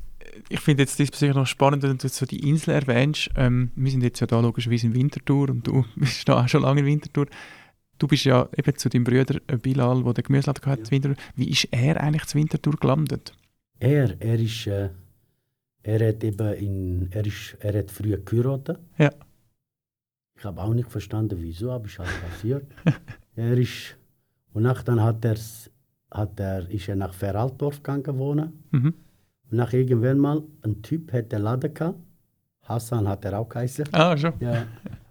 Ich 0.50 0.60
finde 0.60 0.84
jetzt 0.84 1.00
diesbezüglich 1.00 1.36
noch 1.36 1.48
spannend, 1.48 1.84
wenn 1.84 1.98
du 1.98 2.08
so 2.08 2.26
die 2.26 2.48
Insel 2.48 2.72
erwähnst. 2.72 3.30
Ähm, 3.36 3.72
wir 3.76 3.91
sind 3.91 4.04
jetzt 4.04 4.19
ja 4.19 4.28
da 4.28 4.39
logischerweise 4.39 4.88
in 4.88 4.96
Winterthur 4.96 5.50
und 5.50 5.67
du 5.67 5.86
bist 5.96 6.28
da 6.28 6.43
auch 6.43 6.48
schon 6.48 6.62
lange 6.62 6.82
in 6.82 6.86
Winterthur. 6.86 7.28
Du 8.00 8.08
bist 8.08 8.26
ja 8.26 8.50
eben 8.58 8.76
zu 8.78 8.89
deinem 8.89 9.04
Bruder 9.04 9.39
äh, 9.48 9.58
Bilal, 9.58 10.04
der 10.04 10.13
den 10.13 10.24
Gemüseladen 10.24 10.65
hatte, 10.65 10.82
in 10.84 10.91
Winterthur. 10.91 11.24
Wie 11.36 11.50
ist 11.50 11.67
er 11.72 12.02
eigentlich 12.02 12.26
zu 12.26 12.38
Winterthur 12.38 12.76
gelandet? 12.76 13.34
Er, 13.80 14.19
er 14.19 14.39
ist, 14.39 14.67
äh, 14.67 14.89
er 15.84 16.08
hat 16.08 16.24
eben 16.24 16.54
in, 16.54 17.08
er 17.12 17.26
ist, 17.26 17.58
er 17.60 17.78
hat 17.78 17.91
früher 17.91 18.17
geheiratet. 18.17 18.80
Ja. 18.98 19.12
Ich 20.38 20.46
habe 20.46 20.62
auch 20.62 20.74
nicht 20.74 20.89
verstanden, 20.89 21.38
wieso, 21.39 21.72
aber 21.72 21.86
ist 21.86 22.00
halt 22.00 22.10
passiert. 22.22 22.65
er 23.36 23.58
ist, 23.58 23.96
und 24.54 24.63
nach 24.63 24.84
dann 24.84 25.02
hat 25.02 25.26
hat 26.13 26.39
er, 26.39 26.69
ist 26.69 26.88
er 26.88 26.96
nach 26.96 27.13
Veraltdorf 27.13 27.82
gegangen 27.82 28.17
wohnen. 28.17 28.63
Mhm. 28.72 28.93
Und 29.54 29.58
nach 29.58 29.72
irgendwann 29.72 30.18
mal, 30.18 30.42
ein 30.63 30.82
Typ 30.82 31.13
hat 31.13 31.32
den 31.32 31.44
Laden 31.44 31.72
gehabt. 31.72 32.00
Hassan 32.63 33.08
hat 33.08 33.24
er 33.24 33.38
auch 33.39 33.48
geheißen. 33.48 33.86
Ah, 33.92 34.18
schon. 34.18 34.34
Ja, 34.39 34.66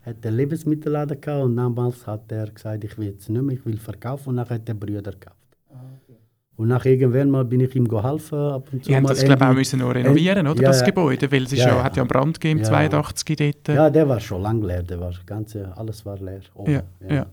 hat 0.05 0.25
den 0.25 0.35
Lebensmittelladen 0.35 1.21
gehabt 1.21 1.45
und 1.45 1.57
damals 1.57 2.05
hat 2.09 2.33
er 2.33 2.49
gesagt, 2.51 2.83
ich 2.83 2.99
will 2.99 3.07
jetzt 3.07 3.29
nicht 3.31 3.41
mehr, 3.41 3.55
ich 3.57 3.65
will 3.65 3.77
verkaufen 3.79 4.31
und 4.31 4.35
nachher 4.35 4.57
hat 4.57 4.67
der 4.67 4.75
Brüder 4.75 5.13
gekauft. 5.13 5.37
Und 5.69 6.65
Und 6.65 6.69
nach 6.71 6.85
irgendwann 6.85 7.31
mal 7.31 7.45
bin 7.45 7.61
ich 7.61 7.77
ihm 7.77 7.87
geholfen. 7.87 8.37
Ab 8.37 8.69
und 8.73 8.83
zu 8.83 8.89
Die 8.91 8.97
haben 8.97 9.05
mal 9.05 9.11
das, 9.11 9.23
glaube 9.25 9.45
ich, 9.45 9.49
auch 9.51 9.55
müssen 9.55 9.79
noch 9.79 9.95
renovieren, 9.95 10.45
oder, 10.49 10.61
ja, 10.61 10.69
das 10.71 10.81
ja. 10.81 10.87
Gebäude, 10.87 11.31
weil 11.31 11.45
es 11.45 11.53
ist 11.53 11.61
Ja, 11.61 11.69
ja, 11.69 11.77
ja. 11.77 11.85
hat 11.85 11.97
ja 11.97 12.03
einen 12.03 12.09
Brand 12.09 12.41
gegeben, 12.41 12.61
Ja. 12.61 12.67
82 12.67 13.37
dort. 13.37 13.69
Ja, 13.77 13.91
der 13.91 14.09
war 14.09 14.19
schon 14.19 14.43
lang 14.43 14.61
leer. 14.61 14.83
Der 14.83 14.99
war 14.99 15.13
ganze, 15.25 15.77
alles 15.77 16.05
war 16.05 16.19
leer. 16.19 16.41
oben, 16.55 16.73
ja, 16.73 16.83
ja. 17.09 17.27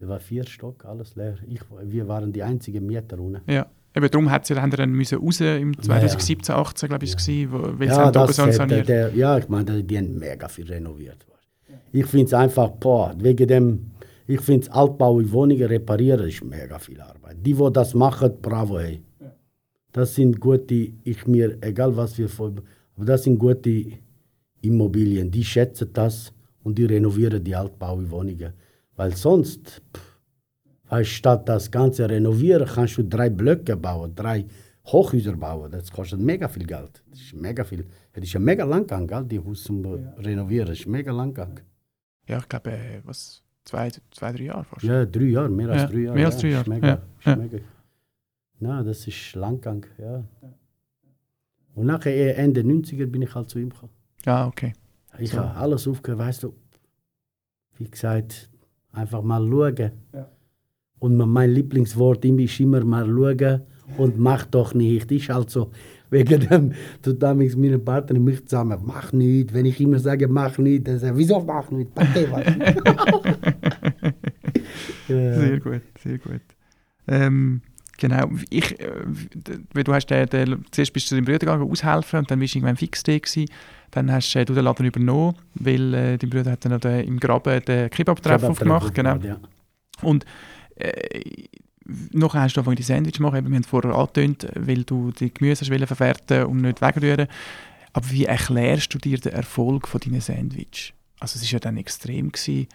Der 0.00 0.08
war 0.08 0.20
vier 0.20 0.46
Stock, 0.46 0.86
alles 0.86 1.16
leer. 1.16 1.34
Ich, 1.46 1.60
wir 1.82 2.08
waren 2.08 2.32
die 2.32 2.42
einzigen 2.42 2.86
Mieter 2.86 3.18
unten. 3.18 3.42
ja. 3.52 3.66
Eben 3.94 4.08
darum 4.10 4.30
hat 4.30 4.46
sie 4.46 4.54
haben 4.54 4.70
sie 4.70 4.76
dann 4.76 4.92
müssen 4.92 5.18
raus 5.18 5.40
im 5.40 5.76
2017, 5.80 6.54
18 6.54 6.88
glaube 6.88 7.04
ich, 7.04 7.16
gewesen, 7.16 7.52
wo- 7.52 7.62
weil 7.78 7.88
sie 7.88 7.94
Ja, 7.94 8.04
haben 8.06 8.12
das 8.12 8.36
so 8.36 8.44
hat, 8.44 8.54
saniert. 8.54 8.88
der, 8.88 9.14
ja, 9.14 9.36
ich 9.38 9.48
meine, 9.48 9.82
die 9.82 9.98
haben 9.98 10.18
mega 10.18 10.46
viel 10.48 10.66
renoviert. 10.68 11.26
Ich 11.92 12.06
finde 12.06 12.26
es 12.26 12.34
einfach, 12.34 12.70
boah, 12.70 13.14
wegen 13.18 13.48
dem, 13.48 13.90
ich 14.28 14.40
finde 14.42 14.62
es 14.66 14.68
Altbau 14.70 15.18
in 15.18 15.30
Wohnungen 15.32 15.64
reparieren, 15.64 16.28
ist 16.28 16.44
mega 16.44 16.78
viel 16.78 17.00
Arbeit. 17.00 17.38
Die, 17.44 17.52
die 17.52 17.72
das 17.72 17.94
machen, 17.94 18.30
bravo, 18.40 18.78
hey. 18.78 19.02
Das 19.92 20.14
sind 20.14 20.38
gute, 20.38 20.92
ich 21.02 21.26
mir, 21.26 21.58
egal 21.60 21.96
was 21.96 22.16
wir 22.16 22.28
vor, 22.28 22.52
aber 22.94 23.04
das 23.04 23.24
sind 23.24 23.38
gute 23.40 23.86
Immobilien. 24.62 25.30
Die 25.30 25.44
schätzen 25.44 25.90
das 25.92 26.32
und 26.62 26.78
die 26.78 26.84
renovieren 26.84 27.42
die 27.42 27.56
Altbau 27.56 27.98
in 27.98 28.10
Wohnungen. 28.10 28.52
Weil 28.94 29.16
sonst, 29.16 29.82
pff, 29.92 30.09
statt 31.04 31.48
das 31.48 31.70
Ganze 31.70 32.08
renovieren, 32.08 32.66
kannst 32.66 32.98
du 32.98 33.02
drei 33.04 33.30
Blöcke 33.30 33.76
bauen, 33.76 34.14
drei 34.14 34.44
Hochhäuser 34.86 35.36
bauen. 35.36 35.70
Das 35.70 35.90
kostet 35.90 36.20
mega 36.20 36.48
viel 36.48 36.66
Geld. 36.66 37.02
Das 37.10 37.20
ist 37.20 37.34
mega 37.34 37.62
viel. 37.64 37.86
Das 38.12 38.24
ist 38.24 38.34
ein 38.36 38.42
mega 38.44 38.64
Langgang, 38.64 39.06
gell, 39.06 39.24
die 39.24 39.38
Haus 39.38 39.62
zum 39.64 39.84
Renovieren. 40.18 40.68
Das 40.68 40.78
ist 40.80 40.86
mega 40.86 41.12
Langgang. 41.12 41.60
Ja, 42.26 42.38
ich 42.38 42.48
glaube, 42.48 42.70
äh, 42.72 43.00
was, 43.04 43.42
zwei, 43.64 43.90
zwei, 44.10 44.32
drei 44.32 44.44
Jahre 44.44 44.64
fast. 44.64 44.82
Ja, 44.82 45.04
drei 45.04 45.24
Jahre, 45.24 45.48
mehr 45.48 45.68
als 45.70 45.82
Ja, 45.82 45.88
drei 45.88 45.98
Jahre. 46.00 46.14
mehr 46.16 46.26
als 46.26 46.34
ja, 46.36 46.40
drei 46.40 46.48
ist 46.48 46.54
Jahre, 46.54 46.70
Mega, 46.70 46.86
ja, 46.88 46.94
ist 46.94 47.26
ja. 47.26 47.36
mega. 47.36 47.58
Na, 48.58 48.82
das 48.82 49.06
ist 49.06 49.34
Langgang, 49.36 49.86
ja. 49.98 50.24
Und 51.74 51.86
nachher 51.86 52.12
eh, 52.14 52.32
Ende 52.32 52.62
90er 52.62 53.06
bin 53.06 53.22
ich 53.22 53.34
halt 53.34 53.48
zu 53.48 53.58
ihm 53.58 53.70
gekommen. 53.70 53.92
Ja, 54.24 54.46
okay. 54.46 54.72
Ich 55.18 55.30
So. 55.30 55.38
habe 55.38 55.54
alles 55.56 55.86
aufgehört, 55.88 56.18
weißt 56.20 56.42
du, 56.42 56.54
wie 57.78 57.88
gesagt, 57.90 58.50
einfach 58.92 59.22
mal 59.22 59.46
schauen. 59.48 59.92
Und 61.00 61.16
mein 61.16 61.50
Lieblingswort 61.50 62.24
ist 62.24 62.60
immer 62.60 62.84
mal 62.84 63.06
schauen 63.06 63.62
und 63.96 64.18
mach 64.18 64.46
doch 64.46 64.74
nicht. 64.74 65.10
Ist 65.10 65.28
halt 65.28 65.50
so, 65.50 65.70
wegen 66.10 66.40
dem, 66.40 66.72
du 67.02 67.12
damals 67.14 67.56
meine 67.56 67.78
Partner 67.78 68.16
und 68.16 68.24
mich 68.24 68.46
zusammen, 68.46 68.78
mach 68.84 69.12
nicht. 69.12 69.52
Wenn 69.52 69.66
ich 69.66 69.80
immer 69.80 69.98
sage, 69.98 70.28
mach 70.28 70.58
nicht, 70.58 70.86
dann 70.86 70.98
sagen, 70.98 71.16
wieso 71.16 71.40
mach 71.40 71.70
nicht? 71.70 71.94
Partei, 71.94 72.26
was? 72.30 72.44
Sehr 75.08 75.58
gut, 75.58 75.82
sehr 76.02 76.18
gut. 76.18 76.40
Ähm, 77.08 77.62
genau, 77.98 78.30
ich, 78.50 78.78
äh, 78.80 79.82
du 79.82 79.92
hast 79.92 80.06
den, 80.06 80.28
den, 80.28 80.64
zuerst 80.70 80.92
bist 80.92 81.06
du 81.06 81.08
zu 81.08 81.14
deinem 81.16 81.24
Bruder 81.24 81.38
gegangen, 81.38 81.68
aushelfen 81.68 82.20
und 82.20 82.30
dann 82.30 82.38
bist 82.38 82.54
du 82.54 82.58
irgendwann 82.58 82.76
fix 82.76 83.02
da 83.02 83.18
gewesen. 83.18 83.46
Dann 83.90 84.12
hast 84.12 84.34
äh, 84.36 84.44
du 84.44 84.54
den 84.54 84.64
Laden 84.64 84.86
übernommen, 84.86 85.34
weil 85.54 85.94
äh, 85.94 86.16
dein 86.16 86.30
Bruder 86.30 86.52
hat 86.52 86.64
dann 86.64 86.78
den, 86.80 87.06
im 87.06 87.18
Graben 87.18 87.60
den 87.64 87.90
Kebab-Treff 87.90 88.44
aufgemacht. 88.44 88.94
Genau. 88.94 89.16
Ja. 89.16 89.40
Und 90.02 90.24
äh, 90.80 91.48
nachher 92.12 92.42
hast 92.42 92.56
du 92.56 92.60
angefangen, 92.60 92.76
die 92.76 92.82
Sandwich 92.82 93.14
zu 93.14 93.22
machen, 93.22 93.36
eben, 93.36 93.48
wir 93.48 93.56
haben 93.56 93.62
es 93.62 93.68
vorher 93.68 93.94
angetönt, 93.94 94.46
weil 94.54 94.84
du 94.84 95.10
die 95.12 95.32
Gemüse 95.32 95.64
hast 95.64 95.86
verwerten 95.86 96.44
und 96.44 96.62
nicht 96.62 96.80
wegrühren. 96.80 97.26
Aber 97.92 98.10
wie 98.10 98.24
erklärst 98.24 98.94
du 98.94 98.98
dir 98.98 99.18
den 99.18 99.32
Erfolg 99.32 99.88
von 99.88 100.00
deinen 100.00 100.20
Sandwich? 100.20 100.94
Also 101.18 101.36
es 101.36 101.42
war 101.44 101.52
ja 101.52 101.58
dann 101.58 101.76
extrem, 101.76 102.30
gewesen, 102.30 102.68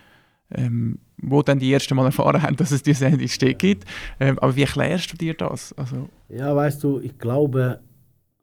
ähm, 0.52 1.00
wo 1.18 1.42
dann 1.42 1.60
die 1.60 1.72
ersten 1.72 1.96
Mal 1.96 2.06
erfahren 2.06 2.42
haben, 2.42 2.56
dass 2.56 2.72
es 2.72 2.84
die 2.84 2.94
Sandwich 2.94 3.40
gibt. 3.58 3.86
Ähm, 4.20 4.38
aber 4.40 4.56
wie 4.56 4.62
erklärst 4.62 5.14
du 5.14 5.18
dir 5.18 5.34
das? 5.34 5.74
Also, 5.74 6.10
Ja, 6.30 6.56
weißt 6.56 6.84
du, 6.84 7.00
ich 7.00 7.18
glaube, 7.18 7.80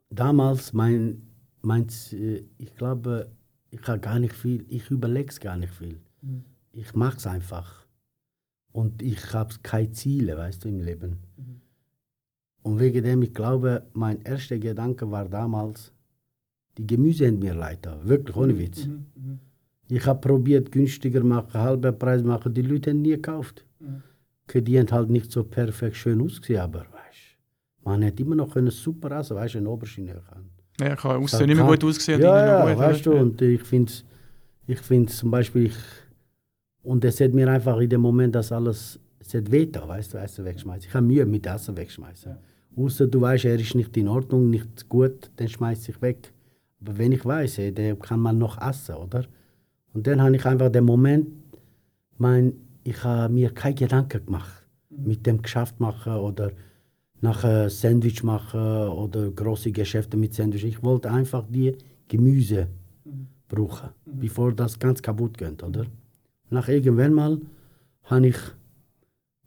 damals, 0.09 0.73
mein, 0.73 1.21
mein, 1.61 1.87
äh, 2.11 2.43
ich 2.57 2.75
glaube, 2.75 3.31
ich 3.69 3.87
habe 3.87 3.99
gar 3.99 4.19
nicht 4.19 4.33
viel, 4.33 4.65
ich 4.67 4.89
überlege 4.89 5.29
es 5.29 5.39
gar 5.39 5.57
nicht 5.57 5.73
viel. 5.73 5.99
Ich 6.71 6.93
mache 6.93 7.17
es 7.17 7.27
einfach. 7.27 7.82
Und 8.73 9.01
ich 9.01 9.33
habe 9.33 9.53
keine 9.63 9.91
Ziele, 9.91 10.35
weißt 10.37 10.63
du, 10.65 10.69
im 10.69 10.81
Leben. 10.81 11.19
Und 12.63 12.79
wegen 12.79 13.03
dem, 13.03 13.21
ich 13.21 13.33
glaube, 13.33 13.83
mein 13.93 14.21
erster 14.23 14.57
Gedanke 14.57 15.09
war 15.11 15.25
damals, 15.29 15.91
die 16.77 16.87
Gemüse 16.87 17.27
haben 17.27 17.39
mir 17.39 17.53
leid. 17.53 17.87
Wirklich, 18.03 18.35
ohne 18.35 18.57
Witz. 18.57 18.87
Ich 19.89 20.05
habe 20.05 20.19
probiert, 20.21 20.71
günstiger 20.71 21.23
machen, 21.23 21.53
halber 21.53 21.91
Preis 21.91 22.23
machen. 22.23 22.53
Die 22.53 22.61
Leute 22.63 22.89
haben 22.91 23.01
nie 23.01 23.11
gekauft. 23.11 23.65
Okay, 24.47 24.61
Die 24.61 24.79
haben 24.79 24.89
halt 24.91 25.09
nicht 25.09 25.31
so 25.31 25.43
perfekt 25.43 25.95
schön 25.97 26.19
ausgesehen, 26.21 26.61
aber 26.61 26.79
weißt, 26.79 27.37
man 27.83 28.03
hat 28.03 28.19
immer 28.19 28.35
noch 28.35 28.53
können 28.53 28.71
super 28.71 29.19
aussehen, 29.19 29.37
weißt 29.37 29.53
du, 29.55 29.57
ein 29.59 29.67
Oberschiene 29.67 30.21
kann. 30.29 30.49
ja, 30.79 30.95
Das 30.95 31.05
aussehen 31.05 31.47
nicht 31.47 31.55
mehr 31.57 31.65
kann- 31.65 31.67
gut 31.75 31.83
ausgesehen. 31.83 32.19
und 32.19 32.25
Ja, 32.25 32.67
ja, 32.69 32.77
weißt 32.77 33.05
du, 33.05 33.13
und 33.13 33.41
ich 33.41 33.61
finde 33.61 33.91
ich 34.65 34.79
find's 34.79 35.17
zum 35.17 35.29
Beispiel, 35.29 35.65
ich, 35.65 35.75
und 36.83 37.05
es 37.05 37.19
hat 37.21 37.33
mir 37.33 37.49
einfach 37.49 37.79
in 37.79 37.89
dem 37.89 38.01
Moment 38.01 38.35
das 38.35 38.51
alles, 38.51 38.99
es 39.19 39.33
hat 39.33 39.49
weh 39.51 39.65
da, 39.65 39.87
weißt 39.87 40.13
du, 40.13 40.17
Essen 40.17 40.45
wegschmeißen. 40.45 40.89
Ich 40.89 40.93
habe 40.93 41.05
Mühe 41.05 41.25
mit 41.25 41.45
Essen 41.45 41.75
wegschmeißen. 41.77 42.35
Außer 42.75 43.07
du 43.07 43.21
weißt, 43.21 43.45
er 43.45 43.59
ist 43.59 43.75
nicht 43.75 43.95
in 43.95 44.07
Ordnung, 44.07 44.49
nicht 44.49 44.89
gut, 44.89 45.31
dann 45.37 45.47
schmeiß 45.47 45.87
ich 45.89 46.01
weg. 46.01 46.33
Aber 46.81 46.97
wenn 46.97 47.13
ich 47.13 47.23
weiß, 47.23 47.59
ey, 47.59 47.71
den 47.71 47.97
kann 47.99 48.19
man 48.19 48.37
noch 48.37 48.61
essen, 48.61 48.95
oder? 48.95 49.25
Und 49.93 50.07
dann 50.07 50.21
habe 50.21 50.35
ich 50.35 50.45
einfach 50.45 50.69
den 50.69 50.83
Moment, 50.83 51.27
mein, 52.17 52.53
ich 52.83 53.01
habe 53.03 53.33
mir 53.33 53.51
keine 53.51 53.75
Gedanken 53.75 54.25
gemacht 54.25 54.63
mit 54.89 55.25
dem 55.25 55.41
Geschäft 55.41 55.79
machen 55.79 56.13
oder 56.13 56.51
nachher 57.21 57.69
Sandwich 57.69 58.23
machen 58.23 58.59
oder 58.89 59.31
große 59.31 59.71
Geschäfte 59.71 60.17
mit 60.17 60.33
Sandwich. 60.33 60.65
Ich 60.65 60.83
wollte 60.83 61.09
einfach 61.09 61.45
die 61.47 61.77
Gemüse 62.09 62.67
brauchen, 63.47 63.89
bevor 64.05 64.51
das 64.51 64.77
ganz 64.77 65.01
kaputt 65.01 65.37
geht, 65.37 65.63
oder? 65.63 65.85
Nach 66.53 66.67
irgendwann 66.67 67.13
mal 67.13 67.41
habe 68.03 68.27
ich 68.27 68.37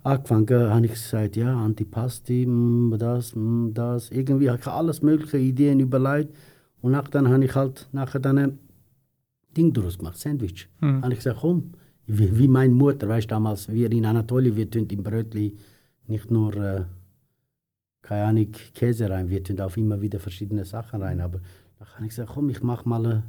angefangen, 0.02 0.70
habe 0.70 0.86
ich 0.86 0.92
gesagt, 0.92 1.36
ja, 1.36 1.56
Antipasti, 1.56 2.46
mm, 2.46 2.96
das, 2.98 3.34
mm, 3.34 3.72
das. 3.72 4.10
Irgendwie 4.10 4.50
habe 4.50 4.58
ich 4.60 4.66
alles 4.66 5.02
mögliche 5.02 5.38
Ideen 5.38 5.80
überlegt 5.80 6.34
und 6.80 6.92
nach 6.92 7.08
dann 7.08 7.28
habe 7.28 7.44
ich 7.44 7.54
halt 7.54 7.88
nachher 7.92 8.20
dann 8.20 8.38
ein 8.38 8.58
Ding 9.56 9.72
daraus 9.72 9.98
gemacht, 9.98 10.18
Sandwich. 10.18 10.68
Mhm. 10.80 11.02
Habe 11.02 11.12
ich 11.12 11.20
gesagt, 11.20 11.40
komm, 11.40 11.72
wie, 12.06 12.38
wie 12.38 12.48
meine 12.48 12.74
Mutter, 12.74 13.08
weißt 13.08 13.30
du, 13.30 13.34
damals, 13.34 13.68
wir 13.68 13.90
in 13.90 14.04
Anatolien, 14.04 14.56
wir 14.56 14.70
tun 14.70 14.86
im 14.90 15.02
Brötli 15.02 15.56
nicht 16.06 16.30
nur, 16.30 16.54
äh, 16.56 16.84
keine 18.02 18.24
Ahnung, 18.24 18.52
Käse 18.74 19.10
rein, 19.10 19.28
wir 19.28 19.42
tun 19.42 19.60
auch 19.60 19.76
immer 19.76 20.00
wieder 20.00 20.20
verschiedene 20.20 20.64
Sachen 20.64 21.02
rein, 21.02 21.20
aber 21.20 21.40
dann 21.78 21.88
habe 21.88 22.04
ich 22.04 22.10
gesagt, 22.10 22.30
komm, 22.34 22.50
ich 22.50 22.62
mache 22.62 22.88
mal 22.88 23.06
ein 23.06 23.22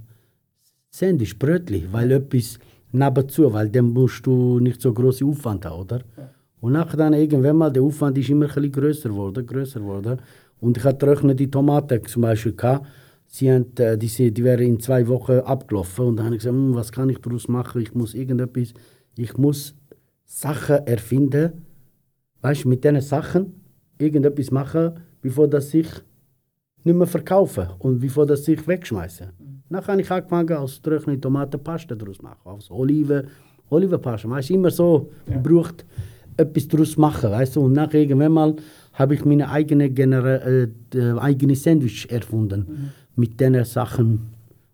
Sandwich, 0.90 1.40
Brötli, 1.40 1.88
weil 1.92 2.12
etwas 2.12 2.60
nebenzu, 2.92 3.52
weil 3.54 3.70
dann 3.70 3.86
musst 3.94 4.26
du 4.26 4.60
nicht 4.60 4.82
so 4.82 4.94
große 4.94 5.26
Aufwand 5.26 5.66
haben, 5.66 5.82
oder? 5.82 6.02
Und 6.60 6.74
nachher 6.74 6.98
dann 6.98 7.14
irgendwann 7.14 7.56
mal, 7.58 7.72
der 7.72 7.84
Aufwand 7.84 8.18
ist 8.18 8.30
immer 8.30 8.48
ein 8.56 8.72
größer 8.72 9.10
geworden, 9.10 9.46
größer 9.46 9.80
geworden. 9.80 10.20
Und 10.60 10.78
ich 10.78 10.84
hatte 10.84 11.06
getrocknete 11.06 11.50
Tomaten 11.52 12.04
zum 12.06 12.24
Beispiel 12.24 12.54
gehabt. 12.54 12.88
Sie 13.28 13.52
haben, 13.52 13.66
äh, 13.78 13.98
die, 13.98 14.08
sind- 14.08 14.36
die 14.38 14.44
wären 14.44 14.66
in 14.66 14.80
zwei 14.80 15.08
Wochen 15.08 15.34
abgelaufen. 15.40 16.06
Und 16.08 16.16
dann 16.18 16.26
habe 16.28 16.36
ich 16.36 16.40
gesagt, 16.42 16.56
hm, 16.56 16.74
was 16.74 16.92
kann 16.92 17.10
ich 17.10 17.20
daraus 17.20 17.48
machen? 17.48 17.82
Ich 17.82 17.94
muss 17.94 18.14
irgendetwas, 18.16 18.74
ich 19.18 19.38
muss 19.38 19.76
Sachen 20.26 20.78
erfinden, 20.88 21.66
weißt 22.42 22.66
mit 22.66 22.84
diesen 22.84 23.02
Sachen 23.02 23.62
irgendetwas 24.00 24.50
machen, 24.52 24.94
bevor 25.22 25.48
das 25.48 25.74
ich 25.74 25.88
nicht 26.84 26.96
mehr 26.96 27.08
verkaufe 27.08 27.76
und 27.80 28.00
bevor 28.00 28.26
das 28.26 28.48
ich 28.48 28.66
wegschmeiße. 28.68 29.30
Dann 29.70 29.86
habe 29.86 30.02
ich 30.02 30.12
angefangen, 30.12 30.54
aus 30.54 30.82
getrockneten 30.82 31.22
Tomaten 31.22 31.62
Pasta 31.62 31.96
daraus 31.96 32.22
machen, 32.22 32.38
aus 32.44 32.72
Oliven, 32.72 33.28
Olivenpasta. 33.70 34.28
Man 34.28 34.40
ist 34.40 34.50
immer 34.50 34.72
so, 34.72 35.12
man 35.28 35.44
braucht 35.44 35.86
etwas 36.38 36.68
daraus 36.68 36.98
machen, 36.98 37.32
weißt 37.32 37.56
du. 37.56 37.62
Und 37.62 37.74
nach 37.74 37.94
irgendwann 37.94 38.32
mal 38.32 38.56
habe 38.94 39.16
ich 39.16 39.26
meine 39.26 39.50
eigene, 39.50 39.90
Genera 39.90 40.36
äh, 40.38 40.68
äh, 40.94 41.20
eigene 41.20 41.56
Sandwich 41.56 42.10
erfunden 42.10 42.92
mit 43.16 43.40
diesen 43.40 43.64
Sachen. 43.66 44.30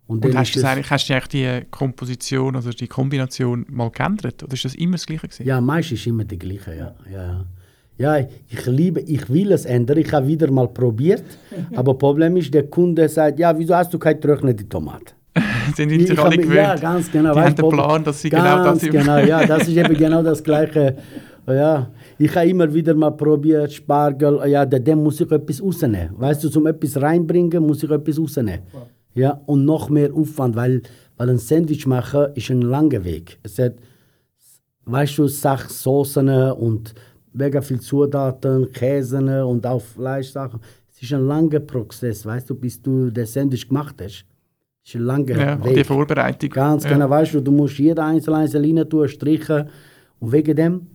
Und 0.06 0.24
dann 0.24 0.36
hast 0.36 0.54
du, 0.54 0.62
eigentlich, 0.62 0.90
hast 0.90 1.08
du 1.08 1.14
eigentlich 1.14 1.28
die 1.28 1.66
Komposition 1.70 2.56
oder 2.56 2.70
die 2.70 2.86
Kombination 2.86 3.64
mal 3.70 3.90
geändert? 3.90 4.42
Oder 4.42 4.52
ist 4.52 4.64
das 4.64 4.74
immer 4.74 4.92
das 4.92 5.06
Gleiche 5.06 5.28
gewesen? 5.28 5.46
Ja, 5.46 5.60
meistens 5.60 6.00
ist 6.00 6.06
immer 6.06 6.24
die 6.24 6.38
gleiche, 6.38 6.76
ja. 6.76 6.94
ja. 7.10 7.46
Ja, 7.96 8.18
ich 8.18 8.66
liebe, 8.66 9.00
ich 9.00 9.28
will 9.30 9.52
es 9.52 9.64
ändern. 9.64 9.98
Ich 9.98 10.12
habe 10.12 10.26
wieder 10.26 10.50
mal 10.50 10.68
probiert, 10.68 11.22
aber 11.76 11.94
Problem 11.94 12.36
ist, 12.36 12.52
der 12.52 12.64
Kunde 12.64 13.08
sagt, 13.08 13.38
ja, 13.38 13.56
wieso 13.56 13.74
hast 13.76 13.92
du 13.94 13.98
keine 13.98 14.18
getrocknete 14.18 14.68
Tomate? 14.68 15.14
Sind 15.76 15.90
sich 15.90 16.10
Ich 16.10 16.18
alle 16.18 16.36
gewöhnt? 16.36 16.56
Ja, 16.56 16.74
ganz 16.76 17.10
genau. 17.10 17.32
Die 17.32 17.36
weißt 17.40 17.58
haben 17.58 17.68
den 17.68 17.68
Plan, 17.70 18.04
dass 18.04 18.20
sie 18.20 18.30
genau 18.30 18.64
das 18.64 18.80
genau, 18.82 19.18
ja, 19.18 19.46
das 19.46 19.68
ist 19.68 19.76
eben 19.76 19.94
genau 19.96 20.22
das 20.22 20.42
Gleiche. 20.42 20.96
Ja, 21.46 21.90
ich 22.18 22.34
habe 22.34 22.48
immer 22.48 22.72
wieder 22.72 22.94
mal 22.94 23.10
probiert, 23.10 23.72
Spargel, 23.72 24.40
ja, 24.46 24.64
da- 24.64 24.78
dem 24.78 25.02
muss 25.02 25.20
ich 25.20 25.30
etwas 25.30 25.62
rausnehmen. 25.62 26.10
Weißt 26.16 26.42
du, 26.44 26.48
zum 26.48 26.66
etwas 26.66 27.00
reinbringen, 27.00 27.66
muss 27.66 27.82
ich 27.82 27.90
etwas 27.90 28.18
rausnehmen. 28.18 28.60
Ja, 29.14 29.40
und 29.46 29.64
noch 29.64 29.90
mehr 29.90 30.12
Aufwand, 30.14 30.56
weil, 30.56 30.82
weil 31.16 31.30
ein 31.30 31.38
Sandwich 31.38 31.86
machen 31.86 32.28
ist 32.34 32.50
ein 32.50 32.62
langer 32.62 33.04
Weg. 33.04 33.38
Es 33.42 33.58
hat, 33.58 33.74
weißt 34.86 35.18
du, 35.18 35.26
Sachen, 35.28 35.70
Soßen 35.70 36.28
und 36.52 36.94
mega 37.34 37.60
viel 37.60 37.80
Zutaten, 37.80 38.70
Käse 38.72 39.44
und 39.44 39.66
auch 39.66 39.82
Fleischsachen. 39.82 40.60
Es 40.90 41.02
ist 41.02 41.12
ein 41.12 41.26
langer 41.26 41.60
Prozess, 41.60 42.24
weißt 42.24 42.48
du, 42.48 42.54
bis 42.54 42.80
du 42.80 43.10
das 43.10 43.32
Sandwich 43.34 43.68
gemacht 43.68 43.96
hast. 44.00 44.24
Es 44.86 44.90
ist 44.90 44.96
ein 44.96 45.02
langer 45.02 45.36
Ja, 45.38 45.64
Weg. 45.64 45.74
die 45.74 45.84
Vorbereitung. 45.84 46.50
Ganz 46.50 46.84
ja. 46.84 46.90
genau, 46.90 47.10
weißt 47.10 47.34
du, 47.34 47.40
du 47.40 47.50
musst 47.52 47.78
jede 47.78 48.02
einzelne 48.02 48.36
Einzelne 48.38 48.88
tun, 48.88 49.08
strichen. 49.08 49.68
Und 50.20 50.32
wegen 50.32 50.54
dem, 50.56 50.86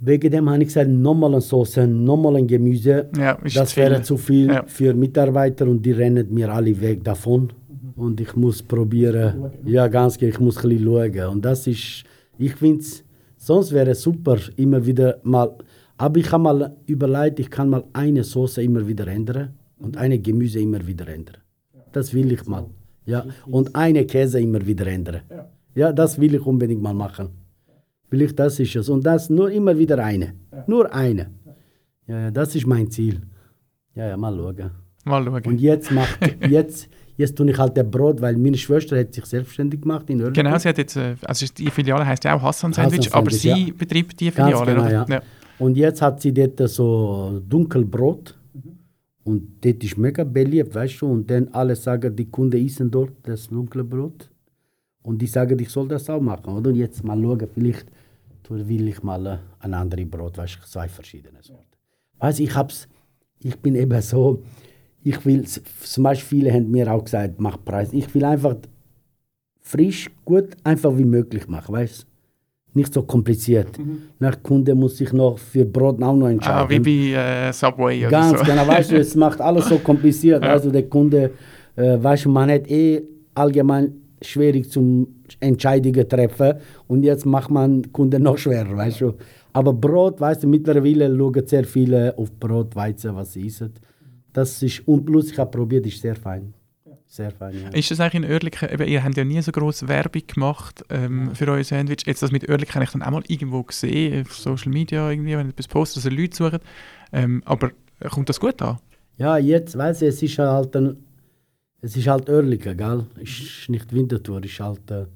wegen 0.00 0.30
dem 0.30 0.48
habe 0.48 0.62
ich 0.62 0.68
gesagt, 0.68 0.88
nochmal 0.90 1.30
eine 1.32 1.40
Soße, 1.40 1.86
nochmal 1.86 2.36
ein 2.36 2.46
Gemüse. 2.46 3.08
Ja, 3.16 3.38
das 3.54 3.72
viel. 3.72 3.82
wäre 3.84 4.02
zu 4.02 4.16
viel 4.16 4.46
Ja. 4.48 4.64
für 4.66 4.94
Mitarbeiter 4.94 5.66
und 5.66 5.84
die 5.84 5.92
rennen 5.92 6.32
mir 6.32 6.52
alle 6.52 6.78
weg 6.80 7.04
davon. 7.04 7.52
Und 7.96 8.18
ich 8.20 8.34
muss 8.34 8.62
probieren, 8.62 9.50
ja 9.66 9.86
ganz 9.88 10.16
genau, 10.16 10.30
ich 10.32 10.40
muss 10.40 10.56
ein 10.64 10.70
bisschen 10.70 10.84
schauen. 10.86 11.26
Und 11.34 11.44
das 11.44 11.66
ist, 11.66 12.04
ich 12.38 12.54
finde 12.54 12.80
es, 12.80 13.04
sonst 13.40 13.72
wäre 13.72 13.90
es 13.90 14.02
super, 14.02 14.38
immer 14.56 14.84
wieder 14.84 15.18
mal, 15.22 15.56
aber 15.96 16.18
ich 16.18 16.30
habe 16.30 16.42
mal 16.42 16.76
überlegt, 16.86 17.40
ich 17.40 17.50
kann 17.50 17.70
mal 17.70 17.84
eine 17.92 18.22
Soße 18.22 18.62
immer 18.62 18.86
wieder 18.86 19.06
ändern 19.06 19.54
und 19.78 19.96
eine 19.96 20.18
Gemüse 20.18 20.60
immer 20.60 20.86
wieder 20.86 21.08
ändern. 21.08 21.38
Das 21.92 22.12
will 22.14 22.30
ich 22.32 22.46
mal. 22.46 22.66
Ja. 23.06 23.24
Und 23.46 23.74
eine 23.74 24.04
Käse 24.04 24.40
immer 24.40 24.64
wieder 24.64 24.86
ändern. 24.86 25.22
Ja, 25.74 25.92
das 25.92 26.20
will 26.20 26.34
ich 26.34 26.44
unbedingt 26.44 26.82
mal 26.82 26.94
machen. 26.94 27.30
Will 28.10 28.22
ich, 28.22 28.34
das 28.34 28.60
ist 28.60 28.76
es. 28.76 28.88
Und 28.88 29.04
das 29.06 29.30
nur 29.30 29.50
immer 29.50 29.76
wieder 29.76 29.98
eine. 30.04 30.34
Nur 30.66 30.92
eine. 30.92 31.30
Ja, 32.06 32.20
ja, 32.20 32.30
das 32.30 32.54
ist 32.54 32.66
mein 32.66 32.90
Ziel. 32.90 33.20
Ja, 33.94 34.08
ja, 34.08 34.16
mal 34.16 34.36
schauen. 34.36 34.70
Mal 35.04 35.24
schauen. 35.24 35.44
Und 35.44 35.60
jetzt 35.60 35.90
macht, 35.90 36.18
jetzt, 36.48 36.88
jetzt 37.20 37.36
tue 37.36 37.50
ich 37.50 37.58
halt 37.58 37.76
der 37.76 37.84
Brot, 37.84 38.20
weil 38.20 38.36
meine 38.36 38.56
Schwester 38.56 38.98
hat 38.98 39.14
sich 39.14 39.24
selbstständig 39.26 39.82
gemacht 39.82 40.08
in 40.10 40.20
Oerlikon. 40.20 40.44
Genau, 40.44 40.58
sie 40.58 40.68
hat 40.68 40.78
jetzt, 40.78 40.96
äh, 40.96 41.14
also 41.22 41.46
die 41.56 41.70
Filiale 41.70 42.04
heißt 42.04 42.24
ja 42.24 42.34
auch 42.34 42.42
Hassan 42.42 42.72
Sandwich, 42.72 43.06
Hassan 43.06 43.18
aber 43.20 43.30
Sandwich, 43.30 43.42
sie 43.42 43.68
ja. 43.68 43.74
betreibt 43.76 44.18
die 44.20 44.30
Filiale, 44.30 44.74
genau, 44.74 44.82
oder? 44.86 45.06
ja. 45.08 45.22
Und 45.58 45.76
jetzt 45.76 46.00
hat 46.02 46.20
sie 46.20 46.32
dort 46.32 46.68
so 46.70 47.40
Dunkelbrot. 47.46 48.36
Und 49.22 49.64
das 49.64 49.74
ist 49.82 49.98
mega 49.98 50.24
beliebt, 50.24 50.74
weißt 50.74 51.02
du. 51.02 51.06
Und 51.06 51.30
dann 51.30 51.48
alle 51.48 51.76
sagen, 51.76 52.16
die 52.16 52.28
Kunden 52.30 52.64
essen 52.66 52.90
dort 52.90 53.12
das 53.22 53.48
dunkle 53.48 53.84
Brot. 53.84 54.30
Und 55.02 55.20
die 55.20 55.26
sagen, 55.26 55.58
ich 55.58 55.68
soll 55.68 55.88
das 55.88 56.08
auch 56.08 56.20
machen, 56.20 56.54
oder? 56.54 56.70
Und 56.70 56.76
jetzt 56.76 57.04
mal 57.04 57.20
schauen, 57.20 57.46
vielleicht 57.54 57.86
will 58.48 58.88
ich 58.88 59.02
mal 59.02 59.26
äh, 59.26 59.38
ein 59.60 59.74
anderes 59.74 60.10
Brot, 60.10 60.36
weißt 60.36 60.58
du, 60.60 60.66
zwei 60.66 60.88
verschiedene 60.88 61.42
Sorten. 61.42 61.76
Weißt 62.18 62.38
du, 62.38 62.42
ich 62.42 62.54
hab's, 62.54 62.88
ich 63.42 63.56
bin 63.56 63.74
eben 63.76 64.02
so, 64.02 64.42
ich 65.02 65.24
will, 65.24 65.44
zum 65.44 66.04
Beispiel 66.04 66.40
viele 66.40 66.52
haben 66.52 66.70
mir 66.70 66.92
auch 66.92 67.04
gesagt, 67.04 67.34
mach 67.38 67.58
Preis. 67.64 67.92
Ich 67.92 68.14
will 68.14 68.24
einfach 68.24 68.56
frisch, 69.60 70.10
gut, 70.24 70.48
einfach 70.64 70.96
wie 70.96 71.04
möglich 71.04 71.48
machen, 71.48 71.74
weißt 71.74 72.02
du? 72.02 72.06
Nicht 72.72 72.94
so 72.94 73.02
kompliziert. 73.02 73.78
Nach 74.20 74.40
Kunde 74.42 74.76
muss 74.76 74.96
sich 74.96 75.12
noch 75.12 75.38
für 75.38 75.64
Brot 75.64 76.00
auch 76.00 76.14
noch 76.14 76.28
entscheiden. 76.28 76.66
Ah, 76.66 76.70
wie 76.70 76.78
bei 76.78 77.48
äh, 77.48 77.52
Subway 77.52 78.00
oder 78.06 78.10
Ganz 78.10 78.38
so. 78.38 78.44
genau, 78.44 78.66
weißt 78.66 78.92
du, 78.92 78.96
es 78.96 79.16
macht 79.16 79.40
alles 79.40 79.68
so 79.68 79.78
kompliziert. 79.78 80.44
Also 80.44 80.70
der 80.70 80.84
Kunde, 80.88 81.32
äh, 81.74 81.98
weißt 82.00 82.26
du, 82.26 82.30
man 82.30 82.48
hat 82.48 82.70
eh 82.70 83.02
allgemein 83.34 83.92
schwierig 84.22 84.70
zum 84.70 85.08
Entscheidungen 85.40 86.08
treffen 86.08 86.54
und 86.86 87.02
jetzt 87.02 87.26
macht 87.26 87.50
man 87.50 87.90
Kunden 87.90 88.22
noch 88.22 88.38
schwerer, 88.38 88.76
weißt 88.76 89.00
du. 89.00 89.14
Aber 89.52 89.72
Brot, 89.72 90.20
weißt 90.20 90.44
du, 90.44 90.46
mittlerweile 90.46 91.16
schauen 91.16 91.46
sehr 91.46 91.64
viele 91.64 92.16
auf 92.16 92.30
Brot, 92.38 92.76
Weizen, 92.76 93.16
was 93.16 93.32
sie 93.32 93.46
essen. 93.46 93.72
Das 94.32 94.62
ist, 94.62 94.86
und 94.86 95.04
plus 95.04 95.32
ich 95.32 95.38
habe 95.38 95.50
probiert, 95.50 95.86
ist 95.86 96.00
sehr 96.00 96.16
fein. 96.16 96.54
Sehr 97.06 97.32
fein, 97.32 97.54
ja. 97.60 97.68
Ist 97.70 97.90
das 97.90 97.98
eigentlich 97.98 98.22
in 98.22 98.30
Oerlikon, 98.30 98.68
eben, 98.68 98.86
ihr 98.86 99.02
habt 99.02 99.16
ja 99.16 99.24
nie 99.24 99.42
so 99.42 99.50
grosse 99.50 99.88
Werbung 99.88 100.22
gemacht 100.28 100.84
ähm, 100.90 101.34
für 101.34 101.48
euer 101.48 101.64
Sandwich. 101.64 102.06
Jetzt 102.06 102.22
das 102.22 102.30
mit 102.30 102.48
Oerlikon 102.48 102.76
habe 102.76 102.84
ich 102.84 102.90
dann 102.92 103.02
auch 103.02 103.10
mal 103.10 103.24
irgendwo 103.26 103.64
gesehen, 103.64 104.22
auf 104.22 104.32
Social 104.32 104.70
Media 104.70 105.10
irgendwie, 105.10 105.36
wenn 105.36 105.48
ihr 105.48 105.50
etwas 105.50 105.66
postet, 105.66 106.04
dass 106.04 106.12
ihr 106.12 106.16
Leute 106.16 106.36
sucht. 106.36 106.60
Ähm, 107.12 107.42
aber 107.46 107.72
kommt 108.10 108.28
das 108.28 108.38
gut 108.38 108.62
an? 108.62 108.78
Ja, 109.16 109.38
jetzt, 109.38 109.76
weißt 109.76 110.02
du, 110.02 110.06
es 110.06 110.22
ist 110.22 110.38
halt 110.38 110.76
ein, 110.76 111.04
es 111.80 111.96
ist 111.96 112.06
halt 112.06 112.30
Oerlikon, 112.30 112.76
gell? 112.76 113.06
Es 113.16 113.40
ist 113.40 113.68
nicht 113.68 113.92
Winterthur, 113.92 114.38
es 114.44 114.52
ist 114.52 114.60
halt, 114.60 114.90
äh, 114.92 115.06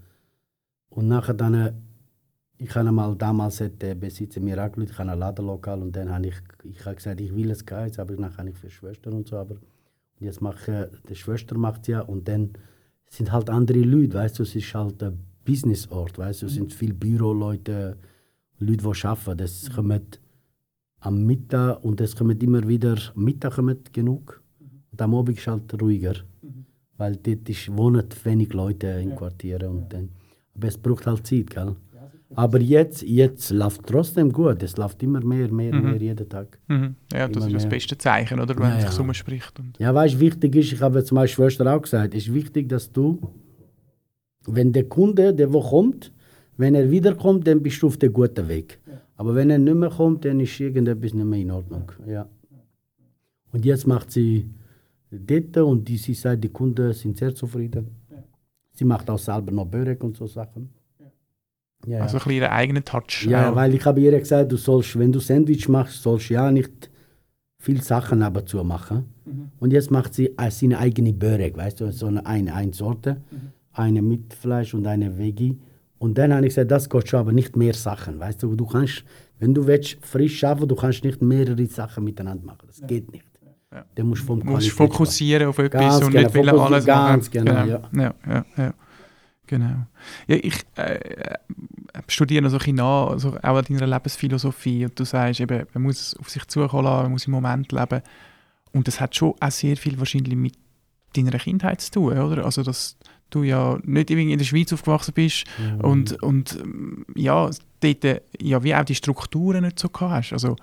und 0.88 1.06
nachher 1.06 1.34
dann, 1.34 1.54
äh, 1.54 1.72
ich 2.64 2.74
habe 2.74 2.90
mal 2.90 3.14
damals 3.14 3.60
hat 3.60 3.82
der 3.82 3.94
Besitzer 3.94 4.40
mir 4.40 4.56
angerufen, 4.62 4.90
ich 4.90 4.98
habe 4.98 5.12
ein 5.12 5.18
Ladenlokal 5.18 5.82
und 5.82 5.94
dann 5.94 6.10
habe 6.10 6.28
ich, 6.28 6.36
ich 6.64 6.82
habe 6.86 6.96
gesagt, 6.96 7.20
ich 7.20 7.34
will 7.34 7.50
es 7.50 7.66
Geiz, 7.66 7.98
aber 7.98 8.14
nachher 8.14 8.38
habe 8.38 8.50
ich 8.50 8.56
für 8.56 8.70
Schwester 8.70 9.12
und 9.12 9.28
so, 9.28 9.36
aber 9.36 9.56
jetzt 10.18 10.40
mache 10.40 10.88
ich, 10.90 11.00
die 11.10 11.14
Schwester 11.14 11.58
macht 11.58 11.88
ja 11.88 12.00
und 12.00 12.26
dann 12.26 12.54
sind 13.06 13.32
halt 13.32 13.50
andere 13.50 13.80
Leute, 13.80 14.14
weißt 14.14 14.38
du, 14.38 14.44
es 14.44 14.56
ist 14.56 14.74
halt 14.74 15.02
ein 15.02 15.18
Businessort, 15.44 16.16
weißt 16.16 16.40
du, 16.40 16.46
es 16.46 16.54
sind 16.54 16.72
viele 16.72 16.94
Büroleute, 16.94 17.98
Leute, 18.58 18.90
die 18.90 19.06
arbeiten, 19.06 19.36
das 19.36 19.70
kommen 19.70 20.06
am 21.00 21.22
Mittag 21.26 21.84
und 21.84 22.00
es 22.00 22.16
kommen 22.16 22.40
immer 22.40 22.66
wieder, 22.66 22.96
am 23.14 23.24
Mittag 23.24 23.56
kommen 23.56 23.78
genug 23.92 24.42
und 24.90 25.02
am 25.02 25.14
Abend 25.14 25.36
ist 25.36 25.46
halt 25.46 25.82
ruhiger, 25.82 26.14
weil 26.96 27.16
dort 27.16 27.46
ist, 27.46 27.76
wohnen 27.76 28.06
wenig 28.22 28.54
Leute 28.54 28.86
in 28.86 29.14
Quartieren 29.14 29.68
und 29.68 29.92
dann, 29.92 30.08
aber 30.54 30.68
es 30.68 30.78
braucht 30.78 31.06
halt 31.06 31.26
Zeit, 31.26 31.50
gell? 31.50 31.76
Aber 32.36 32.60
jetzt, 32.60 33.02
jetzt 33.02 33.50
läuft 33.50 33.86
trotzdem 33.86 34.32
gut, 34.32 34.62
es 34.62 34.76
läuft 34.76 35.02
immer 35.02 35.24
mehr, 35.24 35.50
mehr, 35.52 35.74
mehr 35.74 35.96
jeden 35.96 36.28
Tag. 36.28 36.58
Mhm. 36.68 36.96
Ja, 37.12 37.28
das 37.28 37.36
Immer 37.36 37.46
ist 37.46 37.54
das 37.54 37.62
mehr. 37.64 37.70
beste 37.70 37.96
Zeichen, 37.98 38.40
oder? 38.40 38.56
Wenn 38.56 38.64
Ja, 38.64 38.74
sich 38.76 38.84
ja. 38.84 38.92
so 38.92 39.02
umspricht. 39.02 39.58
Und 39.60 39.78
Ja, 39.78 39.94
weißt 39.94 40.14
du, 40.14 40.20
wichtig 40.20 40.54
ist, 40.56 40.72
ich 40.72 40.80
habe 40.80 41.04
zu 41.04 41.14
meiner 41.14 41.28
Schwester 41.28 41.72
auch 41.74 41.82
gesagt, 41.82 42.14
es 42.14 42.26
ist 42.26 42.34
wichtig, 42.34 42.68
dass 42.68 42.90
du, 42.92 43.18
wenn 44.46 44.72
der 44.72 44.84
Kunde, 44.88 45.34
der 45.34 45.52
wo 45.52 45.60
kommt, 45.60 46.12
wenn 46.56 46.74
er 46.74 46.90
wiederkommt, 46.90 47.46
dann 47.46 47.62
bist 47.62 47.82
du 47.82 47.86
auf 47.88 47.96
dem 47.96 48.12
guten 48.12 48.48
Weg. 48.48 48.78
Aber 49.16 49.34
wenn 49.34 49.50
er 49.50 49.58
nicht 49.58 49.74
mehr 49.76 49.90
kommt, 49.90 50.24
dann 50.24 50.40
ist 50.40 50.58
irgendetwas 50.60 51.14
nicht 51.14 51.24
mehr 51.26 51.38
in 51.40 51.50
Ordnung. 51.50 51.90
Ja. 52.06 52.28
Und 53.52 53.64
jetzt 53.64 53.86
macht 53.86 54.10
sie 54.10 54.50
dort 55.10 55.56
und 55.58 55.86
die, 55.88 55.96
sie 55.96 56.14
sagt, 56.14 56.42
die 56.42 56.48
Kunden 56.48 56.92
sind 56.92 57.16
sehr 57.16 57.34
zufrieden. 57.34 57.86
Sie 58.72 58.84
macht 58.84 59.08
auch 59.08 59.18
selber 59.18 59.52
noch 59.52 59.66
Börek 59.66 60.02
und 60.02 60.16
so 60.16 60.26
Sachen. 60.26 60.70
Ja, 61.86 62.00
Also 62.00 62.16
ja. 62.16 62.22
ein 62.22 62.24
bisschen 62.24 62.32
ihren 62.32 62.50
eigenen 62.50 62.84
Touch. 62.84 63.26
Ja, 63.28 63.50
auch. 63.50 63.56
weil 63.56 63.74
ich 63.74 63.84
habe 63.84 64.00
ihr 64.00 64.18
gesagt, 64.18 64.50
du 64.52 64.56
sollst, 64.56 64.98
wenn 64.98 65.12
du 65.12 65.20
Sandwich 65.20 65.68
machst, 65.68 66.02
sollst 66.02 66.28
ja 66.30 66.50
nicht 66.50 66.90
viel 67.58 67.82
Sachen 67.82 68.22
aber 68.22 68.44
zu 68.44 68.62
machen. 68.64 69.06
Und 69.58 69.72
jetzt 69.72 69.90
macht 69.90 70.12
sie 70.14 70.34
äh, 70.36 70.50
seine 70.50 70.78
eigene 70.78 71.12
Börek, 71.14 71.56
weißt 71.56 71.80
du, 71.80 71.90
so 71.92 72.06
eine, 72.06 72.24
eine, 72.26 72.54
eine 72.54 72.74
Sorte, 72.74 73.22
eine 73.72 74.02
mit 74.02 74.34
Fleisch 74.34 74.74
und 74.74 74.86
eine 74.86 75.16
Veggie. 75.16 75.58
Und 75.98 76.18
dann 76.18 76.34
habe 76.34 76.42
ich 76.46 76.50
gesagt, 76.54 76.70
das 76.70 76.88
kostet 76.90 77.10
schon 77.10 77.20
aber 77.20 77.32
nicht 77.32 77.56
mehr 77.56 77.72
Sachen, 77.72 78.20
weißt 78.20 78.42
du, 78.42 78.54
du 78.54 78.66
kannst, 78.66 79.04
wenn 79.38 79.54
du 79.54 79.66
willst, 79.66 79.96
frisch 80.02 80.38
schaffen, 80.40 80.68
du 80.68 80.76
kannst 80.76 81.02
nicht 81.04 81.22
mehrere 81.22 81.64
Sachen 81.66 82.04
miteinander 82.04 82.44
machen, 82.44 82.66
das 82.66 82.82
geht 82.86 83.10
nicht. 83.12 83.24
Ja. 83.72 83.84
Der 83.96 84.04
muss 84.04 84.20
vom 84.20 84.40
Du 84.40 84.46
musst 84.46 84.70
Qualität 84.70 84.92
fokussieren 84.92 85.46
auf 85.48 85.58
etwas 85.58 85.80
Ganz 86.00 86.04
und 86.04 86.10
genau, 86.12 86.28
nicht 86.44 86.48
alles 86.62 86.84
ganz 86.84 87.34
machen. 87.34 87.44
genau, 87.46 87.64
ja. 87.64 87.80
Ja, 87.96 88.14
ja, 88.28 88.44
ja. 88.58 88.74
Genau. 89.46 89.86
Ja, 90.26 90.36
ich 90.36 90.54
äh, 90.76 90.94
äh, 90.94 91.34
studiere 92.08 92.42
noch 92.42 92.50
so 92.50 92.56
ein 92.56 92.58
bisschen 92.60 92.76
nach, 92.76 93.08
also 93.10 93.36
auch 93.36 93.56
an 93.56 93.64
deiner 93.68 93.86
Lebensphilosophie 93.86 94.84
und 94.86 94.98
du 94.98 95.04
sagst 95.04 95.40
eben, 95.40 95.66
man 95.74 95.82
muss 95.82 96.00
es 96.00 96.16
auf 96.16 96.30
sich 96.30 96.44
zukommen 96.46 96.84
lassen, 96.84 97.02
man 97.04 97.12
muss 97.12 97.26
im 97.26 97.32
Moment 97.32 97.70
leben 97.72 98.00
und 98.72 98.88
das 98.88 99.00
hat 99.00 99.14
schon 99.14 99.34
auch 99.40 99.50
sehr 99.50 99.76
viel 99.76 99.98
wahrscheinlich 99.98 100.34
mit 100.34 100.54
deiner 101.14 101.38
Kindheit 101.38 101.80
zu 101.80 101.90
tun, 101.92 102.18
oder? 102.18 102.44
Also 102.44 102.62
dass 102.62 102.96
du 103.30 103.42
ja 103.42 103.78
nicht 103.84 104.10
irgendwie 104.10 104.32
in 104.32 104.38
der 104.38 104.46
Schweiz 104.46 104.72
aufgewachsen 104.72 105.12
bist 105.14 105.44
Mhm. 105.58 105.80
und, 105.80 106.22
und 106.22 106.58
ähm, 106.60 107.06
ja, 107.14 107.50
dort 107.80 108.04
äh, 108.04 108.20
ja, 108.40 108.62
wie 108.62 108.74
auch 108.74 108.84
die 108.84 108.94
Strukturen 108.94 109.64
nicht 109.64 109.78
so 109.78 109.88
gehabt 109.88 110.12
hast. 110.12 110.32
Also 110.32 110.56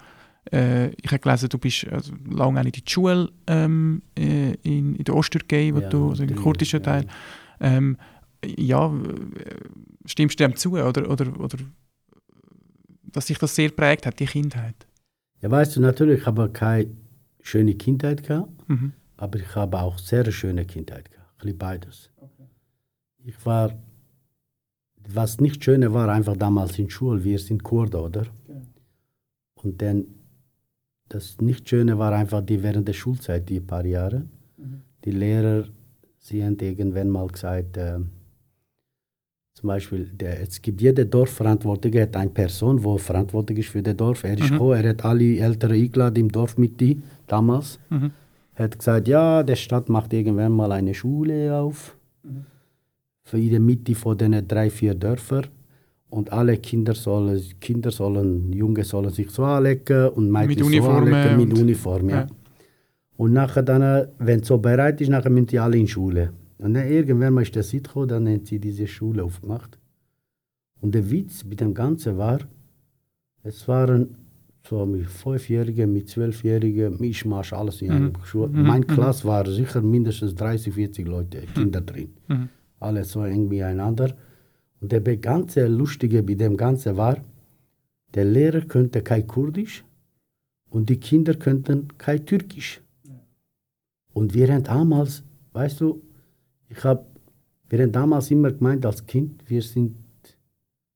äh, 0.52 0.88
ich 0.90 1.08
habe 1.12 1.20
gelesen, 1.20 1.50
du 1.50 1.58
bist 1.60 1.86
also, 1.92 2.14
lange 2.30 2.62
in 2.62 2.72
die 2.72 2.82
Schule 2.88 3.30
ähm, 3.48 4.02
äh, 4.18 4.54
in, 4.64 4.96
in 4.96 5.04
der 5.04 5.16
Osttürkei, 5.16 5.72
wo 5.74 5.80
Ja, 5.82 5.90
du, 5.90 6.10
also 6.10 6.24
im 6.24 6.36
kurdischen 6.36 6.80
ja. 6.80 6.84
Teil. 6.86 7.06
Ähm, 7.60 7.98
ja, 8.46 8.88
äh, 8.88 9.56
stimmst 10.06 10.40
du 10.40 10.44
dem 10.44 10.56
zu, 10.56 10.72
oder, 10.74 11.10
oder, 11.10 11.40
oder 11.40 11.58
dass 13.04 13.28
sich 13.28 13.38
das 13.38 13.56
sehr 13.56 13.70
prägt 13.70 14.06
hat, 14.06 14.20
die 14.20 14.26
Kindheit? 14.26 14.76
Ja, 15.42 15.52
weißt 15.52 15.76
du, 15.76 15.82
natürlich 15.82 16.26
habe 16.26 16.46
ich 16.48 16.54
keine 16.54 16.92
schöne 17.42 17.76
Kindheit 17.76 18.24
gehabt. 18.24 18.70
Mhm. 18.70 18.94
Aber 19.18 19.40
ich 19.40 19.56
habe 19.56 19.80
auch 19.80 19.98
sehr 19.98 20.32
schöne 20.32 20.66
Kindheit 20.66 21.12
gehabt. 21.12 21.30
Ein 21.34 21.38
bisschen 21.38 21.58
beides. 21.58 22.10
Ich 23.24 23.46
war, 23.46 23.78
was 25.08 25.40
nicht 25.40 25.64
schöne 25.64 25.94
war, 25.94 26.10
einfach 26.10 26.38
damals 26.38 26.80
in 26.80 26.90
Schule, 26.90 27.24
wir 27.24 27.38
sind 27.38 27.64
Kurden, 27.64 28.02
oder? 28.02 28.26
Und 29.56 29.82
dann, 29.82 30.06
das 31.10 31.40
nicht 31.40 31.70
schöne 31.70 32.00
war 32.00 32.14
einfach 32.14 32.42
die 32.42 32.64
während 32.64 32.88
der 32.88 32.94
Schulzeit, 32.94 33.48
die 33.50 33.60
paar 33.60 33.86
Jahre. 33.86 34.26
Die 35.06 35.12
Lehrer, 35.12 35.68
sie 36.18 36.44
haben 36.44 36.58
irgendwann 36.60 37.10
mal 37.10 37.28
gesagt, 37.28 37.78
äh, 37.78 38.00
zum 39.62 39.68
Beispiel, 39.68 40.06
der, 40.20 40.42
es 40.42 40.60
gibt 40.62 40.82
jeder 40.82 41.06
Dorfverantwortliche, 41.06 42.02
hat 42.04 42.16
eine 42.18 42.32
Person, 42.32 42.78
die 42.82 42.98
verantwortlich 43.00 43.60
ist 43.60 43.70
für 43.70 43.84
das 43.84 43.96
Dorf. 43.96 44.24
Er 44.24 44.34
ist 44.34 44.50
Mhm. 44.50 44.54
gekommen, 44.54 44.84
er 44.84 44.90
hat 44.90 45.06
alle 45.06 45.38
Eltern 45.38 45.72
eingeladen 45.72 46.16
im 46.20 46.32
Dorf 46.32 46.58
mit 46.58 46.80
die, 46.82 47.00
damals. 47.28 47.80
Mhm. 47.92 48.12
Er 48.56 48.66
hat 48.66 48.78
gesagt, 48.80 49.08
ja, 49.08 49.44
der 49.44 49.56
Stadt 49.56 49.88
macht 49.88 50.14
irgendwann 50.14 50.52
mal 50.52 50.72
eine 50.72 50.94
Schule 50.94 51.56
auf. 51.56 51.96
Für 53.24 53.38
in 53.38 53.52
der 53.52 53.60
Mitte 53.60 53.94
von 53.96 54.18
den 54.18 54.46
drei, 54.48 54.70
vier 54.70 54.96
Dörfern. 54.96 55.46
und 56.10 56.34
alle 56.34 56.58
Kinder 56.58 56.94
sollen, 56.94 57.40
Kinder 57.62 57.90
sollen, 57.92 58.52
Junge 58.52 58.84
sollen 58.84 59.12
sich 59.12 59.30
so 59.30 59.44
anlegen 59.46 60.10
und 60.10 60.30
Mädchen 60.30 60.48
Mit 60.50 60.60
so 60.60 60.66
Uniformen 60.66 61.38
mit 61.38 61.58
Uniform, 61.58 62.10
ja. 62.10 62.16
ja. 62.22 62.28
Und 63.16 63.32
nachher 63.34 63.64
dann, 63.64 64.08
wenn 64.20 64.42
es 64.42 64.48
so 64.48 64.58
bereit 64.58 65.00
ist, 65.00 65.08
nachher 65.10 65.30
müssen 65.30 65.46
die 65.48 65.60
alle 65.60 65.78
in 65.78 65.86
die 65.86 65.92
Schule. 65.92 66.34
Und 66.62 66.76
dann 66.76 66.88
irgendwann 66.88 67.34
mal 67.34 67.42
ist 67.42 67.56
der 67.56 67.64
Zeit 67.64 67.84
gekommen, 67.86 68.08
dann 68.08 68.28
haben 68.28 68.46
sie 68.46 68.60
diese 68.60 68.86
Schule 68.88 69.24
aufgemacht. 69.24 69.78
Und 70.80 70.94
der 70.96 71.10
Witz 71.10 71.44
mit 71.44 71.60
dem 71.60 71.74
Ganzen 71.74 72.18
war, 72.18 72.40
es 73.44 73.68
waren 73.68 74.16
so 74.68 74.86
mit 74.86 75.08
Fünfjährigen, 75.10 75.92
mit 75.92 76.08
Zwölfjährigen, 76.10 77.00
Mischmasch, 77.00 77.52
alles 77.54 77.82
in 77.82 77.88
Mhm. 77.90 77.96
einer 78.16 78.26
Schule. 78.26 78.50
Mhm, 78.50 78.62
Meine 78.72 78.86
mhm. 78.86 78.94
Klasse 78.94 79.26
war 79.28 79.46
sicher 79.50 79.82
mindestens 79.82 80.36
30, 80.36 80.72
40 80.74 81.08
Leute, 81.08 81.42
Kinder 81.56 81.82
drin. 81.82 82.10
Mhm. 82.28 82.50
Alle 82.80 83.04
so 83.06 83.24
eng 83.24 83.48
miteinander. 83.48 84.16
Und 84.80 84.92
der 84.92 85.02
ganze 85.18 85.68
Lustige 85.68 86.22
bei 86.24 86.36
dem 86.36 86.56
Ganzen 86.58 86.96
war, 86.96 87.18
der 88.14 88.26
Lehrer 88.26 88.62
könnte 88.62 89.02
kein 89.02 89.26
Kurdisch 89.26 89.84
und 90.70 90.90
die 90.90 90.98
Kinder 91.00 91.34
könnten 91.36 91.88
kein 91.98 92.24
Türkisch. 92.26 92.82
Und 94.14 94.34
wir 94.36 94.52
haben 94.54 94.64
damals, 94.64 95.24
weißt 95.54 95.82
du, 95.82 96.02
ich 96.72 96.84
hab, 96.84 97.06
wir 97.70 97.80
haben 97.80 97.92
damals 97.92 98.32
immer 98.32 98.52
gemeint 98.52 98.86
als 98.86 99.06
Kind, 99.06 99.44
wir 99.48 99.62
sind 99.62 99.96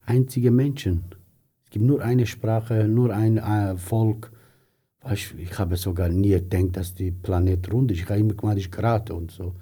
einzige 0.06 0.52
Menschen. 0.52 1.04
Es 1.64 1.70
gibt 1.70 1.86
nur 1.86 2.02
eine 2.02 2.26
Sprache, 2.26 2.88
nur 2.88 3.14
ein 3.14 3.38
äh, 3.38 3.76
Volk. 3.78 4.32
Weißt, 5.02 5.36
ich 5.38 5.60
habe 5.60 5.76
sogar 5.76 6.10
nie 6.10 6.30
gedacht, 6.30 6.78
dass 6.78 6.94
die 6.94 7.12
Planet 7.12 7.72
rund 7.72 7.92
ist. 7.92 8.00
Ich 8.00 8.10
habe 8.10 8.20
immer 8.20 8.34
gemeint, 8.34 8.60
ist 8.60 8.72
gerade 8.72 9.14
und 9.14 9.32
so. 9.32 9.54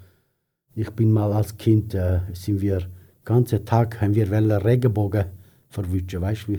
Ich 0.74 0.90
bin 0.90 1.10
mal 1.10 1.32
als 1.32 1.56
Kind, 1.56 1.94
äh, 1.94 2.20
sind 2.32 2.60
wir, 2.60 2.80
den 2.80 2.88
ganzen 3.24 3.64
Tag 3.64 4.00
haben 4.00 4.14
wir 4.14 4.30
Regenbogen 4.64 5.26
verwischen, 5.68 6.20
weißt 6.20 6.48
du, 6.48 6.58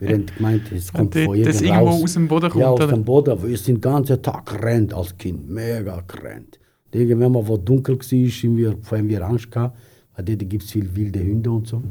wir 0.00 0.08
haben 0.08 0.26
gemeint, 0.26 0.72
es 0.72 0.92
kommt 0.92 1.14
von 1.14 1.24
dort, 1.26 1.46
das 1.46 1.60
irgendwo 1.60 1.66
irgendwo 1.66 1.90
raus. 1.90 2.02
aus 2.02 2.12
dem 2.14 2.28
Boden 2.28 2.50
kommt, 2.50 2.62
Ja, 2.62 2.68
aus 2.68 2.90
dem 2.90 3.04
Boden. 3.04 3.42
Wir 3.42 3.58
sind 3.58 3.76
den 3.76 3.80
ganzen 3.80 4.22
Tag 4.22 4.46
gerannt 4.46 4.94
als 4.94 5.16
Kind. 5.16 5.48
Mega 5.50 6.02
gerannt. 6.06 6.58
Irgendwann 6.96 7.32
mal, 7.32 7.46
wo 7.46 7.56
dunkel 7.56 7.96
war, 7.98 8.02
sind 8.02 8.56
wir, 8.56 8.76
haben 8.90 9.08
wir 9.08 9.24
Angst 9.26 9.50
gehabt, 9.50 9.76
weil 10.14 10.24
dort 10.24 10.48
gibt 10.50 10.62
es 10.64 10.70
viele 10.70 10.94
wilde 10.96 11.20
Hunde 11.20 11.50
und 11.50 11.66
so. 11.66 11.82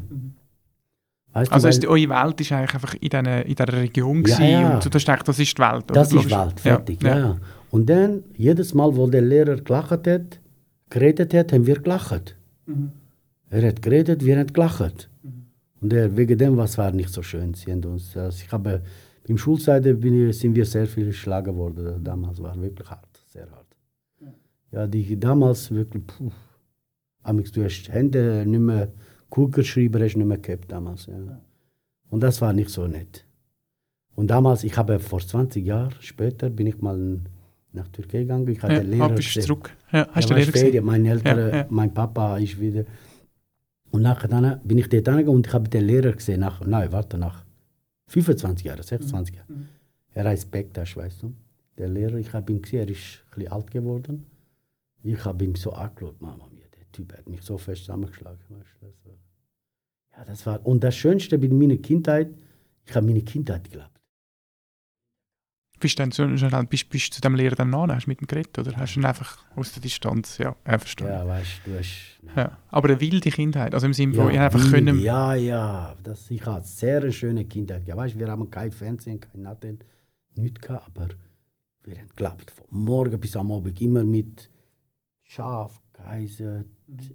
Weißt 1.32 1.52
Also 1.52 1.66
du, 1.66 1.70
ist, 1.70 1.82
weil, 1.82 1.90
eure 1.90 2.08
Welt 2.24 2.40
ist 2.40 2.52
eigentlich 2.52 2.74
einfach 2.74 2.94
in, 2.94 3.08
diesen, 3.08 3.26
in 3.26 3.54
dieser 3.54 3.72
Region 3.72 4.24
Ja, 4.26 4.40
ja. 4.44 4.74
und 4.74 4.84
du 4.84 4.90
hast 4.90 5.04
gedacht, 5.06 5.28
das 5.28 5.38
ist 5.38 5.56
die 5.56 5.62
Welt. 5.62 5.84
oder? 5.90 5.94
das 5.94 6.08
ist 6.08 6.14
Logisch. 6.14 6.32
Wald, 6.32 6.60
fertig. 6.60 7.02
Ja, 7.02 7.18
Ja. 7.18 7.36
Und 7.70 7.90
dann, 7.90 8.22
jedes 8.36 8.72
Mal, 8.74 8.94
wo 8.96 9.06
der 9.06 9.22
Lehrer 9.22 9.56
gelacht 9.56 10.06
hat, 10.06 10.40
geredet 10.88 11.34
hat, 11.34 11.52
haben 11.52 11.66
wir 11.66 11.78
gelacht. 11.80 12.36
Mhm. 12.66 12.92
Er 13.50 13.68
hat 13.68 13.82
geredet, 13.82 14.24
wir 14.24 14.38
haben 14.38 14.52
gelacht. 14.52 15.10
Und 15.80 15.92
er, 15.92 16.16
wegen 16.16 16.38
dem 16.38 16.56
was 16.56 16.78
war 16.78 16.90
nicht 16.90 17.10
so 17.10 17.22
schön. 17.22 17.52
Sie 17.54 17.70
haben 17.70 17.84
uns, 17.84 18.16
also 18.16 18.42
ich 18.44 18.50
habe, 18.50 18.82
Im 19.28 19.36
Schulseite 19.36 19.92
bin 19.94 20.28
ich, 20.30 20.38
sind 20.38 20.54
wir 20.54 20.64
sehr 20.64 20.86
viel 20.86 21.06
geschlagen 21.06 21.54
worden. 21.56 22.02
Damals 22.02 22.40
war 22.40 22.60
wirklich 22.60 22.88
hart. 22.88 23.15
Ja, 24.76 24.86
die 24.86 25.18
damals 25.18 25.70
wirklich, 25.70 26.06
puh. 26.06 26.30
Amix, 27.22 27.50
du 27.50 27.64
hast 27.64 27.88
Hände 27.90 28.44
nicht 28.46 28.60
mehr, 28.60 28.92
Kugelschreiber 29.30 30.00
hast 30.00 30.16
nicht 30.16 30.26
mehr 30.26 30.36
gehabt 30.36 30.70
damals. 30.70 31.06
Ja. 31.06 31.40
Und 32.10 32.20
das 32.22 32.40
war 32.42 32.52
nicht 32.52 32.68
so 32.68 32.86
nett. 32.86 33.24
Und 34.14 34.28
damals, 34.28 34.64
ich 34.64 34.76
habe 34.76 34.98
vor 34.98 35.20
20 35.20 35.64
Jahren 35.64 35.94
später, 36.00 36.50
bin 36.50 36.66
ich 36.66 36.78
mal 36.82 37.20
nach 37.72 37.88
Türkei 37.88 38.20
gegangen. 38.20 38.46
Ich 38.48 38.62
hatte 38.62 38.74
Ja, 38.74 38.80
Lehrer 38.82 39.08
bist 39.14 39.40
zurück. 39.42 39.74
Ja, 39.92 40.06
hast 40.12 40.28
Ja, 40.28 40.36
du 40.36 40.40
Lehrer? 40.42 40.52
Ferien, 40.52 40.84
meine 40.84 41.08
Eltern, 41.10 41.38
Ja, 41.38 41.56
ja. 41.56 41.66
mein 41.70 41.92
Papa 41.94 42.36
ist 42.36 42.60
wieder. 42.60 42.84
Und 43.92 44.02
nachher 44.02 44.28
dann 44.28 44.60
bin 44.62 44.76
ich 44.76 44.88
dort 44.90 45.06
hingegangen 45.06 45.28
und 45.36 45.46
ich 45.46 45.52
habe 45.54 45.68
den 45.70 45.84
Lehrer 45.84 46.12
gesehen, 46.12 46.40
nach, 46.40 46.60
nein, 46.66 46.92
warte, 46.92 47.16
nach 47.16 47.44
25 48.08 48.66
Jahren, 48.66 48.82
26 48.82 49.36
Jahren. 49.36 49.46
Mhm. 49.48 49.68
Er 50.12 50.24
heißt 50.24 50.50
Bektasch, 50.50 50.96
weißt 50.98 51.22
du. 51.22 51.32
Der 51.78 51.88
Lehrer, 51.88 52.16
ich 52.16 52.30
habe 52.34 52.52
ihn 52.52 52.60
gesehen, 52.60 52.80
er 52.80 52.88
ist 52.90 53.22
ein 53.30 53.34
bisschen 53.36 53.52
alt 53.52 53.70
geworden. 53.70 54.26
Ich 55.06 55.24
habe 55.24 55.44
ihn 55.44 55.54
so 55.54 55.72
angeschaut, 55.72 56.20
Mama 56.20 56.48
mia, 56.52 56.66
der 56.76 56.90
Typ 56.90 57.12
hat 57.12 57.28
mich 57.28 57.42
so 57.42 57.56
fest 57.56 57.84
zusammengeschlagen. 57.84 58.40
Weißt 58.48 58.70
du, 58.80 58.86
das 58.86 59.04
war, 59.04 60.18
ja, 60.18 60.24
das 60.24 60.46
war, 60.46 60.66
und 60.66 60.82
das 60.82 60.96
Schönste 60.96 61.38
bei 61.38 61.48
meiner 61.48 61.76
Kindheit, 61.76 62.34
ich 62.84 62.94
habe 62.94 63.06
meine 63.06 63.22
Kindheit 63.22 63.64
geglaubt. 63.64 63.92
Bist 65.78 65.98
du 65.98 66.02
dann 66.02 66.10
so 66.10 66.26
bist, 66.68 66.88
bist 66.88 67.12
zu 67.12 67.20
dem 67.20 67.34
Lehrer 67.34 67.54
dann 67.54 67.70
nach, 67.70 67.86
hast 67.88 68.06
du 68.06 68.10
mit 68.10 68.22
ihm 68.22 68.26
geredet 68.26 68.58
oder 68.58 68.74
hast 68.76 68.94
du 68.96 69.00
ihn 69.00 69.04
einfach 69.04 69.44
aus 69.54 69.72
der 69.72 69.82
Distanz, 69.82 70.38
ja, 70.38 70.56
ja 70.66 70.78
verstanden. 70.78 71.12
Ja. 71.12 71.18
Ja, 71.20 71.28
weißt 71.28 71.60
du, 71.66 71.78
hast. 71.78 72.56
Aber 72.70 72.88
eine 72.88 73.00
wilde 73.00 73.30
Kindheit, 73.30 73.74
also 73.74 73.86
im 73.86 73.92
Sinne 73.92 74.14
von, 74.14 74.28
ihr 74.28 74.36
Ja, 74.36 74.46
einfach 74.46 74.58
wilde, 74.58 74.74
können, 74.74 75.00
ja, 75.00 75.34
ja. 75.34 75.94
Das, 76.02 76.30
ich 76.30 76.44
hatte 76.46 76.66
sehr 76.66 77.02
eine 77.02 77.12
schöne 77.12 77.44
Kindheit. 77.44 77.84
gehabt. 77.84 78.02
weißt, 78.02 78.18
wir 78.18 78.26
haben 78.26 78.50
kein 78.50 78.72
Fernsehen, 78.72 79.20
kein 79.20 79.42
Natten, 79.42 79.78
nichts 80.34 80.62
gehabt, 80.62 80.86
aber 80.96 81.08
wir 81.84 81.98
haben 81.98 82.08
geglaubt, 82.08 82.50
von 82.50 82.66
morgen 82.70 83.20
bis 83.20 83.36
am 83.36 83.52
Abend 83.52 83.78
immer 83.80 84.02
mit 84.02 84.50
Schaf, 85.26 85.82
Geiser, 85.92 86.64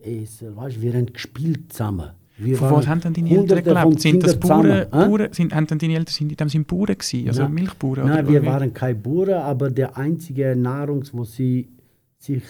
Esel, 0.04 0.56
weißt, 0.56 0.82
wir 0.82 0.94
haben 0.94 1.12
gespielt 1.12 1.72
zusammen. 1.72 2.12
Wir 2.38 2.58
von 2.58 2.72
was 2.72 2.88
haben 2.88 3.02
denn 3.02 3.14
deine 3.14 3.30
Eltern 3.30 3.64
gelebt? 3.64 4.02
Sind 4.02 4.24
das 4.24 4.38
Bauern? 4.40 4.90
Bauern 4.90 5.32
sind, 5.32 5.56
haben 5.56 5.68
denn 5.68 5.80
deine 5.80 5.94
Eltern 5.94 6.14
sind 6.14 6.32
in 6.32 6.38
dem 6.38 6.50
Sinne 6.50 6.66
Bauern 6.66 6.98
gewesen, 6.98 7.28
also 7.28 7.44
Nein. 7.44 7.54
Milchbauern? 7.54 8.08
Nein, 8.08 8.28
wir 8.28 8.46
waren 8.46 8.74
kein 8.74 9.02
Bauern, 9.02 9.42
aber 9.42 9.70
der 9.70 9.98
einzige 9.98 10.56
Nahrung, 10.56 11.04
wo 11.14 11.24
sie 11.24 11.70
sich 12.18 12.44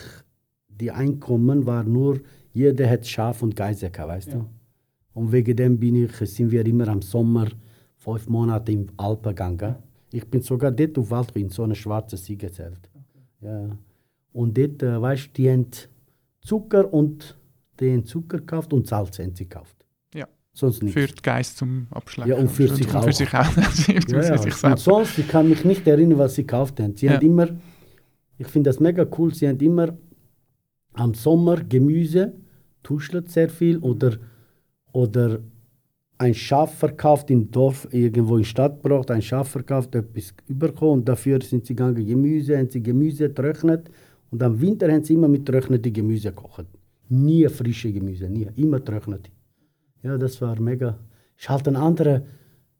die 0.68 0.92
Einkommen 0.92 1.66
war 1.66 1.84
nur, 1.84 2.20
jeder 2.54 2.90
hat 2.90 3.06
Schaf 3.08 3.44
und 3.44 3.56
Geiser 3.56 3.90
gehabt, 3.90 4.10
weißt 4.10 4.34
du? 4.34 4.46
Und 5.14 5.32
wegen 5.32 5.56
dem 5.56 5.78
bin 5.78 6.06
ich, 6.06 6.16
sind 6.30 6.52
wir 6.52 6.66
immer 6.66 6.88
am 6.88 7.02
Sommer 7.02 7.48
fünf 7.98 8.28
Monate 8.30 8.72
im 8.72 8.88
Alpen 8.98 9.30
gegangen. 9.30 9.76
Ich 10.12 10.26
bin 10.28 10.42
sogar 10.42 10.72
dort 10.72 10.98
auf 10.98 11.12
Wald 11.12 11.36
in 11.36 11.50
so 11.50 11.64
einem 11.64 11.76
schwarzen 11.76 12.18
Siegezelt. 12.18 12.90
Ja. 13.42 13.70
Und 14.34 14.58
dort, 14.58 14.82
äh, 14.84 15.02
weißt 15.02 15.28
du, 15.28 15.32
die 15.34 15.50
haben 15.50 15.68
Zucker 16.42 16.94
und 16.94 17.38
den 17.80 18.06
Zucker 18.06 18.38
gekauft 18.38 18.74
und 18.74 18.88
Salz 18.88 19.20
haben 19.20 19.36
sie 19.36 19.48
gekauft. 19.48 19.76
Ja. 20.14 20.28
Sonst 20.54 20.84
nichts. 20.84 21.00
Für 21.00 21.08
die 21.08 21.22
Geist 21.22 21.58
zum 21.58 21.88
Abschleppen. 21.92 22.32
Ja, 22.32 22.38
und 22.38 22.50
für 22.50 22.68
sich 22.68 22.88
und 22.88 22.96
auch. 22.96 23.04
Für 23.04 23.14
sich 23.14 23.34
auch. 23.34 23.58
Ja, 23.58 24.22
ja. 24.22 24.38
sich 24.38 24.64
Und 24.64 24.80
sonst, 24.80 25.18
ich 25.18 25.28
kann 25.28 25.50
mich 25.50 25.66
nicht 25.66 25.88
erinnern, 25.88 26.18
was 26.20 26.36
sie 26.36 26.44
gekauft 26.44 26.80
haben. 26.80 26.96
Sie 26.96 27.08
Ja. 27.08 27.14
haben 27.14 27.26
immer, 27.26 27.48
ich 28.38 28.48
finde 28.48 28.70
das 28.70 28.80
mega 28.80 29.06
cool, 29.18 29.34
sie 29.34 29.48
haben 29.48 29.60
immer 29.60 29.98
am 30.94 31.14
Sommer 31.14 31.58
Gemüse, 31.64 32.34
tuschelt 32.84 33.30
sehr 33.32 33.50
viel, 33.50 33.78
oder, 33.80 34.18
oder 34.92 35.40
ein 36.18 36.34
Schaf 36.34 36.78
verkauft 36.78 37.32
im 37.32 37.50
Dorf, 37.50 37.88
irgendwo 37.92 38.36
in 38.36 38.42
der 38.44 38.48
Stadt 38.50 38.82
braucht, 38.82 39.10
ein 39.10 39.22
Schaf 39.22 39.50
verkauft, 39.50 39.96
etwas 39.96 40.34
überkommen 40.48 41.00
und 41.00 41.10
dafür 41.10 41.42
sind 41.42 41.66
sie 41.66 41.76
gegangen 41.76 42.06
Gemüse, 42.06 42.58
haben 42.58 42.70
sie 42.70 42.84
Gemüse 42.84 43.30
getrocknet 43.30 43.90
und 44.32 44.42
am 44.42 44.60
Winter 44.60 44.92
haben 44.92 45.04
sie 45.04 45.14
immer 45.14 45.28
mit 45.28 45.46
trockneten 45.46 45.94
Gemüse 45.94 46.30
gekocht. 46.30 46.66
Nie 47.10 47.48
frische 47.50 47.92
Gemüse, 47.92 48.28
nie, 48.30 48.48
immer 48.56 48.80
getrocknet. 48.80 49.30
Ja, 50.02 50.18
das 50.18 50.42
war 50.42 50.60
mega. 50.60 50.98
Ist 51.38 51.50
halt 51.50 51.68
ein 51.68 51.76
anderer, 51.76 52.24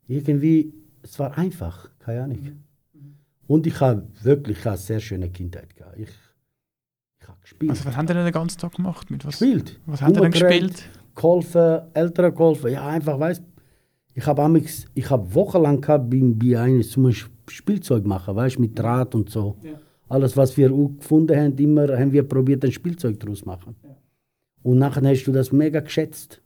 irgendwie, 0.08 0.74
es 1.04 1.20
war 1.20 1.38
einfach, 1.38 1.90
keine 2.00 2.24
Ahnung. 2.24 2.40
Und 3.48 3.68
ich 3.68 3.80
habe 3.80 4.08
wirklich 4.24 4.58
ich 4.60 4.66
eine 4.66 4.78
sehr 4.78 5.00
schöne 5.00 5.30
Kindheit 5.30 5.76
gehabt. 5.76 5.98
Ich, 6.00 6.10
ich 7.20 7.28
habe 7.28 7.38
gespielt. 7.42 7.72
Also 7.72 7.86
was 7.86 7.96
haben 7.98 8.08
die 8.08 8.14
denn 8.14 8.24
den 8.24 8.34
ganzen 8.34 8.58
Tag 8.60 8.74
gemacht? 8.76 9.12
Mit 9.12 9.26
was, 9.26 9.40
gespielt. 9.40 9.80
was 9.86 10.02
haben 10.02 10.14
die 10.14 10.22
denn 10.22 10.32
gespielt? 10.32 10.84
Geholfen, 11.16 11.82
Eltern 11.94 12.34
geholfen. 12.34 12.72
Ja, 12.72 12.88
einfach, 12.88 13.20
weißt 13.20 13.44
ich 14.14 14.26
habe 14.26 14.42
amigs- 14.42 14.88
ich 14.94 15.10
habe 15.10 15.34
wochenlang 15.36 15.80
gehabt, 15.82 16.10
bin 16.10 16.38
bei 16.38 16.60
einem 16.60 16.82
zum 16.84 17.04
Beispiel 17.04 17.32
Spielzeug 17.50 18.06
machen, 18.06 18.36
weißt 18.36 18.60
mit 18.60 18.78
Draht 18.80 19.14
und 19.16 19.30
so. 19.30 19.58
Alles, 20.12 20.36
was 20.36 20.56
wir 20.58 20.72
auch 20.72 20.92
gefunden 21.00 21.36
haben, 21.38 21.58
immer 21.58 21.88
haben 21.98 22.12
wir 22.12 22.24
probiert, 22.24 22.64
ein 22.66 22.72
Spielzeug 22.72 23.20
daraus 23.20 23.40
zu 23.40 23.46
machen. 23.46 23.76
Und 24.64 24.78
nachher 24.78 25.02
hast 25.08 25.24
du 25.26 25.32
das 25.32 25.52
mega 25.52 25.80
geschätzt. 25.80 26.42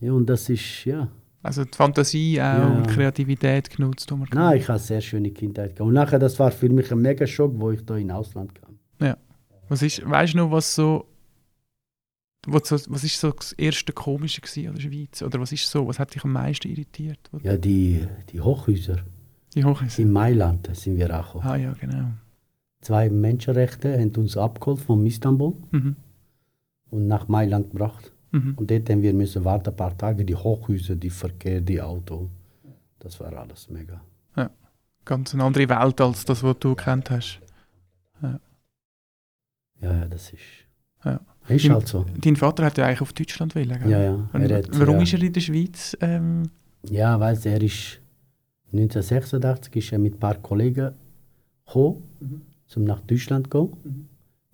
Ja, 0.00 0.12
und 0.12 0.26
das 0.28 0.48
ist, 0.50 0.84
ja. 0.84 1.08
Also 1.42 1.64
die 1.64 1.76
Fantasie 1.76 2.40
auch 2.40 2.44
Ja. 2.44 2.66
und 2.78 2.86
Kreativität 2.88 3.70
genutzt. 3.70 4.08
kann. 4.08 4.26
Nein, 4.32 4.58
ich 4.58 4.64
habe 4.64 4.74
eine 4.74 4.78
sehr 4.80 5.00
schöne 5.00 5.30
Kindheit 5.30 5.76
gehabt. 5.76 5.80
Und 5.88 5.94
nachher, 5.94 6.18
das 6.18 6.38
war 6.38 6.50
für 6.50 6.68
mich 6.68 6.90
ein 6.92 6.98
mega 7.00 7.26
Schock, 7.26 7.52
wo 7.56 7.70
ich 7.70 7.84
da 7.84 7.96
in 7.96 8.10
Ausland 8.10 8.52
kam. 8.54 8.78
Was 9.68 9.80
ist, 9.80 10.08
weißt 10.08 10.34
du 10.34 10.38
noch, 10.38 10.50
was 10.50 10.74
so, 10.74 11.06
was, 12.46 12.68
so, 12.68 12.76
was 12.92 13.02
ist 13.02 13.18
so 13.18 13.30
das 13.30 13.52
erste 13.52 13.94
Komische 13.94 14.42
gewesen 14.42 14.68
an 14.68 14.74
der 14.74 14.82
Schweiz? 14.82 15.22
Oder 15.22 15.40
was 15.40 15.52
ist 15.52 15.70
so, 15.70 15.86
was 15.88 15.98
hat 15.98 16.14
dich 16.14 16.22
am 16.22 16.32
meisten 16.32 16.68
irritiert? 16.68 17.18
Ja, 17.42 17.56
die, 17.56 18.06
die 18.30 18.40
Hochhäuser 18.42 18.98
Die 19.54 19.64
Hochhäuser. 19.64 20.02
in 20.02 20.10
Mailand 20.12 20.68
sind 20.76 20.98
wir 20.98 21.18
auch. 21.18 21.42
Ah 21.42 21.56
ja, 21.56 21.72
genau. 21.80 22.08
Zwei 22.84 23.08
Menschenrechte 23.10 23.98
haben 23.98 24.14
uns 24.16 24.36
abgeholt 24.36 24.80
von 24.80 25.04
Istanbul 25.06 25.54
Mhm. 25.72 25.96
und 26.90 27.06
nach 27.06 27.28
Mailand 27.28 27.70
gebracht. 27.70 28.12
Mhm. 28.30 28.54
Und 28.56 28.70
dort 28.70 28.88
haben 28.90 29.02
wir 29.02 29.14
müssen 29.14 29.44
warten 29.44 29.70
ein 29.70 29.76
paar 29.76 29.96
Tage, 29.96 30.24
die 30.24 30.34
Hochhäuser, 30.36 30.94
die 30.96 31.10
Verkehr, 31.10 31.60
die 31.60 31.80
Auto. 31.80 32.28
Das 32.98 33.18
war 33.20 33.32
alles 33.32 33.68
mega. 33.70 34.00
Ganz 35.06 35.34
eine 35.34 35.44
andere 35.44 35.68
Welt 35.68 36.00
als 36.00 36.24
das, 36.24 36.42
was 36.42 36.56
du 36.60 36.74
kennt 36.74 37.10
hast. 37.10 37.38
Ja, 38.22 38.40
ja, 39.82 40.06
das 40.06 40.32
ist. 40.32 40.40
Ja. 41.04 41.20
Ist 41.48 41.68
halt 41.68 41.86
so. 41.88 42.06
Dein 42.22 42.36
Vater 42.36 42.64
hat 42.64 42.78
ja 42.78 42.86
eigentlich 42.86 43.02
auf 43.02 43.12
Deutschland 43.12 43.54
wollen, 43.54 43.78
gell? 43.80 43.90
Ja, 43.90 44.00
ja. 44.02 44.28
Hat, 44.32 44.80
warum 44.80 44.96
ja. 44.96 45.02
ist 45.02 45.12
er 45.12 45.22
in 45.22 45.32
der 45.34 45.40
Schweiz 45.42 45.94
ähm, 46.00 46.44
Ja, 46.88 47.20
weißt 47.20 47.44
du, 47.44 47.50
er 47.50 47.62
ist 47.62 48.00
1986 48.72 49.76
ist 49.76 49.92
er 49.92 49.98
mit 49.98 50.14
ein 50.14 50.20
paar 50.20 50.36
Kollegen 50.36 50.94
gekommen, 51.66 52.02
Mhm. 52.20 52.40
Zum 52.66 52.84
nach 52.84 53.00
Deutschland 53.00 53.50
gehen. 53.50 54.08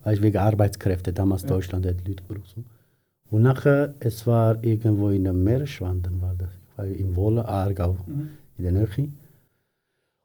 Weißt 0.04 0.20
du, 0.20 0.24
wegen 0.24 0.38
Arbeitskräfte, 0.38 1.12
damals 1.12 1.44
Deutschland 1.44 1.86
hat 1.86 2.06
Leute 2.06 2.22
gebraucht. 2.26 2.56
Und 3.30 3.42
nachher, 3.42 3.94
es 4.00 4.26
war 4.26 4.62
irgendwo 4.64 5.10
in 5.10 5.24
der 5.24 5.32
Meeresschwanden, 5.32 6.20
war 6.20 6.34
das, 6.34 6.50
war 6.76 6.86
in 6.86 7.14
Wolle, 7.14 7.46
Aargau, 7.46 7.96
in 8.58 8.64
der 8.64 8.72
Nähe. 8.72 9.12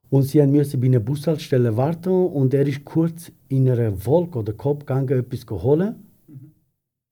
Und 0.10 0.24
sie 0.24 0.46
mussten 0.46 0.80
bei 0.80 0.88
einer 0.88 1.00
Bushaltestelle 1.00 1.76
warten 1.76 2.10
und 2.10 2.54
er 2.54 2.66
ist 2.68 2.86
kurz 2.86 3.32
in 3.50 3.70
einer 3.70 4.06
Wolke 4.06 4.40
oder 4.40 4.54
Kopf 4.54 4.80
gegangen, 4.80 5.10
etwas 5.10 5.46
geholt. 5.46 5.96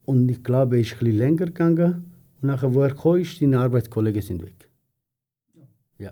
Und 0.06 0.30
ich 0.30 0.44
glaube, 0.44 0.78
er 0.78 0.82
ist 0.82 0.94
ein 0.94 1.00
bisschen 1.00 1.18
länger 1.18 1.46
gegangen. 1.46 2.12
Und 2.42 2.48
nachher, 2.48 2.74
wo 2.74 2.82
er 2.82 2.90
gekommen 2.90 3.22
ist, 3.22 3.40
seine 3.40 3.60
Arbeitskollegen 3.60 4.22
sind 4.22 4.44
weg. 4.44 4.70
Ja. 5.98 6.12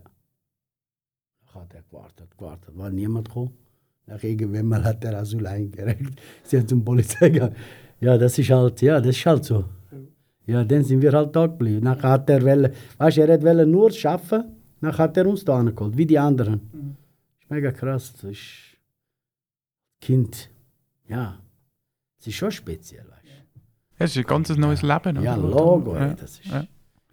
Dann 1.54 1.62
hat 1.62 1.74
er 1.74 1.84
gewartet, 1.84 2.38
gewartet, 2.38 2.78
war 2.78 2.90
niemand 2.90 3.28
gekommen. 3.28 3.52
Nach 4.08 4.22
irgendwann 4.24 4.66
mal 4.68 4.84
hat 4.84 5.04
er 5.04 5.18
Asyl 5.20 5.46
eingereicht. 5.48 6.22
Sie 6.44 6.60
hat 6.60 6.68
zum 6.70 6.84
Polizei 6.84 7.30
gegangen. 7.30 7.56
Ja, 8.00 8.18
das 8.18 8.38
ist 8.38 8.50
halt, 8.50 8.82
ja, 8.82 9.00
das 9.00 9.16
ist 9.16 9.26
halt 9.26 9.46
so. 9.46 9.66
Ja, 10.48 10.64
dann 10.64 10.84
sind 10.84 11.02
wir 11.02 11.12
halt 11.14 11.36
da 11.36 11.46
geblieben. 11.48 11.84
Nachher 11.84 12.10
hat 12.10 12.30
er 12.30 12.42
wollen, 12.44 12.74
weißt 12.98 13.18
du, 13.18 13.22
er 13.22 13.34
hat 13.34 13.44
wollen 13.44 13.70
nur 13.72 13.92
schaffen, 13.92 14.44
nachher 14.82 15.04
hat 15.04 15.18
er 15.18 15.28
uns 15.28 15.46
da 15.46 15.60
angeholt, 15.60 15.96
wie 15.96 16.06
die 16.06 16.18
anderen. 16.20 16.60
Das 16.72 17.44
ist 17.44 17.50
mega 17.52 17.72
krass. 17.72 18.12
Das 18.14 18.24
ist 18.24 18.42
Kind, 20.02 20.50
ja, 21.08 21.38
es 22.20 22.28
ist 22.28 22.36
schon 22.36 22.52
speziell, 22.52 23.06
weißt 23.08 23.22
du. 23.24 23.60
Es 24.04 24.12
ist 24.12 24.18
ein 24.18 24.24
ganz 24.24 24.50
neues 24.58 24.82
Leben. 24.82 25.22
Ja, 25.22 25.38
oder? 25.38 25.48
Logo, 25.50 25.96
Ja. 25.96 26.14
das 26.16 26.40
ist. 26.40 26.46
Ja. 26.48 26.66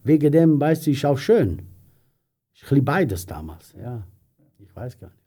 Wegen 0.04 0.32
dem, 0.32 0.58
weißt 0.58 0.86
du, 0.86 0.90
ist 0.92 1.04
auch 1.04 1.18
schön. 1.18 1.58
Ist 2.54 2.62
ein 2.64 2.68
bisschen 2.70 2.84
beides 2.86 3.26
damals, 3.26 3.74
ja. 3.78 4.06
Ich 4.58 4.74
weiß 4.74 4.98
gar 4.98 5.08
nicht. 5.08 5.18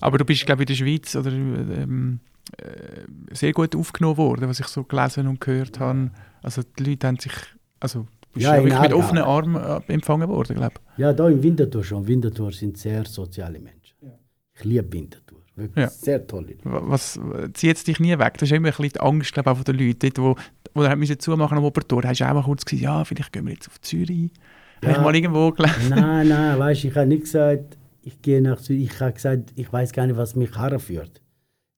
Aber 0.00 0.18
du 0.18 0.24
bist, 0.24 0.44
glaube 0.46 0.62
ich, 0.64 0.68
in 0.70 0.76
der 0.76 0.84
Schweiz 0.84 1.14
oder, 1.16 1.30
ähm, 1.32 2.20
äh, 2.58 3.34
sehr 3.34 3.52
gut 3.52 3.76
aufgenommen 3.76 4.16
worden, 4.16 4.48
was 4.48 4.60
ich 4.60 4.66
so 4.66 4.82
gelesen 4.84 5.26
und 5.28 5.40
gehört 5.40 5.78
habe. 5.80 6.10
Also 6.42 6.62
die 6.78 6.84
Leute 6.84 7.06
haben 7.06 7.18
sich, 7.18 7.32
also 7.80 8.00
du 8.00 8.06
bist 8.34 8.46
Ja, 8.46 8.56
ja, 8.56 8.62
in 8.76 8.80
mit 8.82 8.92
offenen 8.92 9.22
Armen 9.22 9.62
äh, 9.62 9.92
empfangen 9.92 10.28
worden, 10.28 10.56
glaube 10.56 10.74
ich. 10.94 10.98
Ja, 10.98 11.12
da 11.12 11.28
im 11.28 11.42
Winterthur 11.42 11.84
schon. 11.84 12.06
Winterthur 12.06 12.52
sind 12.52 12.76
sehr 12.78 13.04
soziale 13.04 13.58
Menschen. 13.60 13.96
Ich 14.54 14.64
liebe 14.64 14.92
Winterthur. 14.92 15.38
Wirklich 15.54 15.84
Ja. 15.84 15.88
sehr 15.90 16.26
tolle 16.26 16.48
Leute. 16.48 16.64
Wa- 16.64 16.82
Was 16.84 17.20
zieht 17.54 17.76
es 17.76 17.84
dich 17.84 18.00
nie 18.00 18.18
weg? 18.18 18.34
Das 18.38 18.42
ist 18.50 18.52
immer 18.56 18.68
ein 18.68 18.74
bisschen 18.74 18.92
die 18.94 19.00
Angst, 19.00 19.32
glaube 19.34 19.50
ich, 19.50 19.52
auch 19.52 19.56
von 19.56 19.64
den 19.76 19.86
Leuten. 19.86 19.98
Dort, 20.00 20.18
wo, 20.18 20.36
wo 20.74 20.82
er 20.82 20.96
müssen 20.96 21.18
zumachen 21.20 21.58
am 21.58 21.64
Obertor, 21.64 22.02
hast 22.04 22.20
du 22.20 22.28
auch 22.28 22.34
mal 22.34 22.42
kurz 22.42 22.64
gesagt, 22.64 22.82
ja, 22.82 23.04
vielleicht 23.04 23.32
gehen 23.32 23.46
wir 23.46 23.52
jetzt 23.52 23.68
auf 23.68 23.80
Zürich. 23.82 24.30
Habe 24.82 24.92
ich 24.94 24.98
mal 25.00 25.14
irgendwo 25.14 25.50
gelesen. 25.52 25.90
nein, 25.90 26.28
nein, 26.28 26.58
weißt 26.58 26.82
du, 26.84 26.88
ich 26.88 26.94
habe 26.96 27.06
nicht 27.06 27.22
gesagt, 27.22 27.76
ich 28.02 28.20
gehe 28.22 28.40
nach 28.42 28.60
Zürich. 28.60 28.84
Ich 28.92 29.00
habe 29.00 29.12
gesagt, 29.12 29.52
ich 29.54 29.72
weiß 29.72 29.92
gar 29.92 30.06
nicht, 30.06 30.16
was 30.16 30.34
mich 30.36 30.56
herführt. 30.58 31.20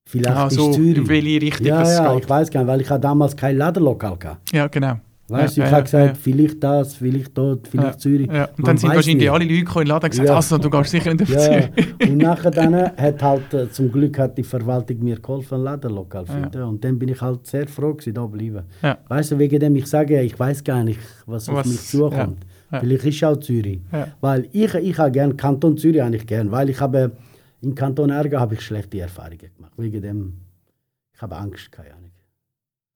Vielleicht 0.06 0.36
Ah, 0.36 0.50
so, 0.50 0.70
ist 0.70 0.76
Zürich. 0.76 0.96
in 0.98 1.08
welche 1.08 1.40
Richtung 1.42 1.66
ja, 1.66 1.82
es 1.82 1.96
ja, 1.96 2.12
geht. 2.14 2.24
ich 2.24 2.30
weiß 2.30 2.50
gar 2.50 2.60
nicht, 2.60 2.68
weil 2.68 2.80
ich 2.82 2.90
habe 2.90 3.00
damals 3.00 3.36
kein 3.36 3.56
Ladenlokal 3.56 4.16
gehabt. 4.18 4.52
Ja, 4.52 4.66
genau. 4.68 4.96
Weißt 5.26 5.56
du, 5.56 5.62
Ja, 5.62 5.66
ich 5.66 5.70
ja, 5.70 5.76
habe 5.78 5.84
gesagt, 5.84 6.16
ja. 6.16 6.22
vielleicht 6.22 6.62
das, 6.62 6.94
vielleicht 6.96 7.38
dort, 7.38 7.66
vielleicht 7.66 7.98
Zürich. 8.00 8.28
Und 8.28 8.34
Man 8.36 8.48
dann 8.62 8.76
sind 8.76 8.90
wahrscheinlich 8.94 9.16
nicht. 9.16 9.30
alle 9.30 9.44
Leute 9.44 9.60
gekommen 9.60 9.80
in 9.82 9.86
den 9.86 9.88
Laden 9.94 10.04
und 10.04 10.10
gesagt, 10.10 10.28
also, 10.30 10.58
du 10.58 10.68
gehst 10.68 10.90
sicher 10.90 11.14
nicht 11.14 11.22
auf 11.22 11.28
Zürich. 11.42 12.10
und 12.10 12.16
nachher 12.18 12.50
dann 12.50 12.74
hat 12.74 13.22
halt, 13.22 13.54
äh, 13.54 13.70
zum 13.70 13.90
Glück 13.90 14.18
hat 14.18 14.36
die 14.36 14.42
Verwaltung 14.42 15.02
mir 15.02 15.18
geholfen, 15.18 15.54
ein 15.54 15.62
Ladenlokal 15.62 16.26
finden. 16.26 16.62
Und 16.64 16.84
dann 16.84 16.98
bin 16.98 17.08
ich 17.08 17.22
halt 17.22 17.46
sehr 17.46 17.66
froh 17.66 17.94
gewesen, 17.94 18.12
da 18.12 18.26
bleiben. 18.26 18.64
Weißt 19.08 19.30
du, 19.32 19.38
wegen 19.38 19.58
dem 19.60 19.74
ich 19.76 19.86
sage, 19.86 20.20
ich 20.20 20.38
weiß 20.38 20.62
gar 20.62 20.84
nicht, 20.84 21.00
was 21.24 21.48
auf 21.48 21.56
Was- 21.56 21.66
mich 21.68 21.80
zukommt. 21.80 22.44
Ja. 22.74 22.80
Vielleicht 22.80 23.04
ist 23.04 23.24
auch 23.24 23.36
Zürich. 23.38 23.80
Ja. 23.92 24.08
Weil 24.20 24.48
ich, 24.52 24.74
ich 24.74 24.98
habe 24.98 25.10
gern 25.12 25.36
Kanton 25.36 25.76
Zürich 25.78 26.02
eigentlich 26.02 26.26
gern, 26.26 26.50
weil 26.50 26.70
ich 26.70 26.80
habe 26.80 27.16
im 27.62 27.74
Kanton 27.74 28.10
Aargau 28.10 28.38
habe 28.40 28.54
ich 28.54 28.60
schlechte 28.60 29.00
Erfahrungen 29.00 29.38
gemacht. 29.56 29.72
Wegen 29.76 30.02
dem, 30.02 30.40
ich 31.14 31.22
habe 31.22 31.36
Angst, 31.36 31.70
keine 31.72 31.94
Ahnung. 31.94 32.10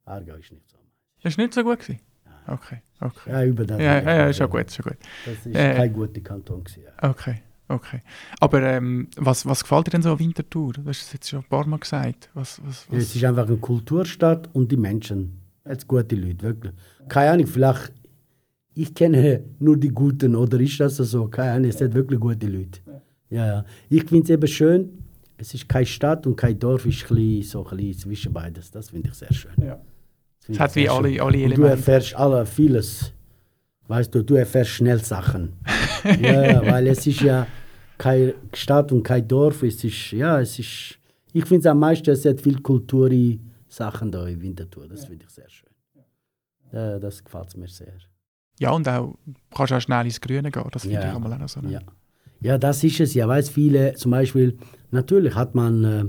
Aargau 0.05 0.35
ist 0.35 0.53
nicht 0.53 0.69
so. 0.71 0.77
Das 1.23 1.37
war 1.37 1.45
nicht 1.45 1.55
so 1.55 1.63
gut. 1.63 1.79
Gewesen. 1.81 2.01
Okay, 2.47 2.79
okay. 3.01 3.31
Ja, 3.31 3.45
über 3.45 3.67
das. 3.67 3.79
Ja, 3.79 4.01
ja, 4.01 4.17
ja, 4.17 4.27
ist 4.29 4.37
schon 4.39 4.47
so- 4.47 4.51
gut, 4.53 4.67
ist 4.67 4.77
schon 4.77 4.85
gut. 4.85 4.97
Das 5.27 5.47
ist 5.47 5.55
Äh, 5.57 5.75
kein 5.75 5.93
guter 5.93 6.21
Kanton 6.21 6.65
gewesen. 6.65 6.83
Ja. 7.03 7.11
Okay, 7.11 7.43
okay. 7.69 8.01
Aber 8.41 8.63
ähm, 8.63 9.09
was, 9.17 9.45
was 9.45 9.63
gefällt 9.63 9.87
dir 9.89 9.91
denn 9.91 10.03
so 10.03 10.13
an 10.13 10.19
Winterthur? 10.19 10.73
Du 10.73 10.85
hast 10.87 11.03
es 11.03 11.13
jetzt 11.13 11.29
schon 11.29 11.41
ein 11.41 11.45
paar 11.49 11.67
Mal 11.67 11.79
gesagt. 11.79 12.31
Was, 12.35 12.61
was, 12.65 12.87
Ja, 12.91 12.97
Es 12.99 13.09
was? 13.11 13.17
ist 13.17 13.25
einfach 13.25 13.47
eine 13.47 13.57
Kulturstadt 13.59 14.49
und 14.55 14.73
die 14.73 14.77
Menschen. 14.79 15.41
Jetzt 15.69 15.87
gute 15.87 16.17
Leute, 16.17 16.41
wirklich. 16.43 16.73
Keine 17.09 17.33
Ahnung, 17.33 17.47
vielleicht, 17.47 17.93
ich 18.79 18.95
kenne 18.95 19.43
nur 19.59 19.77
die 19.77 19.89
Guten 19.89 20.37
oder 20.37 20.61
ist 20.61 20.79
das 20.79 20.97
so? 20.99 21.27
Keine 21.27 21.53
Ahnung, 21.53 21.71
es 21.71 21.79
sind 21.79 21.95
wirklich 21.95 22.21
gute 22.21 22.47
Leute. 22.47 22.81
Ja, 23.29 23.47
ja. 23.47 23.65
Ich 23.91 24.05
finde 24.05 24.23
es 24.25 24.31
eben 24.31 24.47
schön, 24.47 24.91
es 25.37 25.53
ist 25.53 25.69
keine 25.69 25.85
Stadt 25.85 26.27
und 26.29 26.37
kein 26.37 26.57
Dorf, 26.59 26.87
es 26.87 26.95
ist 26.97 27.11
ein 27.11 27.17
bisschen, 27.17 27.43
so 27.43 27.67
ein 27.67 27.77
bisschen 27.77 27.99
zwischen 27.99 28.33
beides. 28.33 28.71
Das 28.71 28.91
finde 28.91 29.09
ich 29.09 29.15
sehr 29.15 29.33
schön. 29.33 29.53
Ja. 29.61 29.81
Es 30.49 30.61
hat 30.61 30.77
wie 30.77 30.89
alle, 30.89 31.09
alle 31.21 31.25
Und 31.25 31.33
du 31.33 31.39
Elemente. 31.39 31.71
erfährst 31.71 32.15
alle 32.15 32.47
vieles. 32.47 33.13
Weißt 33.89 34.15
du, 34.15 34.23
du 34.23 34.37
erfährst 34.37 34.71
schnell 34.71 35.03
Sachen. 35.03 35.55
ja, 36.23 36.65
weil 36.65 36.87
es 36.87 37.05
ist 37.07 37.21
ja 37.21 37.47
keine 37.99 38.35
Stadt 38.55 38.93
und 38.93 39.03
kein 39.03 39.27
Dorf. 39.27 39.63
Es 39.65 39.83
ist, 39.83 40.13
ja, 40.13 40.41
es 40.41 40.57
ist, 40.59 40.99
ich 41.33 41.45
finde 41.45 41.61
es 41.61 41.67
am 41.67 41.81
meisten, 41.81 42.11
es 42.11 42.25
hat 42.25 42.41
viel 42.41 42.61
kulturelle 42.61 43.39
Sachen 43.67 44.13
da 44.13 44.27
in 44.29 44.41
Winterthur. 44.41 44.87
Das 44.87 45.05
finde 45.07 45.25
ich 45.27 45.31
sehr 45.31 45.49
schön. 45.49 45.69
Ja, 46.73 46.99
das 46.99 47.25
gefällt 47.25 47.57
mir 47.57 47.69
sehr. 47.69 47.95
Ja, 48.59 48.71
und 48.73 48.89
auch 48.89 49.15
kannst 49.55 49.73
auch 49.73 49.81
schnell 49.81 50.05
ins 50.07 50.21
Grüne 50.21 50.51
gehen. 50.51 50.65
Das 50.73 50.83
finde 50.83 50.97
Ja. 51.01 51.09
ich 51.11 51.15
auch 51.15 51.21
mal 51.21 51.33
auch 51.43 51.49
so. 51.49 51.61
Ja. 51.69 51.81
ja, 52.41 52.59
das 52.59 52.83
ist 52.85 53.01
es 53.01 53.15
ja. 53.15 53.27
Weiß 53.29 53.49
viele, 53.51 53.95
zum 53.95 54.11
Beispiel, 54.13 54.57
natürlich 54.91 55.35
hat 55.35 55.55
man, 55.55 55.85
äh, 55.85 56.05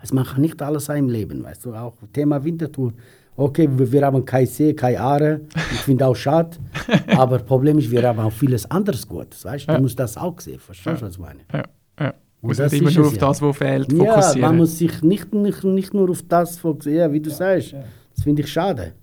weiß 0.00 0.12
man 0.12 0.24
kann 0.24 0.42
nicht 0.42 0.60
alles 0.62 0.86
sein 0.86 1.04
im 1.04 1.08
Leben, 1.10 1.42
weißt 1.42 1.64
du, 1.64 1.74
auch 1.74 1.94
Thema 2.12 2.42
Winterthur. 2.44 2.92
Okay, 3.38 3.68
wir, 3.70 4.02
haben 4.06 4.24
kein 4.24 4.46
See, 4.46 4.72
keine 4.72 4.98
Aare, 4.98 5.40
ich 5.72 5.80
finde 5.80 6.06
auch 6.06 6.16
schade, 6.16 6.56
aber 7.18 7.38
Problem 7.40 7.76
ist, 7.78 7.90
wir 7.90 8.02
haben 8.02 8.18
auch 8.18 8.32
vieles 8.32 8.70
anderes 8.70 9.06
Gutes, 9.06 9.44
weißt 9.44 9.68
du, 9.68 9.72
Ja. 9.72 9.78
musst 9.80 9.98
das 9.98 10.16
auch 10.16 10.40
sehen, 10.40 10.58
verstehst 10.58 11.02
du, 11.02 11.06
was 11.06 11.12
ich 11.14 11.18
meine? 11.20 11.40
Ja, 11.52 11.62
ja. 12.00 12.14
Und 12.40 12.48
Muss 12.48 12.56
das 12.56 12.72
nicht 12.72 12.80
immer 12.80 12.90
nur 12.92 13.06
auf 13.08 13.12
ja. 13.12 13.18
das, 13.18 13.42
was 13.42 13.56
fehlt, 13.58 13.92
Ja, 13.92 13.98
fokussieren. 14.14 14.40
man 14.40 14.56
muss 14.56 14.78
sich 14.78 15.02
nicht, 15.02 15.34
nicht, 15.34 15.64
nicht 15.64 15.92
nur 15.92 16.08
auf 16.08 16.22
das 16.26 16.56
fokussieren, 16.58 16.98
ja, 16.98 17.12
wie 17.12 17.20
du 17.20 17.28
sagst, 17.30 17.74
das 18.14 18.24
finde 18.24 18.40
ich 18.40 18.48
schade. 18.50 18.94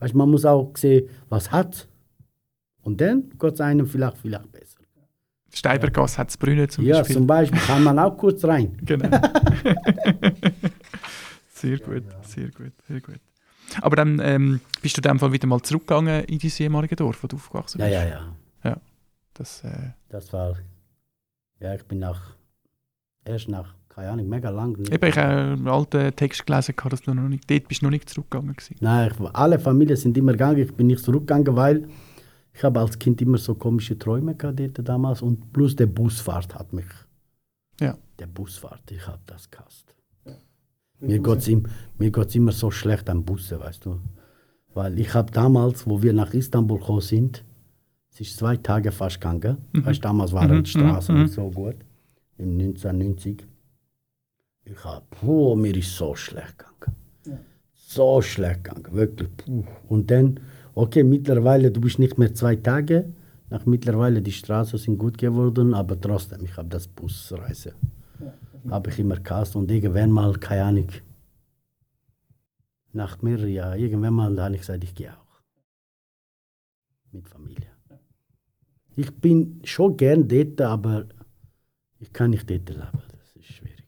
Weißt, 0.00 0.14
man 0.14 0.30
muss 0.30 0.46
auch 0.46 0.70
sehen, 0.74 1.06
was 1.28 1.52
hat 1.52 1.86
und 2.82 3.00
dann 3.00 3.30
geht 3.38 3.54
es 3.54 3.60
einem 3.60 3.86
vielleicht, 3.86 4.18
vielleicht 4.18 4.50
besser. 4.52 4.78
Steibergasse 5.54 6.16
hat 6.18 6.30
es 6.30 6.36
Brünnen 6.38 6.68
zum 6.68 6.84
ja, 6.84 6.98
Beispiel. 6.98 7.16
zum 7.16 7.26
Beispiel 7.26 7.60
kann 7.60 7.82
man 7.84 7.98
auch 7.98 8.16
kurz 8.16 8.44
rein. 8.44 8.76
Genau. 8.84 9.08
sehr 11.48 11.78
gut, 11.78 12.04
sehr 12.22 12.48
gut, 12.50 12.72
sehr 12.88 13.00
gut. 13.00 13.20
Aber 13.80 13.96
dann 13.96 14.18
ähm, 14.22 14.60
bist 14.82 14.96
du 14.96 15.00
in 15.00 15.02
dem 15.10 15.18
Fall 15.18 15.32
wieder 15.32 15.46
mal 15.46 15.60
zurückgegangen 15.62 16.24
in 16.24 16.38
dein 16.38 16.50
ehemalige 16.58 16.96
Dorf, 16.96 17.22
wo 17.22 17.26
du 17.26 17.36
aufgewachsen 17.36 17.80
Ja, 17.80 17.86
bist. 17.86 17.96
ja, 17.98 18.06
ja. 18.70 18.76
Das, 19.34 19.64
äh, 19.64 19.90
Das 20.10 20.30
war. 20.32 20.56
Ja, 21.60 21.74
ich 21.74 21.84
bin 21.84 22.00
nach. 22.00 22.36
Erst 23.24 23.48
nach, 23.48 23.74
keine 23.88 24.10
Ahnung, 24.10 24.28
mega 24.28 24.50
lang. 24.50 24.76
nicht- 24.78 24.92
eben, 24.92 25.06
ich 25.08 25.16
habe 25.16 25.30
einen 25.52 25.68
alten 25.68 26.14
Text 26.16 26.44
gelesen, 26.44 26.74
dass 26.90 27.00
du 27.02 27.14
noch 27.14 27.28
nicht, 27.28 27.48
dort 27.48 27.68
bist 27.68 27.80
du 27.82 27.86
noch 27.86 27.90
nicht 27.92 28.08
zurückgegangen 28.10 28.54
gewesen. 28.54 28.76
Nein, 28.80 29.10
ich, 29.18 29.30
alle 29.34 29.58
Familien 29.60 29.96
sind 29.96 30.18
immer 30.18 30.32
gegangen. 30.32 30.58
Ich 30.58 30.74
bin 30.74 30.88
nicht 30.88 31.04
zurückgegangen, 31.04 31.54
weil 31.56 31.88
ich 32.54 32.62
habe 32.62 32.80
als 32.80 32.98
Kind 32.98 33.20
immer 33.22 33.38
so 33.38 33.54
komische 33.54 33.98
Träume 33.98 34.34
gehabt 34.34 34.60
damals. 34.86 35.22
Und 35.22 35.52
plus 35.52 35.74
der 35.74 35.86
Busfahrt 35.86 36.54
hat 36.54 36.72
mich. 36.72 36.86
Ja. 37.80 37.96
Der 38.18 38.26
Busfahrt, 38.26 38.90
ich 38.90 39.06
habe 39.06 39.22
das 39.26 39.50
gehasst. 39.50 39.94
Mir 41.00 41.18
geht 41.18 41.38
es 41.38 41.48
im, 41.48 41.64
mir 41.98 42.12
geht's 42.12 42.34
immer 42.36 42.52
so 42.52 42.70
schlecht 42.70 43.10
am 43.10 43.24
Busse, 43.24 43.58
weißt 43.58 43.84
du. 43.86 44.00
Weil 44.74 44.98
ich 44.98 45.12
habe 45.14 45.32
damals, 45.32 45.86
wo 45.86 46.00
wir 46.00 46.12
nach 46.12 46.32
Istanbul 46.32 46.78
gekommen 46.78 47.00
sind, 47.00 47.44
es 48.12 48.20
ist 48.20 48.36
zwei 48.36 48.56
Tage 48.56 48.92
fast 48.92 49.20
gegangen. 49.20 49.58
Weißt, 49.72 49.98
du, 49.98 50.02
damals 50.02 50.32
waren 50.32 50.58
Mhm, 50.58 50.64
die 50.64 50.70
Straßen 50.70 51.14
mhm, 51.14 51.22
nicht 51.22 51.34
so 51.34 51.50
gut. 51.50 51.76
Im 52.38 52.52
1990. 52.52 53.46
Ich 54.64 54.84
habe, 54.84 55.04
puh, 55.10 55.56
mir 55.56 55.74
ist 55.76 55.96
so 55.96 56.14
schlecht 56.14 56.56
gegangen. 56.58 57.42
So 57.74 58.22
schlecht 58.22 58.64
gegangen, 58.64 58.86
wirklich. 58.92 59.36
Puh. 59.38 59.64
Und 59.88 60.10
dann, 60.10 60.40
okay, 60.74 61.02
mittlerweile, 61.04 61.70
du 61.70 61.80
bist 61.80 61.98
nicht 61.98 62.18
mehr 62.18 62.34
zwei 62.34 62.56
Tage. 62.56 63.12
Nach 63.50 63.66
mittlerweile, 63.66 64.22
die 64.22 64.32
Straßen 64.32 64.78
sind 64.78 64.98
gut 64.98 65.18
geworden, 65.18 65.74
aber 65.74 66.00
trotzdem, 66.00 66.44
ich 66.44 66.56
habe 66.56 66.68
das 66.68 66.88
Busreise. 66.88 67.74
Habe 68.70 68.90
ich 68.90 68.98
immer 68.98 69.16
gehasst 69.16 69.56
und 69.56 69.70
irgendwann 69.70 70.10
mal, 70.10 70.32
keine 70.34 70.64
Ahnung, 70.64 70.88
nach 72.92 73.20
mehreren 73.22 73.48
Jahren, 73.48 73.78
irgendwann 73.78 74.14
mal 74.14 74.40
habe 74.40 74.54
ich 74.54 74.60
gesagt, 74.60 74.84
ich 74.84 74.94
gehe 74.94 75.12
auch. 75.12 75.42
Mit 77.10 77.28
Familie. 77.28 77.68
Ich 78.96 79.14
bin 79.20 79.60
schon 79.64 79.96
gern 79.96 80.28
dort, 80.28 80.60
aber 80.60 81.06
ich 81.98 82.12
kann 82.12 82.30
nicht 82.30 82.48
dort 82.48 82.68
leben. 82.68 83.02
Das 83.08 83.36
ist 83.36 83.52
schwierig. 83.52 83.86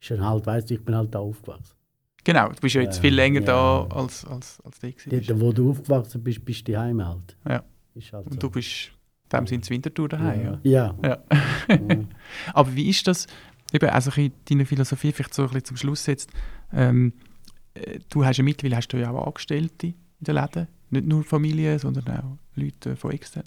Ist 0.00 0.10
dann 0.10 0.24
halt, 0.24 0.46
weißt 0.46 0.70
du, 0.70 0.74
ich 0.74 0.84
bin 0.84 0.94
halt 0.94 1.14
da 1.14 1.20
aufgewachsen. 1.20 1.76
Genau, 2.24 2.48
du 2.48 2.60
bist 2.60 2.74
ja 2.74 2.80
jetzt 2.80 2.98
viel 2.98 3.14
länger 3.14 3.40
ja. 3.40 3.46
da 3.46 3.86
als, 3.90 4.24
als, 4.24 4.58
als 4.64 4.80
gewesen 4.80 5.10
bist. 5.10 5.30
Dort, 5.30 5.40
wo 5.40 5.52
du 5.52 5.70
aufgewachsen 5.70 6.24
bist, 6.24 6.44
bist 6.44 6.66
du 6.66 6.72
daheim 6.72 7.04
halt. 7.04 7.36
Ja, 7.46 7.62
halt 8.12 8.26
Und 8.26 8.34
so. 8.34 8.38
du 8.38 8.50
bist 8.50 8.90
in 9.30 9.38
dem 9.38 9.46
Sinne 9.46 9.62
zu 9.62 9.70
Winterthur 9.70 10.08
daheim. 10.08 10.58
Ja. 10.62 10.94
Ja. 11.02 11.18
Ja. 11.68 11.76
Aber 12.54 12.74
wie 12.74 12.88
ist 12.88 13.06
das, 13.06 13.26
eben, 13.72 13.88
also 13.90 14.10
ein 14.10 14.14
bisschen 14.14 14.32
deine 14.46 14.66
Philosophie, 14.66 15.12
vielleicht 15.12 15.34
so 15.34 15.42
ein 15.42 15.48
bisschen 15.48 15.64
zum 15.64 15.76
Schluss 15.76 16.06
jetzt, 16.06 16.30
ähm, 16.72 17.12
äh, 17.74 17.98
du 18.08 18.24
hast 18.24 18.38
ja 18.38 18.44
mittlerweile 18.44 18.76
hast 18.76 18.88
du 18.88 18.96
ja 18.96 19.10
auch 19.10 19.26
Angestellte 19.26 19.88
in 19.88 19.94
den 20.20 20.34
Läden, 20.34 20.68
nicht 20.90 21.06
nur 21.06 21.24
Familie, 21.24 21.78
sondern 21.78 22.08
auch 22.08 22.38
Leute 22.54 22.96
von 22.96 23.10
extern. 23.10 23.44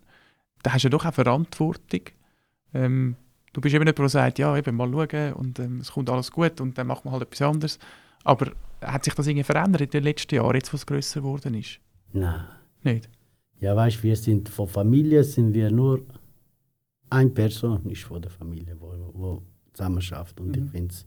Da 0.62 0.74
hast 0.74 0.84
du 0.84 0.88
ja 0.88 0.92
doch 0.92 1.06
auch 1.06 1.14
Verantwortung. 1.14 2.02
Ähm, 2.74 3.16
du 3.54 3.62
bist 3.62 3.74
eben 3.74 3.84
jemand, 3.84 3.98
der 3.98 4.10
sagt, 4.10 4.40
ja, 4.40 4.56
eben 4.56 4.76
mal 4.76 4.92
schauen 4.92 5.34
und 5.34 5.60
ähm, 5.60 5.80
es 5.80 5.92
kommt 5.92 6.10
alles 6.10 6.32
gut 6.32 6.62
und 6.62 6.78
dann 6.78 6.88
macht 6.88 7.06
man 7.06 7.14
halt 7.14 7.24
etwas 7.24 7.42
anderes. 7.42 7.80
Aber 8.28 8.52
hat 8.82 9.06
sich 9.06 9.14
das 9.14 9.28
irgendwie 9.28 9.44
verändert 9.44 9.82
in 9.82 9.90
den 9.90 10.04
letzten 10.04 10.36
Jahren, 10.36 10.56
jetzt 10.56 10.74
wo 10.74 10.76
es 10.76 10.86
grösser 10.86 11.22
geworden 11.22 11.54
ist? 11.54 11.80
Nein. 12.12 12.44
Nicht? 12.84 13.10
Ja, 13.60 13.76
weißt 13.76 14.04
wir 14.04 14.16
sind 14.16 14.50
von 14.50 14.68
Familie 14.68 15.24
sind 15.24 15.54
wir 15.54 15.72
nur 15.72 16.02
eine 17.10 17.30
Person, 17.30 17.82
nicht 17.86 18.04
von 18.04 18.22
der 18.22 18.30
Familie, 18.32 18.76
wo, 18.80 18.92
wo 19.14 19.44
zusammen 19.74 20.02
schafft. 20.02 20.40
Und 20.42 20.58
ich 20.58 20.70
finde 20.70 20.94
es 20.94 21.06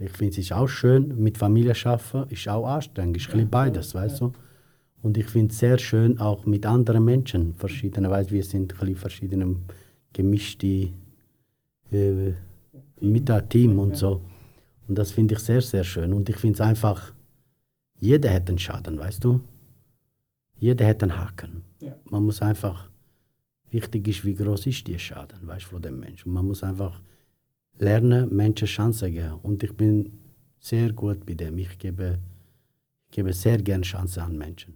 ich 0.00 0.12
find's 0.12 0.38
ist 0.38 0.52
auch 0.52 0.68
schön, 0.68 1.20
mit 1.20 1.38
Familie 1.38 1.74
arbeiten, 1.84 2.30
ist 2.32 2.46
auch 2.48 2.66
anstrengend, 2.66 3.16
ist 3.16 3.26
ein 3.28 3.32
bisschen 3.32 3.50
beides, 3.50 3.94
weißt 3.94 4.20
du. 4.20 4.32
Und 5.02 5.16
ich 5.16 5.26
finde 5.26 5.50
es 5.52 5.58
sehr 5.58 5.78
schön, 5.78 6.20
auch 6.20 6.46
mit 6.46 6.66
anderen 6.66 7.04
Menschen, 7.04 7.54
verschiedene, 7.54 8.10
weißt 8.10 8.30
wir 8.30 8.44
sind 8.44 8.72
ein 8.72 8.78
bisschen 8.78 8.96
verschiedene 8.96 9.56
gemischte 10.12 10.90
äh, 11.90 12.32
mit 13.00 13.30
einem 13.30 13.48
Team 13.48 13.78
und 13.78 13.96
so. 13.96 14.20
Und 14.88 14.96
das 14.96 15.12
finde 15.12 15.34
ich 15.34 15.40
sehr, 15.40 15.60
sehr 15.60 15.84
schön. 15.84 16.12
Und 16.12 16.28
ich 16.28 16.36
finde 16.36 16.54
es 16.54 16.60
einfach, 16.60 17.12
jeder 18.00 18.32
hat 18.32 18.48
einen 18.48 18.58
Schaden, 18.58 18.98
weißt 18.98 19.22
du. 19.22 19.40
Jeder 20.58 20.88
hat 20.88 21.02
einen 21.02 21.16
Haken. 21.16 21.62
Man 22.10 22.24
muss 22.24 22.42
einfach, 22.42 22.90
wichtig 23.70 24.08
ist, 24.08 24.24
wie 24.24 24.34
groß 24.34 24.66
ist 24.66 24.88
der 24.88 24.98
Schaden, 24.98 25.46
weißt 25.46 25.66
du, 25.66 25.70
von 25.70 25.82
dem 25.82 26.00
Menschen. 26.00 26.32
Man 26.32 26.46
muss 26.46 26.64
einfach 26.64 27.00
lernen, 27.78 28.34
Menschen 28.34 28.66
Chancen 28.66 29.12
geben. 29.12 29.38
Und 29.42 29.62
ich 29.62 29.76
bin 29.76 30.18
sehr 30.58 30.92
gut 30.92 31.24
bei 31.26 31.34
dem. 31.34 31.58
Ich 31.58 31.78
gebe, 31.78 32.18
gebe 33.10 33.32
sehr 33.32 33.58
gerne 33.58 33.84
Chancen 33.84 34.22
an 34.22 34.38
Menschen. 34.38 34.74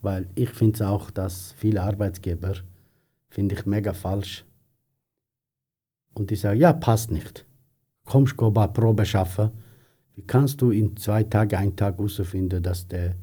Weil 0.00 0.28
ich 0.34 0.50
finde 0.50 0.88
auch, 0.88 1.10
dass 1.10 1.52
viele 1.52 1.82
Arbeitgeber, 1.82 2.54
finde 3.28 3.54
ich 3.54 3.66
mega 3.66 3.92
falsch. 3.92 4.44
Und 6.14 6.30
die 6.30 6.36
sagen, 6.36 6.60
ja, 6.60 6.72
passt 6.72 7.10
nicht. 7.10 7.44
Kommst 8.12 8.38
du 8.38 8.50
bei 8.50 8.66
Probe 8.66 9.06
schaffen. 9.06 9.48
Wie 10.14 10.20
kannst 10.20 10.60
du 10.60 10.70
in 10.70 10.94
zwei 10.98 11.22
Tagen, 11.22 11.56
einen 11.56 11.74
Tag 11.74 11.96
herausfinden, 11.96 12.62
dass 12.62 12.86
der 12.86 13.14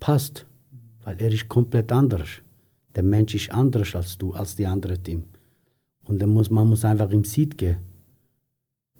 passt? 0.00 0.44
Weil 1.04 1.16
er 1.20 1.32
ist 1.32 1.48
komplett 1.48 1.92
anders. 1.92 2.28
Der 2.96 3.04
Mensch 3.04 3.36
ist 3.36 3.52
anders 3.52 3.94
als 3.94 4.18
du, 4.18 4.32
als 4.32 4.56
die 4.56 4.66
andere 4.66 4.98
Team. 4.98 5.22
Und 6.02 6.20
dann 6.20 6.30
muss, 6.30 6.50
man 6.50 6.68
muss 6.68 6.84
einfach 6.84 7.10
im 7.10 7.22
Seed 7.22 7.56
gehen. 7.56 7.76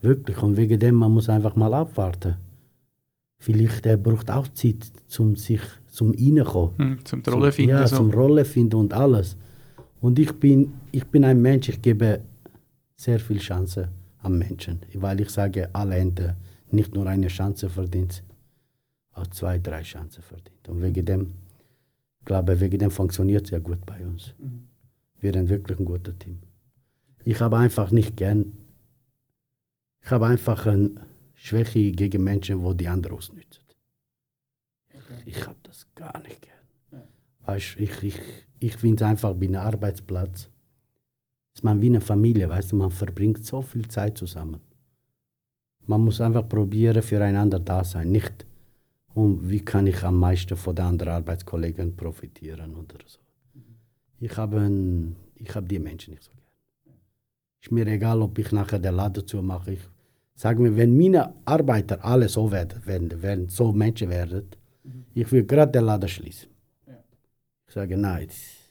Wirklich. 0.00 0.40
Und 0.40 0.57
wegen 0.57 0.78
dem, 0.78 0.94
man 0.94 1.11
muss 1.11 1.28
einfach 1.28 1.57
mal 1.57 1.74
abwarten. 1.74 2.36
Vielleicht 3.40 3.84
er 3.86 3.96
braucht 3.96 4.30
auch 4.30 4.46
Zeit, 4.55 4.86
zum 5.09 5.34
sich 5.34 5.62
zum 5.88 6.12
reinkommen. 6.12 6.78
Hm, 6.78 7.05
zum 7.05 7.22
Rolle 7.22 7.50
finden. 7.50 7.70
Ja, 7.70 7.88
so. 7.88 7.96
zum 7.96 8.11
Rolle 8.12 8.44
finden 8.44 8.76
und 8.76 8.94
alles. 8.94 9.36
Und 10.00 10.20
ich 10.20 10.30
bin, 10.30 10.74
ich 10.92 11.05
bin 11.07 11.24
ein 11.24 11.42
Mensch, 11.42 11.70
ich 11.70 11.82
gebe 11.82 12.20
sehr 12.94 13.18
viel 13.18 13.38
Chance 13.38 13.88
am 14.23 14.39
Menschen. 14.39 14.81
Weil 14.95 15.20
ich 15.20 15.31
sage, 15.31 15.75
alle 15.75 15.97
Ente 15.97 16.37
nicht 16.70 16.95
nur 16.95 17.07
eine 17.07 17.29
Chance 17.29 17.68
verdient, 17.68 18.25
auch 19.12 19.27
zwei, 19.29 19.59
drei 19.59 19.83
Chancen 19.83 20.23
verdient. 20.23 20.68
Und 20.68 20.83
wegen 20.83 21.05
dem, 21.05 21.35
glaube 22.25 22.61
wegen 22.61 22.79
dem 22.79 22.91
funktioniert 22.91 23.45
es 23.45 23.51
ja 23.51 23.59
gut 23.59 23.85
bei 23.85 24.05
uns. 24.07 24.35
Wir 25.20 25.33
sind 25.33 25.49
wirklich 25.49 25.79
ein 25.79 25.85
guter 25.85 26.18
Team. 26.18 26.41
Ich 27.25 27.41
habe 27.41 27.59
einfach 27.59 27.91
nicht 27.91 28.16
gern, 28.16 28.53
ich 30.01 30.11
habe 30.11 30.27
einfach 30.27 30.66
eine 30.66 30.91
Schwäche 31.35 31.93
gegen 31.93 32.25
Menschen, 32.25 32.62
wo 32.62 32.73
die 32.73 32.89
anderen 32.89 33.16
ausnützen. 33.16 33.62
Ich 35.27 35.47
habe 35.47 35.59
das 35.62 35.87
gar 35.95 36.20
nicht 36.23 36.43
gern. 36.43 37.03
Weißt, 37.45 37.77
ich 37.79 38.03
ich, 38.03 38.20
ich 38.59 38.77
finde 38.77 39.05
es 39.05 39.11
einfach 39.11 39.35
einem 39.35 39.57
Arbeitsplatz, 39.57 40.49
ist 41.55 41.64
man 41.64 41.80
wie 41.80 41.86
eine 41.86 42.00
Familie, 42.00 42.48
weißt 42.48 42.72
du, 42.72 42.76
man 42.76 42.90
verbringt 42.90 43.44
so 43.44 43.62
viel 43.62 43.86
Zeit 43.88 44.16
zusammen. 44.18 44.61
Man 45.86 46.03
muss 46.03 46.20
einfach 46.20 46.48
probieren, 46.48 47.03
füreinander 47.03 47.59
da 47.59 47.84
sein, 47.84 48.11
nicht 48.11 48.46
um 49.14 49.50
wie 49.50 49.61
kann 49.61 49.86
ich 49.86 50.03
am 50.05 50.18
meisten 50.18 50.57
von 50.57 50.74
den 50.74 50.86
anderen 50.86 51.12
Arbeitskollegen 51.14 51.96
profitieren 51.96 52.74
oder 52.74 52.96
so. 53.05 53.18
Ich 54.20 54.36
habe, 54.36 54.70
ich 55.34 55.55
habe 55.55 55.66
die 55.66 55.78
Menschen 55.78 56.12
nicht 56.14 56.22
so 56.22 56.30
gern. 56.32 56.96
Ist 57.61 57.72
mir 57.72 57.86
egal, 57.86 58.22
ob 58.22 58.38
ich 58.38 58.53
nachher 58.53 58.78
den 58.78 58.94
Laden 58.94 59.26
zumache. 59.26 59.72
Ich 59.72 59.80
sage 60.34 60.62
mir, 60.62 60.76
wenn 60.76 60.96
meine 60.96 61.34
Arbeiter 61.44 62.05
alle 62.05 62.28
so 62.28 62.50
werden, 62.50 62.84
werden, 62.86 63.22
werden 63.22 63.48
so 63.48 63.72
Menschen 63.72 64.09
werden, 64.09 64.48
ich 65.14 65.30
will 65.30 65.44
gerade 65.44 65.72
den 65.72 65.84
Laden 65.84 66.09
schließen. 66.09 66.48
Ich 67.66 67.74
sage, 67.74 67.96
nein, 67.96 68.26
das 68.28 68.61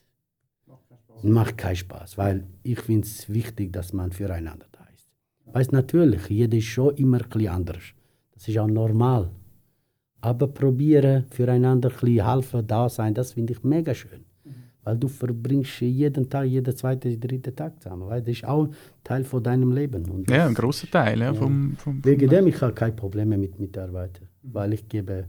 macht 1.23 1.57
keinen 1.57 1.75
Spaß, 1.75 2.17
weil 2.17 2.45
ich 2.63 2.79
finde 2.79 3.07
es 3.07 3.29
wichtig, 3.29 3.73
dass 3.73 3.93
man 3.93 4.11
füreinander 4.11 4.65
da 4.71 4.85
ist. 4.95 5.09
Weißt 5.53 5.71
natürlich, 5.71 6.27
jeder 6.29 6.57
ist 6.57 6.65
schon 6.65 6.95
immer 6.95 7.21
ein 7.21 7.29
bisschen 7.29 7.49
anders. 7.49 7.83
Das 8.33 8.47
ist 8.47 8.57
auch 8.57 8.67
normal. 8.67 9.31
Aber 10.21 10.47
probieren, 10.47 11.25
füreinander 11.31 11.89
ein 11.89 11.99
bisschen 11.99 12.25
helfen, 12.27 12.67
da 12.67 12.87
sein, 12.89 13.13
das 13.13 13.33
finde 13.33 13.53
ich 13.53 13.63
mega 13.63 13.93
schön. 13.93 14.25
Weil 14.83 14.97
du 14.97 15.07
verbringst 15.07 15.81
jeden 15.81 16.27
Tag, 16.27 16.45
jeden 16.45 16.75
zweiten, 16.75 17.19
dritten 17.19 17.55
Tag 17.55 17.81
zusammen. 17.81 18.07
Weil 18.07 18.21
das 18.21 18.29
ist 18.37 18.45
auch 18.45 18.69
Teil 19.03 19.23
von 19.23 19.43
deinem 19.43 19.71
Leben. 19.71 20.09
Und 20.09 20.29
Ja, 20.29 20.47
ein 20.47 20.55
grosser 20.55 20.89
Teil 20.89 21.19
ja, 21.19 21.33
vom, 21.33 21.75
vom, 21.77 22.03
Wegen 22.03 22.27
dem 22.27 22.47
ich 22.47 22.59
habe 22.61 22.73
keine 22.73 22.93
Probleme 22.93 23.37
mit 23.37 23.59
Mitarbeitern, 23.59 24.27
weil 24.41 24.73
ich 24.73 24.87
gebe, 24.87 25.27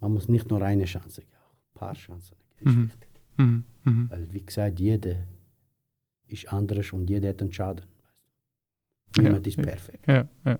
man 0.00 0.12
muss 0.12 0.28
nicht 0.28 0.48
nur 0.48 0.62
eine 0.62 0.84
Chance 0.84 1.22
geben, 1.22 1.32
auch 1.44 1.52
ein 1.52 1.74
paar 1.74 1.94
Chancen 1.94 2.36
geben. 2.58 2.90
Mhm. 3.36 3.44
Mhm. 3.44 3.64
Mhm. 3.88 4.10
Weil 4.10 4.32
wie 4.32 4.42
gesagt, 4.42 4.80
jeder 4.80 5.16
ist 6.26 6.52
anders 6.52 6.92
und 6.92 7.08
jeder 7.08 7.30
hat 7.30 7.40
einen 7.40 7.52
Schaden. 7.52 7.84
Ja, 9.16 9.22
Niemand 9.22 9.46
ist 9.46 9.56
ja. 9.56 9.62
perfekt. 9.62 10.06
Ja, 10.06 10.28
ja. 10.44 10.58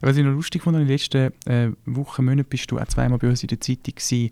Was 0.00 0.16
ich 0.16 0.24
noch 0.24 0.32
lustig 0.32 0.62
fand, 0.62 0.76
in 0.76 0.82
den 0.82 0.88
letzten 0.88 1.32
äh, 1.46 1.70
Wochen, 1.86 2.24
Monaten 2.24 2.48
bist 2.48 2.70
du 2.70 2.78
auch 2.78 2.86
zweimal 2.86 3.18
bei 3.18 3.28
uns 3.28 3.42
in 3.42 3.48
der 3.48 3.60
Zeitung 3.60 3.94
gewesen. 3.94 4.30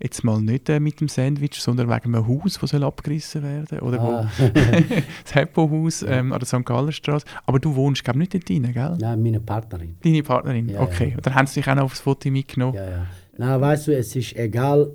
Jetzt 0.00 0.24
mal 0.24 0.40
nicht 0.40 0.68
äh, 0.68 0.80
mit 0.80 1.00
dem 1.00 1.06
Sandwich, 1.06 1.60
sondern 1.60 1.88
wegen 1.88 2.14
einem 2.14 2.26
Haus, 2.26 2.58
das 2.60 2.70
soll 2.70 2.82
abgerissen 2.82 3.44
werden 3.44 3.78
Oder 3.78 4.00
Ah, 4.00 4.30
wo, 4.36 4.48
das 5.22 5.34
Heppo-Haus 5.34 6.02
ähm, 6.02 6.32
an 6.32 6.40
der 6.40 6.46
St. 6.46 6.64
Galler 6.64 6.90
Straße. 6.90 7.24
Aber 7.46 7.60
du 7.60 7.74
wohnst, 7.76 8.02
glaube 8.02 8.22
ich, 8.22 8.32
nicht 8.32 8.34
dort 8.34 8.50
rein, 8.50 8.72
gell? 8.72 8.96
Nein, 9.00 9.22
meine 9.22 9.40
Partnerin. 9.40 9.96
Deine 10.02 10.22
Partnerin? 10.24 10.68
Ja, 10.68 10.80
okay. 10.80 11.10
ja. 11.10 11.16
Und 11.16 11.26
dann 11.26 11.34
haben 11.36 11.46
sie 11.46 11.60
dich 11.60 11.70
auch 11.70 11.76
noch 11.76 11.84
aufs 11.84 12.00
Foto 12.00 12.28
mitgenommen. 12.28 12.74
Ja, 12.74 12.90
ja. 12.90 13.06
Na, 13.36 13.60
weißt 13.60 13.86
du, 13.86 13.96
es 13.96 14.14
ist 14.16 14.34
egal, 14.34 14.90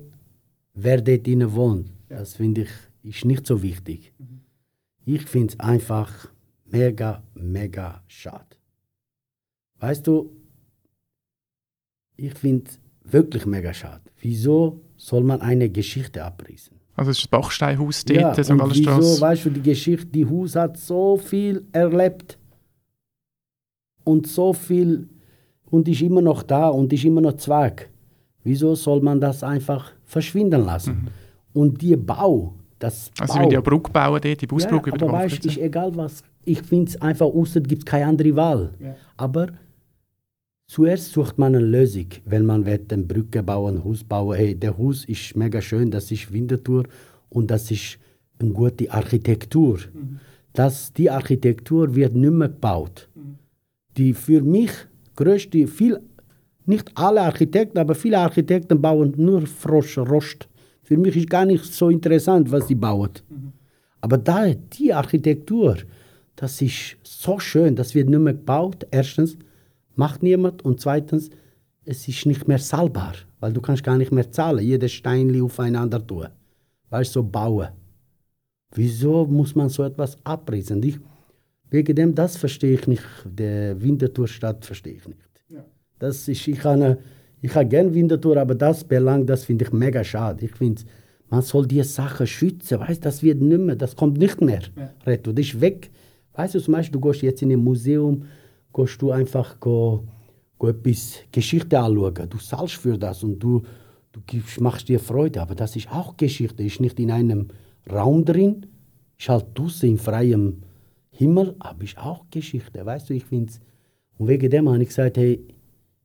wer 0.74 1.00
dort 1.00 1.26
wohnt. 1.54 1.90
Das 2.10 2.34
finde 2.34 2.62
ich 2.62 2.70
ist 3.02 3.24
nicht 3.24 3.46
so 3.46 3.62
wichtig. 3.62 4.12
Ich 5.06 5.22
finde 5.22 5.54
es 5.54 5.60
einfach 5.60 6.28
mega, 6.66 7.22
mega 7.34 8.02
schade. 8.08 8.56
Weißt 9.78 10.06
du, 10.06 10.30
ich 12.16 12.34
finde 12.34 12.68
es 12.68 12.78
wirklich 13.12 13.46
mega 13.46 13.72
schade. 13.72 14.02
Wieso 14.20 14.82
soll 14.96 15.22
man 15.24 15.40
eine 15.40 15.70
Geschichte 15.70 16.22
abrissen? 16.22 16.76
Also 16.94 17.12
es 17.12 17.18
ist 17.18 17.24
das 17.24 17.30
Bachsteinhaus 17.30 18.04
dort, 18.04 18.20
Ja, 18.20 18.34
St. 18.44 18.50
und 18.50 18.58
Galler 18.58 18.74
wieso, 18.74 18.82
Straße. 18.90 19.20
weißt 19.20 19.44
du, 19.46 19.50
die 19.50 19.62
Geschichte, 19.62 20.06
die 20.06 20.26
Haus 20.26 20.56
hat 20.56 20.76
so 20.76 21.16
viel 21.16 21.64
erlebt 21.72 22.38
und 24.04 24.26
so 24.26 24.52
viel 24.52 25.08
und 25.70 25.88
ist 25.88 26.02
immer 26.02 26.20
noch 26.20 26.42
da 26.42 26.68
und 26.68 26.92
ist 26.92 27.04
immer 27.04 27.22
noch 27.22 27.36
Zweig. 27.36 27.88
Wieso 28.42 28.74
soll 28.74 29.00
man 29.00 29.20
das 29.20 29.42
einfach 29.42 29.92
verschwinden 30.04 30.64
lassen? 30.64 31.08
Und 31.52 31.80
die 31.80 31.96
Bau, 31.96 32.54
das 32.78 33.10
Mhm. 33.10 33.22
Also 33.22 33.32
Bau, 33.32 33.32
sie 33.32 33.44
wollen 33.44 33.52
ja 33.52 33.60
Brücke 33.60 33.90
bauen 33.90 34.20
dort, 34.22 34.40
die 34.40 34.46
Busbrücke 34.46 34.90
ja, 34.90 34.96
über 34.96 35.06
aber 35.06 35.18
den 35.18 35.30
weißt, 35.30 35.46
ist 35.46 35.58
egal 35.58 35.96
was. 35.96 36.22
Ich 36.44 36.62
finde 36.62 36.90
es 36.90 37.00
einfach, 37.00 37.26
außer 37.26 37.60
gibt 37.60 37.82
es 37.82 37.86
keine 37.86 38.06
andere 38.06 38.34
Wahl. 38.34 38.70
Aber 39.16 39.48
zuerst 40.66 41.12
sucht 41.12 41.38
man 41.38 41.54
eine 41.54 41.64
Lösung, 41.64 42.06
wenn 42.24 42.46
man 42.46 42.64
will, 42.64 42.80
eine 42.90 43.02
Brücke 43.02 43.42
bauen, 43.42 43.76
ein 43.76 43.84
Haus 43.84 44.02
bauen. 44.02 44.36
Hey, 44.36 44.54
der 44.54 44.76
Haus 44.78 45.04
ist 45.04 45.36
mega 45.36 45.60
schön, 45.60 45.90
das 45.90 46.10
ist 46.10 46.32
Winterthur 46.32 46.84
und 47.28 47.50
das 47.50 47.70
ist 47.70 47.98
eine 48.38 48.50
gute 48.52 48.90
Architektur. 48.90 49.78
Das, 50.52 50.92
die 50.92 51.10
Architektur 51.10 51.94
wird 51.94 52.14
nicht 52.14 52.32
mehr 52.32 52.48
gebaut. 52.48 53.08
Die 53.96 54.14
für 54.14 54.40
mich 54.42 54.70
größte, 55.16 55.66
viel, 55.66 56.00
nicht 56.66 56.90
alle 56.94 57.22
Architekten, 57.22 57.78
aber 57.78 57.94
viele 57.94 58.18
Architekten 58.18 58.80
bauen 58.80 59.12
nur 59.16 59.46
Frosch, 59.46 59.98
Rost. 59.98 60.48
Für 60.90 60.96
mich 60.96 61.16
ist 61.16 61.30
gar 61.30 61.46
nicht 61.46 61.64
so 61.72 61.88
interessant, 61.88 62.50
was 62.50 62.66
sie 62.66 62.74
bauen. 62.74 63.12
Aber 64.00 64.18
da, 64.18 64.52
die 64.52 64.92
Architektur, 64.92 65.76
das 66.34 66.60
ist 66.60 66.96
so 67.04 67.38
schön, 67.38 67.76
das 67.76 67.94
wird 67.94 68.08
nicht 68.08 68.18
mehr 68.18 68.32
gebaut. 68.32 68.84
Erstens, 68.90 69.36
macht 69.94 70.20
niemand. 70.24 70.64
Und 70.64 70.80
zweitens, 70.80 71.30
es 71.84 72.08
ist 72.08 72.26
nicht 72.26 72.48
mehr 72.48 72.58
zahlbar, 72.58 73.14
weil 73.38 73.52
du 73.52 73.60
kannst 73.60 73.84
gar 73.84 73.96
nicht 73.96 74.10
mehr 74.10 74.32
zahlen, 74.32 74.64
jedes 74.64 74.90
Steinli 74.90 75.40
aufeinander 75.40 76.04
tun. 76.04 76.26
weißt 76.88 77.14
du, 77.14 77.20
so 77.20 77.22
bauen. 77.22 77.68
Wieso 78.74 79.26
muss 79.26 79.54
man 79.54 79.68
so 79.68 79.84
etwas 79.84 80.16
abrissen? 80.24 80.82
Ich, 80.82 80.98
wegen 81.70 81.94
dem, 81.94 82.16
das 82.16 82.36
verstehe 82.36 82.74
ich 82.74 82.88
nicht. 82.88 83.04
Der 83.24 83.80
Winterthur-Stadt 83.80 84.64
verstehe 84.64 84.94
ich 84.94 85.06
nicht. 85.06 85.44
Ja. 85.48 85.64
Das 86.00 86.26
ist, 86.26 86.48
ich 86.48 86.64
habe 86.64 86.98
ich 87.42 87.54
habe 87.54 87.66
gerne 87.66 87.94
Winterthur, 87.94 88.36
aber 88.36 88.54
das 88.54 88.84
Belang, 88.84 89.26
das 89.26 89.44
finde 89.44 89.64
ich 89.64 89.72
mega 89.72 90.04
schade. 90.04 90.44
Ich 90.44 90.52
finde, 90.52 90.82
man 91.28 91.42
soll 91.42 91.66
die 91.66 91.82
Sachen 91.82 92.26
schützen, 92.26 92.80
weißt 92.80 93.04
das 93.04 93.22
wird 93.22 93.40
nicht 93.40 93.60
mehr, 93.60 93.76
das 93.76 93.96
kommt 93.96 94.18
nicht 94.18 94.40
mehr. 94.40 94.62
Ja. 94.76 95.16
Das 95.16 95.34
ist 95.36 95.60
weg. 95.60 95.90
Weißt 96.34 96.54
du, 96.54 96.60
zum 96.60 96.72
Beispiel, 96.72 97.00
du 97.00 97.08
gehst 97.08 97.22
jetzt 97.22 97.42
in 97.42 97.52
ein 97.52 97.60
Museum, 97.60 98.24
gehst 98.74 99.00
du 99.00 99.10
einfach 99.10 99.58
go, 99.60 100.04
go 100.58 100.68
etwas 100.68 101.20
Geschichte 101.32 101.78
anschauen. 101.78 102.28
Du 102.28 102.38
zahlst 102.38 102.74
für 102.74 102.98
das 102.98 103.22
und 103.22 103.38
du, 103.38 103.62
du 104.12 104.20
gibst, 104.26 104.60
machst 104.60 104.88
dir 104.88 105.00
Freude, 105.00 105.40
aber 105.40 105.54
das 105.54 105.76
ist 105.76 105.90
auch 105.90 106.16
Geschichte, 106.16 106.62
ist 106.62 106.80
nicht 106.80 106.98
in 107.00 107.10
einem 107.10 107.48
Raum 107.90 108.24
drin, 108.24 108.66
ist 109.18 109.28
halt 109.28 109.46
draußen 109.54 109.88
im 109.88 109.98
freien 109.98 110.62
Himmel, 111.10 111.54
aber 111.58 111.84
ist 111.84 111.98
auch 111.98 112.24
Geschichte, 112.30 112.84
weißt 112.84 113.10
du, 113.10 113.14
ich 113.14 113.24
finde 113.24 113.52
und 114.18 114.28
wegen 114.28 114.50
dem 114.50 114.68
habe 114.68 114.82
ich 114.82 114.88
gesagt, 114.88 115.16
hey, 115.16 115.42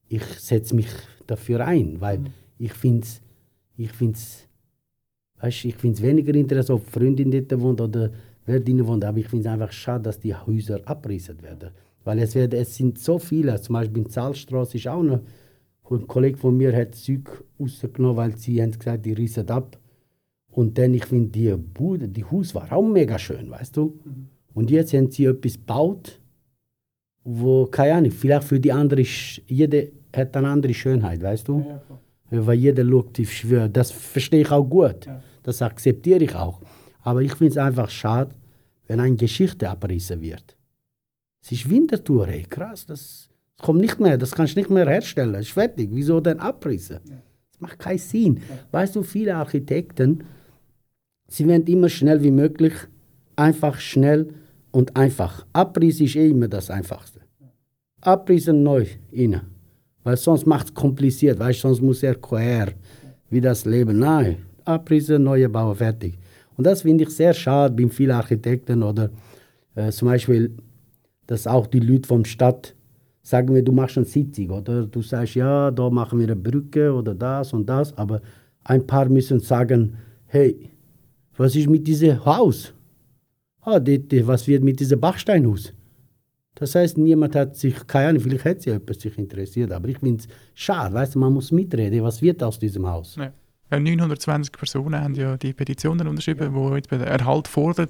ich 0.08 0.24
setze 0.40 0.74
mich 0.74 0.88
dafür 1.28 1.66
ein, 1.66 2.00
weil 2.02 2.20
mhm. 2.20 2.28
ich 2.58 2.74
finde 2.74 3.02
es 3.02 3.22
ich 3.78 3.92
find's, 3.92 4.48
weißt, 5.40 5.66
ich 5.66 5.76
find's 5.76 6.02
weniger 6.02 6.34
interessant, 6.34 6.82
ob 6.82 6.90
Freundin 6.90 7.32
dort 7.32 7.60
wohnt 7.60 7.82
oder 7.82 8.12
wer 8.46 8.60
dort 8.60 8.88
wohnt, 8.88 9.04
aber 9.04 9.18
ich 9.18 9.28
finde 9.28 9.48
es 9.48 9.54
einfach 9.54 9.72
schade, 9.72 10.04
dass 10.04 10.20
die 10.20 10.34
Häuser 10.34 10.80
abrissen 10.86 11.42
werden. 11.42 11.72
Weil 12.04 12.20
es, 12.20 12.36
wird, 12.36 12.54
es 12.54 12.76
sind 12.76 13.00
so 13.00 13.18
viele, 13.18 13.60
zum 13.60 13.74
Beispiel 13.74 14.04
in 14.04 14.10
Zahlstraße 14.10 14.78
ist 14.78 14.88
auch 14.88 15.04
noch, 15.04 15.22
ein 15.90 16.08
Kollege 16.08 16.38
von 16.38 16.58
mir 16.58 16.76
hat 16.76 16.96
Zeug 16.96 17.44
rausgenommen, 17.60 18.18
weil 18.18 18.38
sie 18.38 18.62
haben 18.62 18.72
gesagt, 18.72 19.06
die 19.06 19.14
rissen 19.14 19.48
ab. 19.50 19.78
Und 20.50 20.78
dann, 20.78 20.94
ich 20.96 21.06
finde, 21.06 21.30
die 21.30 21.56
Bude, 21.56 22.08
die 22.08 22.24
Haus 22.24 22.56
war 22.56 22.72
auch 22.72 22.82
mega 22.82 23.20
schön, 23.20 23.52
weißt 23.52 23.78
du. 23.78 24.00
Mhm. 24.04 24.28
Und 24.54 24.72
jetzt 24.72 24.94
haben 24.94 25.12
sie 25.12 25.26
etwas 25.26 25.54
gebaut, 25.54 26.20
wo, 27.26 27.66
keine 27.66 27.96
Ahnung, 27.96 28.12
vielleicht 28.12 28.48
für 28.48 28.60
die 28.60 28.72
andere, 28.72 29.02
jede 29.02 29.92
hat 30.16 30.38
eine 30.38 30.48
andere 30.48 30.74
Schönheit, 30.74 31.22
weißt 31.22 31.48
du? 31.48 31.66
Ja, 32.32 32.48
Weil 32.48 32.58
jeder 32.58 32.86
schaut, 32.86 33.20
ich 33.20 33.38
schwöre, 33.38 33.70
das 33.70 33.92
verstehe 33.92 34.42
ich 34.42 34.52
auch 34.52 34.64
gut. 34.64 35.06
Ja. 35.06 35.22
Das 35.44 35.62
akzeptiere 35.62 36.24
ich 36.24 36.36
auch. 36.36 36.62
Aber 37.02 37.22
ich 37.22 37.34
finde 37.36 37.52
es 37.52 37.58
einfach 37.58 37.90
schade, 37.90 38.34
wenn 38.88 39.00
eine 39.00 39.16
Geschichte 39.16 39.70
abgerissen 39.70 40.22
wird. 40.22 40.56
Es 41.44 41.52
ist 41.52 41.70
Wintertour, 41.70 42.28
ey, 42.28 42.44
krass, 42.44 42.86
das, 42.86 43.30
kommt 43.62 43.82
nicht 43.82 44.00
mehr, 44.00 44.18
das 44.18 44.32
kannst 44.32 44.56
du 44.56 44.60
nicht 44.60 44.70
mehr 44.70 44.88
herstellen, 44.88 45.34
das 45.34 45.44
ist 45.44 45.52
fertig. 45.52 45.90
Wieso 45.92 46.20
denn 46.20 46.40
abrissen? 46.40 47.00
Das 47.06 47.60
macht 47.60 47.80
keinen 47.80 47.98
Sinn. 47.98 48.42
Weißt 48.72 48.96
du, 48.96 49.04
viele 49.04 49.36
Architekten, 49.36 50.24
sie 51.28 51.48
werden 51.48 51.66
immer 51.68 51.90
schnell 51.90 52.22
wie 52.24 52.32
möglich, 52.32 52.74
einfach 53.36 53.80
schnell 53.80 54.34
und 54.72 54.96
einfach. 54.96 55.46
Abriss 55.54 56.02
ist 56.02 56.16
eh 56.16 56.30
immer 56.30 56.48
das 56.48 56.70
Einfachste. 56.70 57.15
Abrissen 58.06 58.62
neu 58.62 58.86
innen. 59.12 59.42
Weil 60.04 60.18
sonst 60.18 60.46
macht 60.46 60.68
es 60.68 60.74
kompliziert, 60.74 61.40
weißt 61.40 61.62
sonst 61.62 61.82
muss 61.82 62.04
er 62.04 62.16
quer 62.16 62.74
wie 63.30 63.42
das 63.42 63.66
Leben. 63.66 63.98
Nein, 63.98 64.38
Abrissen, 64.64 65.24
neue 65.24 65.50
Bauer, 65.50 65.76
fertig. 65.76 66.18
Und 66.56 66.66
das 66.68 66.84
finde 66.84 67.06
ich 67.06 67.10
sehr 67.10 67.34
schade 67.34 67.74
bei 67.74 67.90
vielen 67.90 68.12
Architekten 68.12 68.84
oder 68.84 69.10
äh, 69.74 69.90
zum 69.92 70.08
Beispiel, 70.10 70.56
dass 71.26 71.48
auch 71.48 71.66
die 71.66 71.80
Leute 71.80 72.08
vom 72.08 72.24
Stadt 72.24 72.76
sagen 73.24 73.56
wir, 73.56 73.64
du 73.64 73.72
machst 73.72 73.98
eine 73.98 74.06
Sitzung 74.06 74.52
oder 74.52 74.86
du 74.86 75.02
sagst, 75.02 75.34
ja, 75.34 75.72
da 75.72 75.90
machen 75.90 76.20
wir 76.20 76.28
eine 76.28 76.36
Brücke 76.36 76.94
oder 76.94 77.16
das 77.16 77.54
und 77.54 77.68
das, 77.68 77.98
aber 77.98 78.22
ein 78.64 78.86
paar 78.86 79.10
müssen 79.10 79.40
sagen, 79.40 79.98
hey, 80.28 80.70
was 81.36 81.56
ist 81.56 81.68
mit 81.68 81.88
diesem 81.88 82.24
Haus? 82.24 82.72
Ah, 83.62 83.82
was 83.82 84.48
wird 84.48 84.64
mit 84.64 84.80
diesem 84.80 85.00
Bachsteinhaus? 85.00 85.74
Das 86.56 86.74
heißt, 86.74 86.98
niemand 86.98 87.36
hat 87.36 87.56
sich, 87.58 87.76
keine 87.86 88.10
Ahnung, 88.10 88.22
vielleicht 88.22 88.46
hätte 88.46 88.62
sich 88.62 88.74
jemand 88.74 89.02
sich 89.02 89.18
interessiert, 89.18 89.72
aber 89.72 89.90
ich 89.90 90.00
finde 90.00 90.24
es 90.24 90.28
schade, 90.54 90.94
weißt 90.94 91.16
du, 91.16 91.20
man 91.20 91.34
muss 91.34 91.52
mitreden, 91.52 92.02
was 92.02 92.22
wird 92.22 92.42
aus 92.42 92.58
diesem 92.58 92.88
Haus? 92.88 93.18
Ja. 93.18 93.32
920 93.78 94.54
Personen 94.54 95.02
haben 95.02 95.16
ja 95.16 95.36
die 95.38 95.52
Petitionen 95.54 96.08
unterschrieben, 96.08 96.56
ja. 96.56 96.80
die 96.80 96.88
den 96.88 97.02
Erhalt 97.02 97.48
fordern. 97.48 97.90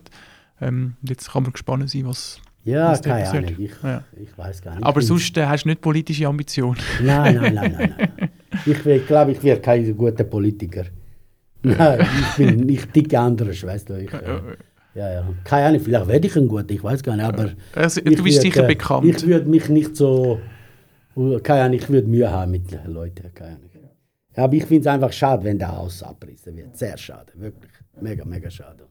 Ähm, 0.59 0.95
jetzt 1.03 1.31
kann 1.31 1.43
man 1.43 1.51
gespannt 1.51 1.89
sein, 1.89 2.05
was 2.05 2.41
ja, 2.63 2.91
was 2.91 3.01
keine 3.01 3.23
passiert. 3.23 3.47
Ahnung, 3.47 3.59
ich, 3.59 3.83
ja. 3.83 4.03
ich 4.19 4.37
weiß 4.37 4.61
gar 4.61 4.75
nicht. 4.75 4.83
Aber 4.83 5.01
sonst 5.01 5.37
äh, 5.37 5.45
hast 5.45 5.65
du 5.65 5.69
nicht 5.69 5.81
politische 5.81 6.27
Ambitionen? 6.27 6.79
Nein, 7.03 7.35
nein, 7.35 7.53
nein, 7.53 7.75
nein. 7.77 7.95
nein. 8.17 8.29
ich 8.65 9.05
glaube, 9.05 9.33
ich 9.33 9.43
werde 9.43 9.61
kein 9.61 9.95
guter 9.95 10.23
Politiker. 10.23 10.85
Nein, 11.61 11.99
ich, 12.01 12.37
bin, 12.37 12.69
ich 12.69 12.85
ticke 12.87 13.19
anders, 13.19 13.63
weißt 13.63 13.89
du. 13.89 13.99
Ich, 13.99 14.13
äh, 14.13 14.39
ja, 14.95 15.11
ja. 15.11 15.33
Keine 15.43 15.67
Ahnung, 15.67 15.81
vielleicht 15.81 16.07
werde 16.07 16.27
ich 16.27 16.35
ein 16.35 16.47
guter, 16.47 16.71
ich 16.71 16.83
weiß 16.83 17.03
gar 17.03 17.15
nicht. 17.15 17.25
Aber 17.25 17.51
also, 17.75 18.01
du 18.01 18.23
bist 18.23 18.41
sicher 18.41 18.63
äh, 18.63 18.67
bekannt. 18.67 19.05
Ich 19.05 19.25
würde 19.27 19.47
mich 19.47 19.69
nicht 19.69 19.95
so. 19.95 20.39
Keine 21.43 21.63
Ahnung, 21.63 21.77
ich 21.77 21.89
würde 21.89 22.07
Mühe 22.07 22.29
haben 22.29 22.51
mit 22.51 22.71
den 22.71 22.91
Leuten. 22.91 23.31
Keine 23.33 23.57
Ahnung. 23.57 23.69
Aber 24.35 24.53
ich 24.53 24.65
finde 24.65 24.81
es 24.81 24.87
einfach 24.87 25.13
schade, 25.13 25.43
wenn 25.43 25.59
der 25.59 25.75
Haus 25.75 26.03
abrissen 26.03 26.57
wird. 26.57 26.77
Sehr 26.77 26.97
schade, 26.97 27.31
wirklich. 27.35 27.71
Mega, 28.01 28.25
mega 28.25 28.49
schade. 28.49 28.87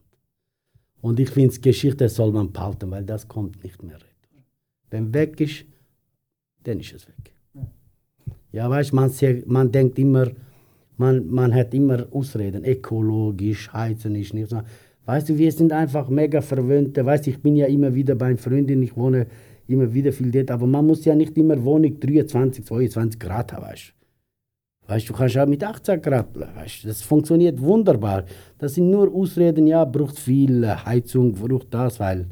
Und 1.01 1.19
ich 1.19 1.29
finde, 1.29 1.59
Geschichte 1.59 2.09
soll 2.09 2.31
man 2.31 2.51
behalten, 2.51 2.89
weil 2.89 3.03
das 3.03 3.27
kommt 3.27 3.63
nicht 3.63 3.83
mehr 3.83 3.95
retour. 3.95 4.43
Wenn 4.89 5.13
weg 5.13 5.39
ist, 5.39 5.65
dann 6.63 6.79
ist 6.79 6.93
es 6.93 7.07
weg. 7.07 7.35
Ja, 8.51 8.69
weißt 8.69 8.93
man, 8.93 9.11
man 9.45 9.71
denkt 9.71 9.99
immer, 9.99 10.31
man, 10.97 11.27
man 11.27 11.53
hat 11.53 11.73
immer 11.73 12.07
Ausreden, 12.11 12.63
ökologisch, 12.63 13.71
heizen 13.71 14.15
ist 14.15 14.33
nicht 14.33 14.49
so. 14.49 14.61
Weißt 15.05 15.29
du, 15.29 15.37
wir 15.37 15.51
sind 15.51 15.71
einfach 15.71 16.09
mega 16.09 16.41
verwöhnte. 16.41 17.05
Weißt 17.05 17.25
du, 17.25 17.29
ich 17.29 17.41
bin 17.41 17.55
ja 17.55 17.67
immer 17.67 17.93
wieder 17.93 18.15
bei 18.15 18.35
Freundin, 18.37 18.81
ich 18.81 18.95
wohne 18.97 19.27
immer 19.67 19.93
wieder 19.93 20.11
viel 20.11 20.31
dort, 20.31 20.51
aber 20.51 20.67
man 20.67 20.85
muss 20.85 21.05
ja 21.05 21.15
nicht 21.15 21.37
immer 21.37 21.63
Wohnung 21.63 21.99
23, 21.99 22.65
22 22.65 23.19
Grad 23.19 23.53
haben, 23.53 23.63
weißt 23.63 23.89
du. 23.89 23.95
Weißt 24.87 25.09
du, 25.09 25.13
du 25.13 25.17
kannst 25.17 25.37
auch 25.37 25.47
mit 25.47 25.63
18 25.63 26.01
Grad, 26.01 26.27
weißt 26.35 26.83
du, 26.83 26.87
das 26.87 27.01
funktioniert 27.01 27.59
wunderbar. 27.59 28.25
Das 28.59 28.75
sind 28.75 28.89
nur 28.89 29.13
Ausreden, 29.13 29.65
ja, 29.65 29.83
braucht 29.83 30.19
viel 30.19 30.67
Heizung, 30.85 31.33
braucht 31.33 31.73
das, 31.73 31.99
weil 31.99 32.27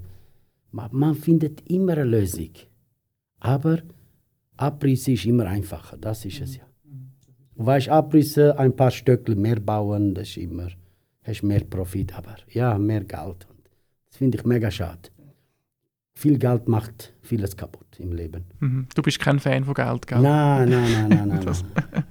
man, 0.71 0.89
man 0.91 1.15
findet 1.15 1.67
immer 1.69 1.93
eine 1.93 2.03
Lösung. 2.03 2.51
Aber 3.39 3.80
Abriss 4.57 5.07
ist 5.07 5.26
immer 5.26 5.47
einfacher, 5.47 5.97
das 5.97 6.26
ist 6.26 6.41
es 6.41 6.57
ja. 6.57 6.63
Du 7.55 7.65
weißt, 7.65 7.89
Abrisse, 7.89 8.57
ein 8.57 8.76
paar 8.76 8.91
Stöckel 8.91 9.36
mehr 9.36 9.59
bauen, 9.59 10.13
das 10.13 10.30
ist 10.30 10.38
immer 10.38 10.69
hast 11.24 11.43
mehr 11.43 11.63
Profit, 11.63 12.15
aber 12.15 12.36
ja, 12.49 12.78
mehr 12.78 13.03
Geld. 13.03 13.47
Das 14.07 14.17
finde 14.17 14.38
ich 14.38 14.45
mega 14.45 14.69
schade. 14.69 15.09
Viel 16.15 16.38
Geld 16.38 16.67
macht 16.67 17.13
vieles 17.21 17.57
kaputt 17.57 17.99
im 17.99 18.11
Leben. 18.11 18.45
Mhm. 18.59 18.88
Du 18.93 19.01
bist 19.01 19.19
kein 19.19 19.39
Fan 19.39 19.63
von 19.63 19.74
Geld, 19.74 20.05
gell? 20.05 20.21
Nein, 20.21 20.69
nein, 20.69 20.91
nein, 20.91 21.09
nein, 21.09 21.28
nein. 21.28 21.45
nein. 21.45 22.03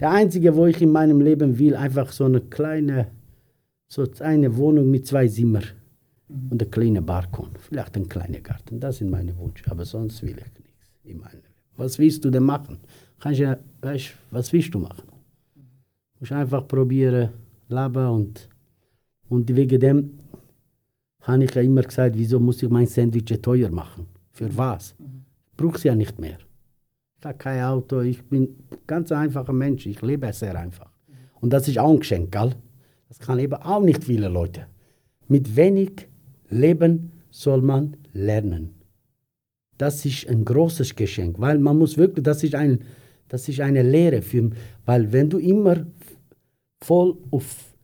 Der 0.00 0.10
einzige, 0.10 0.54
wo 0.54 0.66
ich 0.66 0.80
in 0.80 0.90
meinem 0.90 1.20
Leben 1.20 1.58
will, 1.58 1.74
einfach 1.74 2.12
so 2.12 2.24
eine 2.24 2.40
kleine, 2.40 3.08
so 3.88 4.06
eine 4.20 4.56
Wohnung 4.56 4.90
mit 4.90 5.06
zwei 5.06 5.26
Zimmer 5.28 5.62
mhm. 6.28 6.50
und 6.50 6.62
ein 6.62 6.70
kleiner 6.70 7.00
Balkon, 7.00 7.50
vielleicht 7.58 7.96
ein 7.96 8.08
kleiner 8.08 8.40
Garten. 8.40 8.80
Das 8.80 8.98
sind 8.98 9.10
meine 9.10 9.36
Wünsche, 9.38 9.70
aber 9.70 9.84
sonst 9.84 10.22
will 10.22 10.36
ich 10.38 10.64
nichts 10.64 10.90
in 11.04 11.18
meinem 11.18 11.32
Leben. 11.32 11.44
Was 11.76 11.98
willst 11.98 12.24
du 12.24 12.30
denn 12.30 12.44
machen? 12.44 12.78
Kannst 13.20 13.40
ja, 13.40 13.58
weißt, 13.82 14.14
was 14.30 14.52
willst 14.52 14.74
du 14.74 14.80
machen? 14.80 15.04
Du 15.56 16.20
musst 16.20 16.32
einfach 16.32 16.66
probieren 16.66 17.30
leben 17.68 18.06
und, 18.08 18.48
und 19.28 19.54
wegen 19.54 19.80
dem 19.80 20.18
habe 21.22 21.44
ich 21.44 21.54
ja 21.54 21.62
immer 21.62 21.82
gesagt, 21.82 22.16
wieso 22.16 22.40
muss 22.40 22.62
ich 22.62 22.70
mein 22.70 22.86
Sandwich 22.86 23.40
teuer 23.42 23.70
machen? 23.70 24.06
Für 24.32 24.56
was? 24.56 24.94
Ich 24.98 25.56
brauche 25.56 25.76
es 25.76 25.82
ja 25.82 25.94
nicht 25.94 26.18
mehr. 26.18 26.38
Ich 27.18 27.26
habe 27.26 27.36
kein 27.36 27.62
Auto, 27.62 28.00
ich 28.00 28.22
bin 28.22 28.42
ein 28.42 28.78
ganz 28.86 29.12
einfacher 29.12 29.52
Mensch, 29.52 29.86
ich 29.86 30.00
lebe 30.02 30.32
sehr 30.32 30.58
einfach. 30.58 30.90
Und 31.40 31.52
das 31.52 31.68
ist 31.68 31.78
auch 31.78 31.90
ein 31.90 32.00
Geschenk, 32.00 32.32
gell? 32.32 32.54
Das 33.08 33.18
kann 33.18 33.38
eben 33.38 33.54
auch 33.54 33.82
nicht 33.82 34.04
viele 34.04 34.28
Leute. 34.28 34.66
Mit 35.26 35.56
wenig 35.56 36.08
Leben 36.48 37.12
soll 37.30 37.62
man 37.62 37.96
lernen. 38.12 38.74
Das 39.76 40.04
ist 40.04 40.28
ein 40.28 40.44
großes 40.44 40.94
Geschenk, 40.94 41.38
weil 41.38 41.58
man 41.58 41.78
muss 41.78 41.96
wirklich, 41.96 42.24
das 42.24 42.42
ist, 42.42 42.54
ein, 42.54 42.80
das 43.28 43.48
ist 43.48 43.60
eine 43.60 43.82
Lehre, 43.82 44.22
für, 44.22 44.50
weil 44.84 45.12
wenn 45.12 45.30
du 45.30 45.38
immer 45.38 45.86
voll 46.80 47.16
auf, 47.30 47.74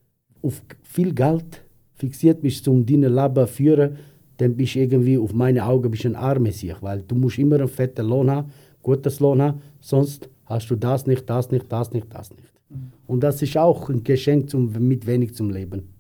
auf 0.43 0.63
viel 0.83 1.15
Geld 1.15 1.63
fixiert 1.95 2.41
bist, 2.43 2.67
um 2.69 2.85
deine 2.85 3.09
Leben 3.09 3.35
zu 3.35 3.47
führen, 3.47 3.99
dann 4.37 4.57
bist 4.57 4.75
du 4.75 4.81
irgendwie 4.81 5.19
auf 5.19 5.33
meine 5.33 5.65
Augen 5.65 5.91
bist 5.91 6.07
ein 6.07 6.17
Armesiech, 6.17 6.83
weil 6.83 7.03
du 7.03 7.15
musst 7.15 7.39
immer 7.39 7.57
einen 7.57 7.69
fetten 7.69 8.07
Lohn 8.07 8.31
haben, 8.31 8.51
gutes 8.83 9.21
Lohn 9.21 9.41
haben, 9.41 9.61
sonst 9.81 10.29
hast 10.47 10.71
du 10.71 10.77
das 10.77 11.07
nicht, 11.07 11.29
das 11.31 11.51
nicht, 11.51 11.71
das 11.71 11.93
nicht, 11.93 12.07
das 12.13 12.31
nicht. 12.31 12.53
Mhm. 12.69 12.93
Und 13.07 13.21
das 13.21 13.41
ist 13.43 13.57
auch 13.57 13.89
ein 13.89 14.03
Geschenk 14.03 14.51
zum, 14.51 14.73
mit 14.73 15.07
wenig 15.07 15.35
zum 15.35 15.51
Leben. 15.51 15.95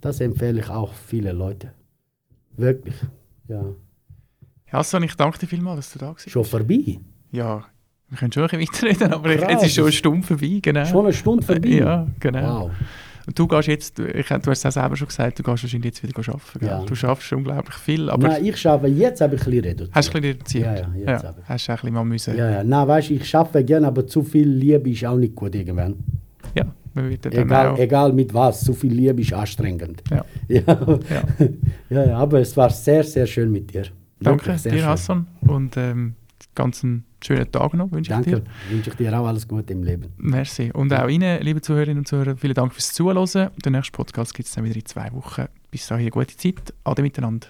Das 0.00 0.20
empfehle 0.20 0.60
ich 0.60 0.70
auch 0.70 0.94
viele 0.94 1.32
Leute. 1.32 1.72
Wirklich, 2.56 2.96
ja. 3.48 3.74
Hassan, 4.68 5.02
ich 5.02 5.14
danke 5.14 5.38
dir 5.38 5.46
vielmals, 5.46 5.76
dass 5.76 5.92
du 5.92 5.98
da 5.98 6.06
warst. 6.08 6.30
Schon 6.30 6.44
vorbei? 6.44 7.00
Ja, 7.32 7.66
wir 8.10 8.18
können 8.18 8.32
schon 8.32 8.42
ein 8.42 8.58
bisschen 8.58 8.88
weiterreden, 8.88 9.12
aber 9.12 9.36
Krass. 9.36 9.50
jetzt 9.52 9.66
ist 9.66 9.74
schon 9.74 9.84
eine 9.84 9.92
Stunde 9.92 10.26
vorbei. 10.26 10.58
Genau. 10.60 10.84
Schon 10.84 11.04
eine 11.04 11.12
Stunde 11.14 11.46
vorbei? 11.46 11.68
Ja, 11.68 12.06
genau. 12.18 12.64
Wow. 12.64 12.70
Und 13.26 13.38
du 13.38 13.46
gehst 13.46 13.68
jetzt, 13.68 13.98
du, 13.98 14.06
ich, 14.06 14.26
du 14.26 14.34
hast 14.34 14.46
es 14.58 14.66
auch 14.66 14.72
selber 14.72 14.96
schon 14.96 15.06
gesagt, 15.06 15.38
du 15.38 15.42
gehst 15.44 15.62
wahrscheinlich 15.62 15.84
jetzt 15.94 16.02
wieder 16.02 16.18
arbeiten. 16.18 16.66
Ja. 16.66 16.84
Du 16.84 16.94
schaffst 16.96 17.32
unglaublich 17.32 17.76
viel, 17.76 18.10
aber 18.10 18.28
Nein, 18.28 18.44
ich 18.46 18.66
arbeite 18.66 18.94
jetzt 18.94 19.20
habe 19.20 19.36
ich 19.36 19.42
ein 19.42 19.44
bisschen 19.50 19.64
reduziert. 19.64 19.90
hast 19.94 20.08
du 20.08 20.18
ein 20.18 20.22
bisschen 20.22 20.36
reduziert. 20.36 20.64
Ja, 20.64 20.74
ja, 20.74 20.88
jetzt 21.12 21.22
ja. 21.22 21.28
aber. 21.28 21.42
Hast 21.44 21.68
du 21.68 21.72
ein 21.72 21.76
bisschen 21.76 21.94
mal 21.94 22.04
müssen. 22.04 22.36
Ja, 22.36 22.50
ja. 22.50 22.64
Nein, 22.64 22.88
weißt 22.88 23.10
du, 23.10 23.14
ich 23.14 23.36
arbeite 23.36 23.64
gerne, 23.64 23.86
aber 23.86 24.06
zu 24.06 24.22
viel 24.24 24.48
Liebe 24.48 24.90
ist 24.90 25.04
auch 25.04 25.16
nicht 25.16 25.34
gut 25.36 25.54
irgendwann. 25.54 25.94
Ja, 26.56 26.64
man 26.94 27.08
wird 27.08 27.24
dann 27.26 27.32
Egal, 27.32 27.68
auch. 27.68 27.78
egal 27.78 28.12
mit 28.12 28.34
was, 28.34 28.62
zu 28.62 28.72
viel 28.74 28.92
Liebe 28.92 29.20
ist 29.20 29.32
anstrengend. 29.32 30.02
Ja. 30.10 30.24
Ja. 30.48 30.62
Ja. 30.66 31.46
ja, 31.90 32.04
ja, 32.06 32.16
aber 32.18 32.40
es 32.40 32.56
war 32.56 32.70
sehr, 32.70 33.04
sehr 33.04 33.26
schön 33.26 33.52
mit 33.52 33.72
dir. 33.72 33.84
Danke 34.18 34.46
Wirklich 34.46 34.62
dir, 34.62 34.70
schön. 34.70 34.86
Hassan. 34.86 35.26
Und 35.42 35.76
ähm, 35.76 36.14
ganz 36.62 36.84
einen 36.84 37.04
schönen 37.24 37.50
Tag 37.50 37.74
noch 37.74 37.90
wünsche 37.90 38.10
ich 38.12 38.16
Danke. 38.16 38.42
dir. 38.42 38.42
Wünsche 38.70 38.90
ich 38.90 38.96
dir 38.96 39.18
auch 39.18 39.26
alles 39.26 39.48
Gute 39.48 39.72
im 39.72 39.82
Leben. 39.82 40.12
Merci. 40.18 40.70
Und 40.72 40.92
auch 40.92 41.08
Ihnen, 41.08 41.42
liebe 41.42 41.60
Zuhörerinnen 41.60 41.98
und 41.98 42.08
Zuhörer, 42.08 42.36
vielen 42.36 42.54
Dank 42.54 42.72
fürs 42.72 42.92
Zuhören. 42.92 43.50
Den 43.64 43.72
nächsten 43.72 43.92
Podcast 43.96 44.34
gibt 44.34 44.48
es 44.48 44.54
dann 44.54 44.64
wieder 44.64 44.76
in 44.76 44.86
zwei 44.86 45.10
Wochen. 45.12 45.46
Bis 45.70 45.86
dahin, 45.86 46.10
gute 46.10 46.36
Zeit. 46.36 46.74
Ade 46.84 47.02
miteinander. 47.02 47.48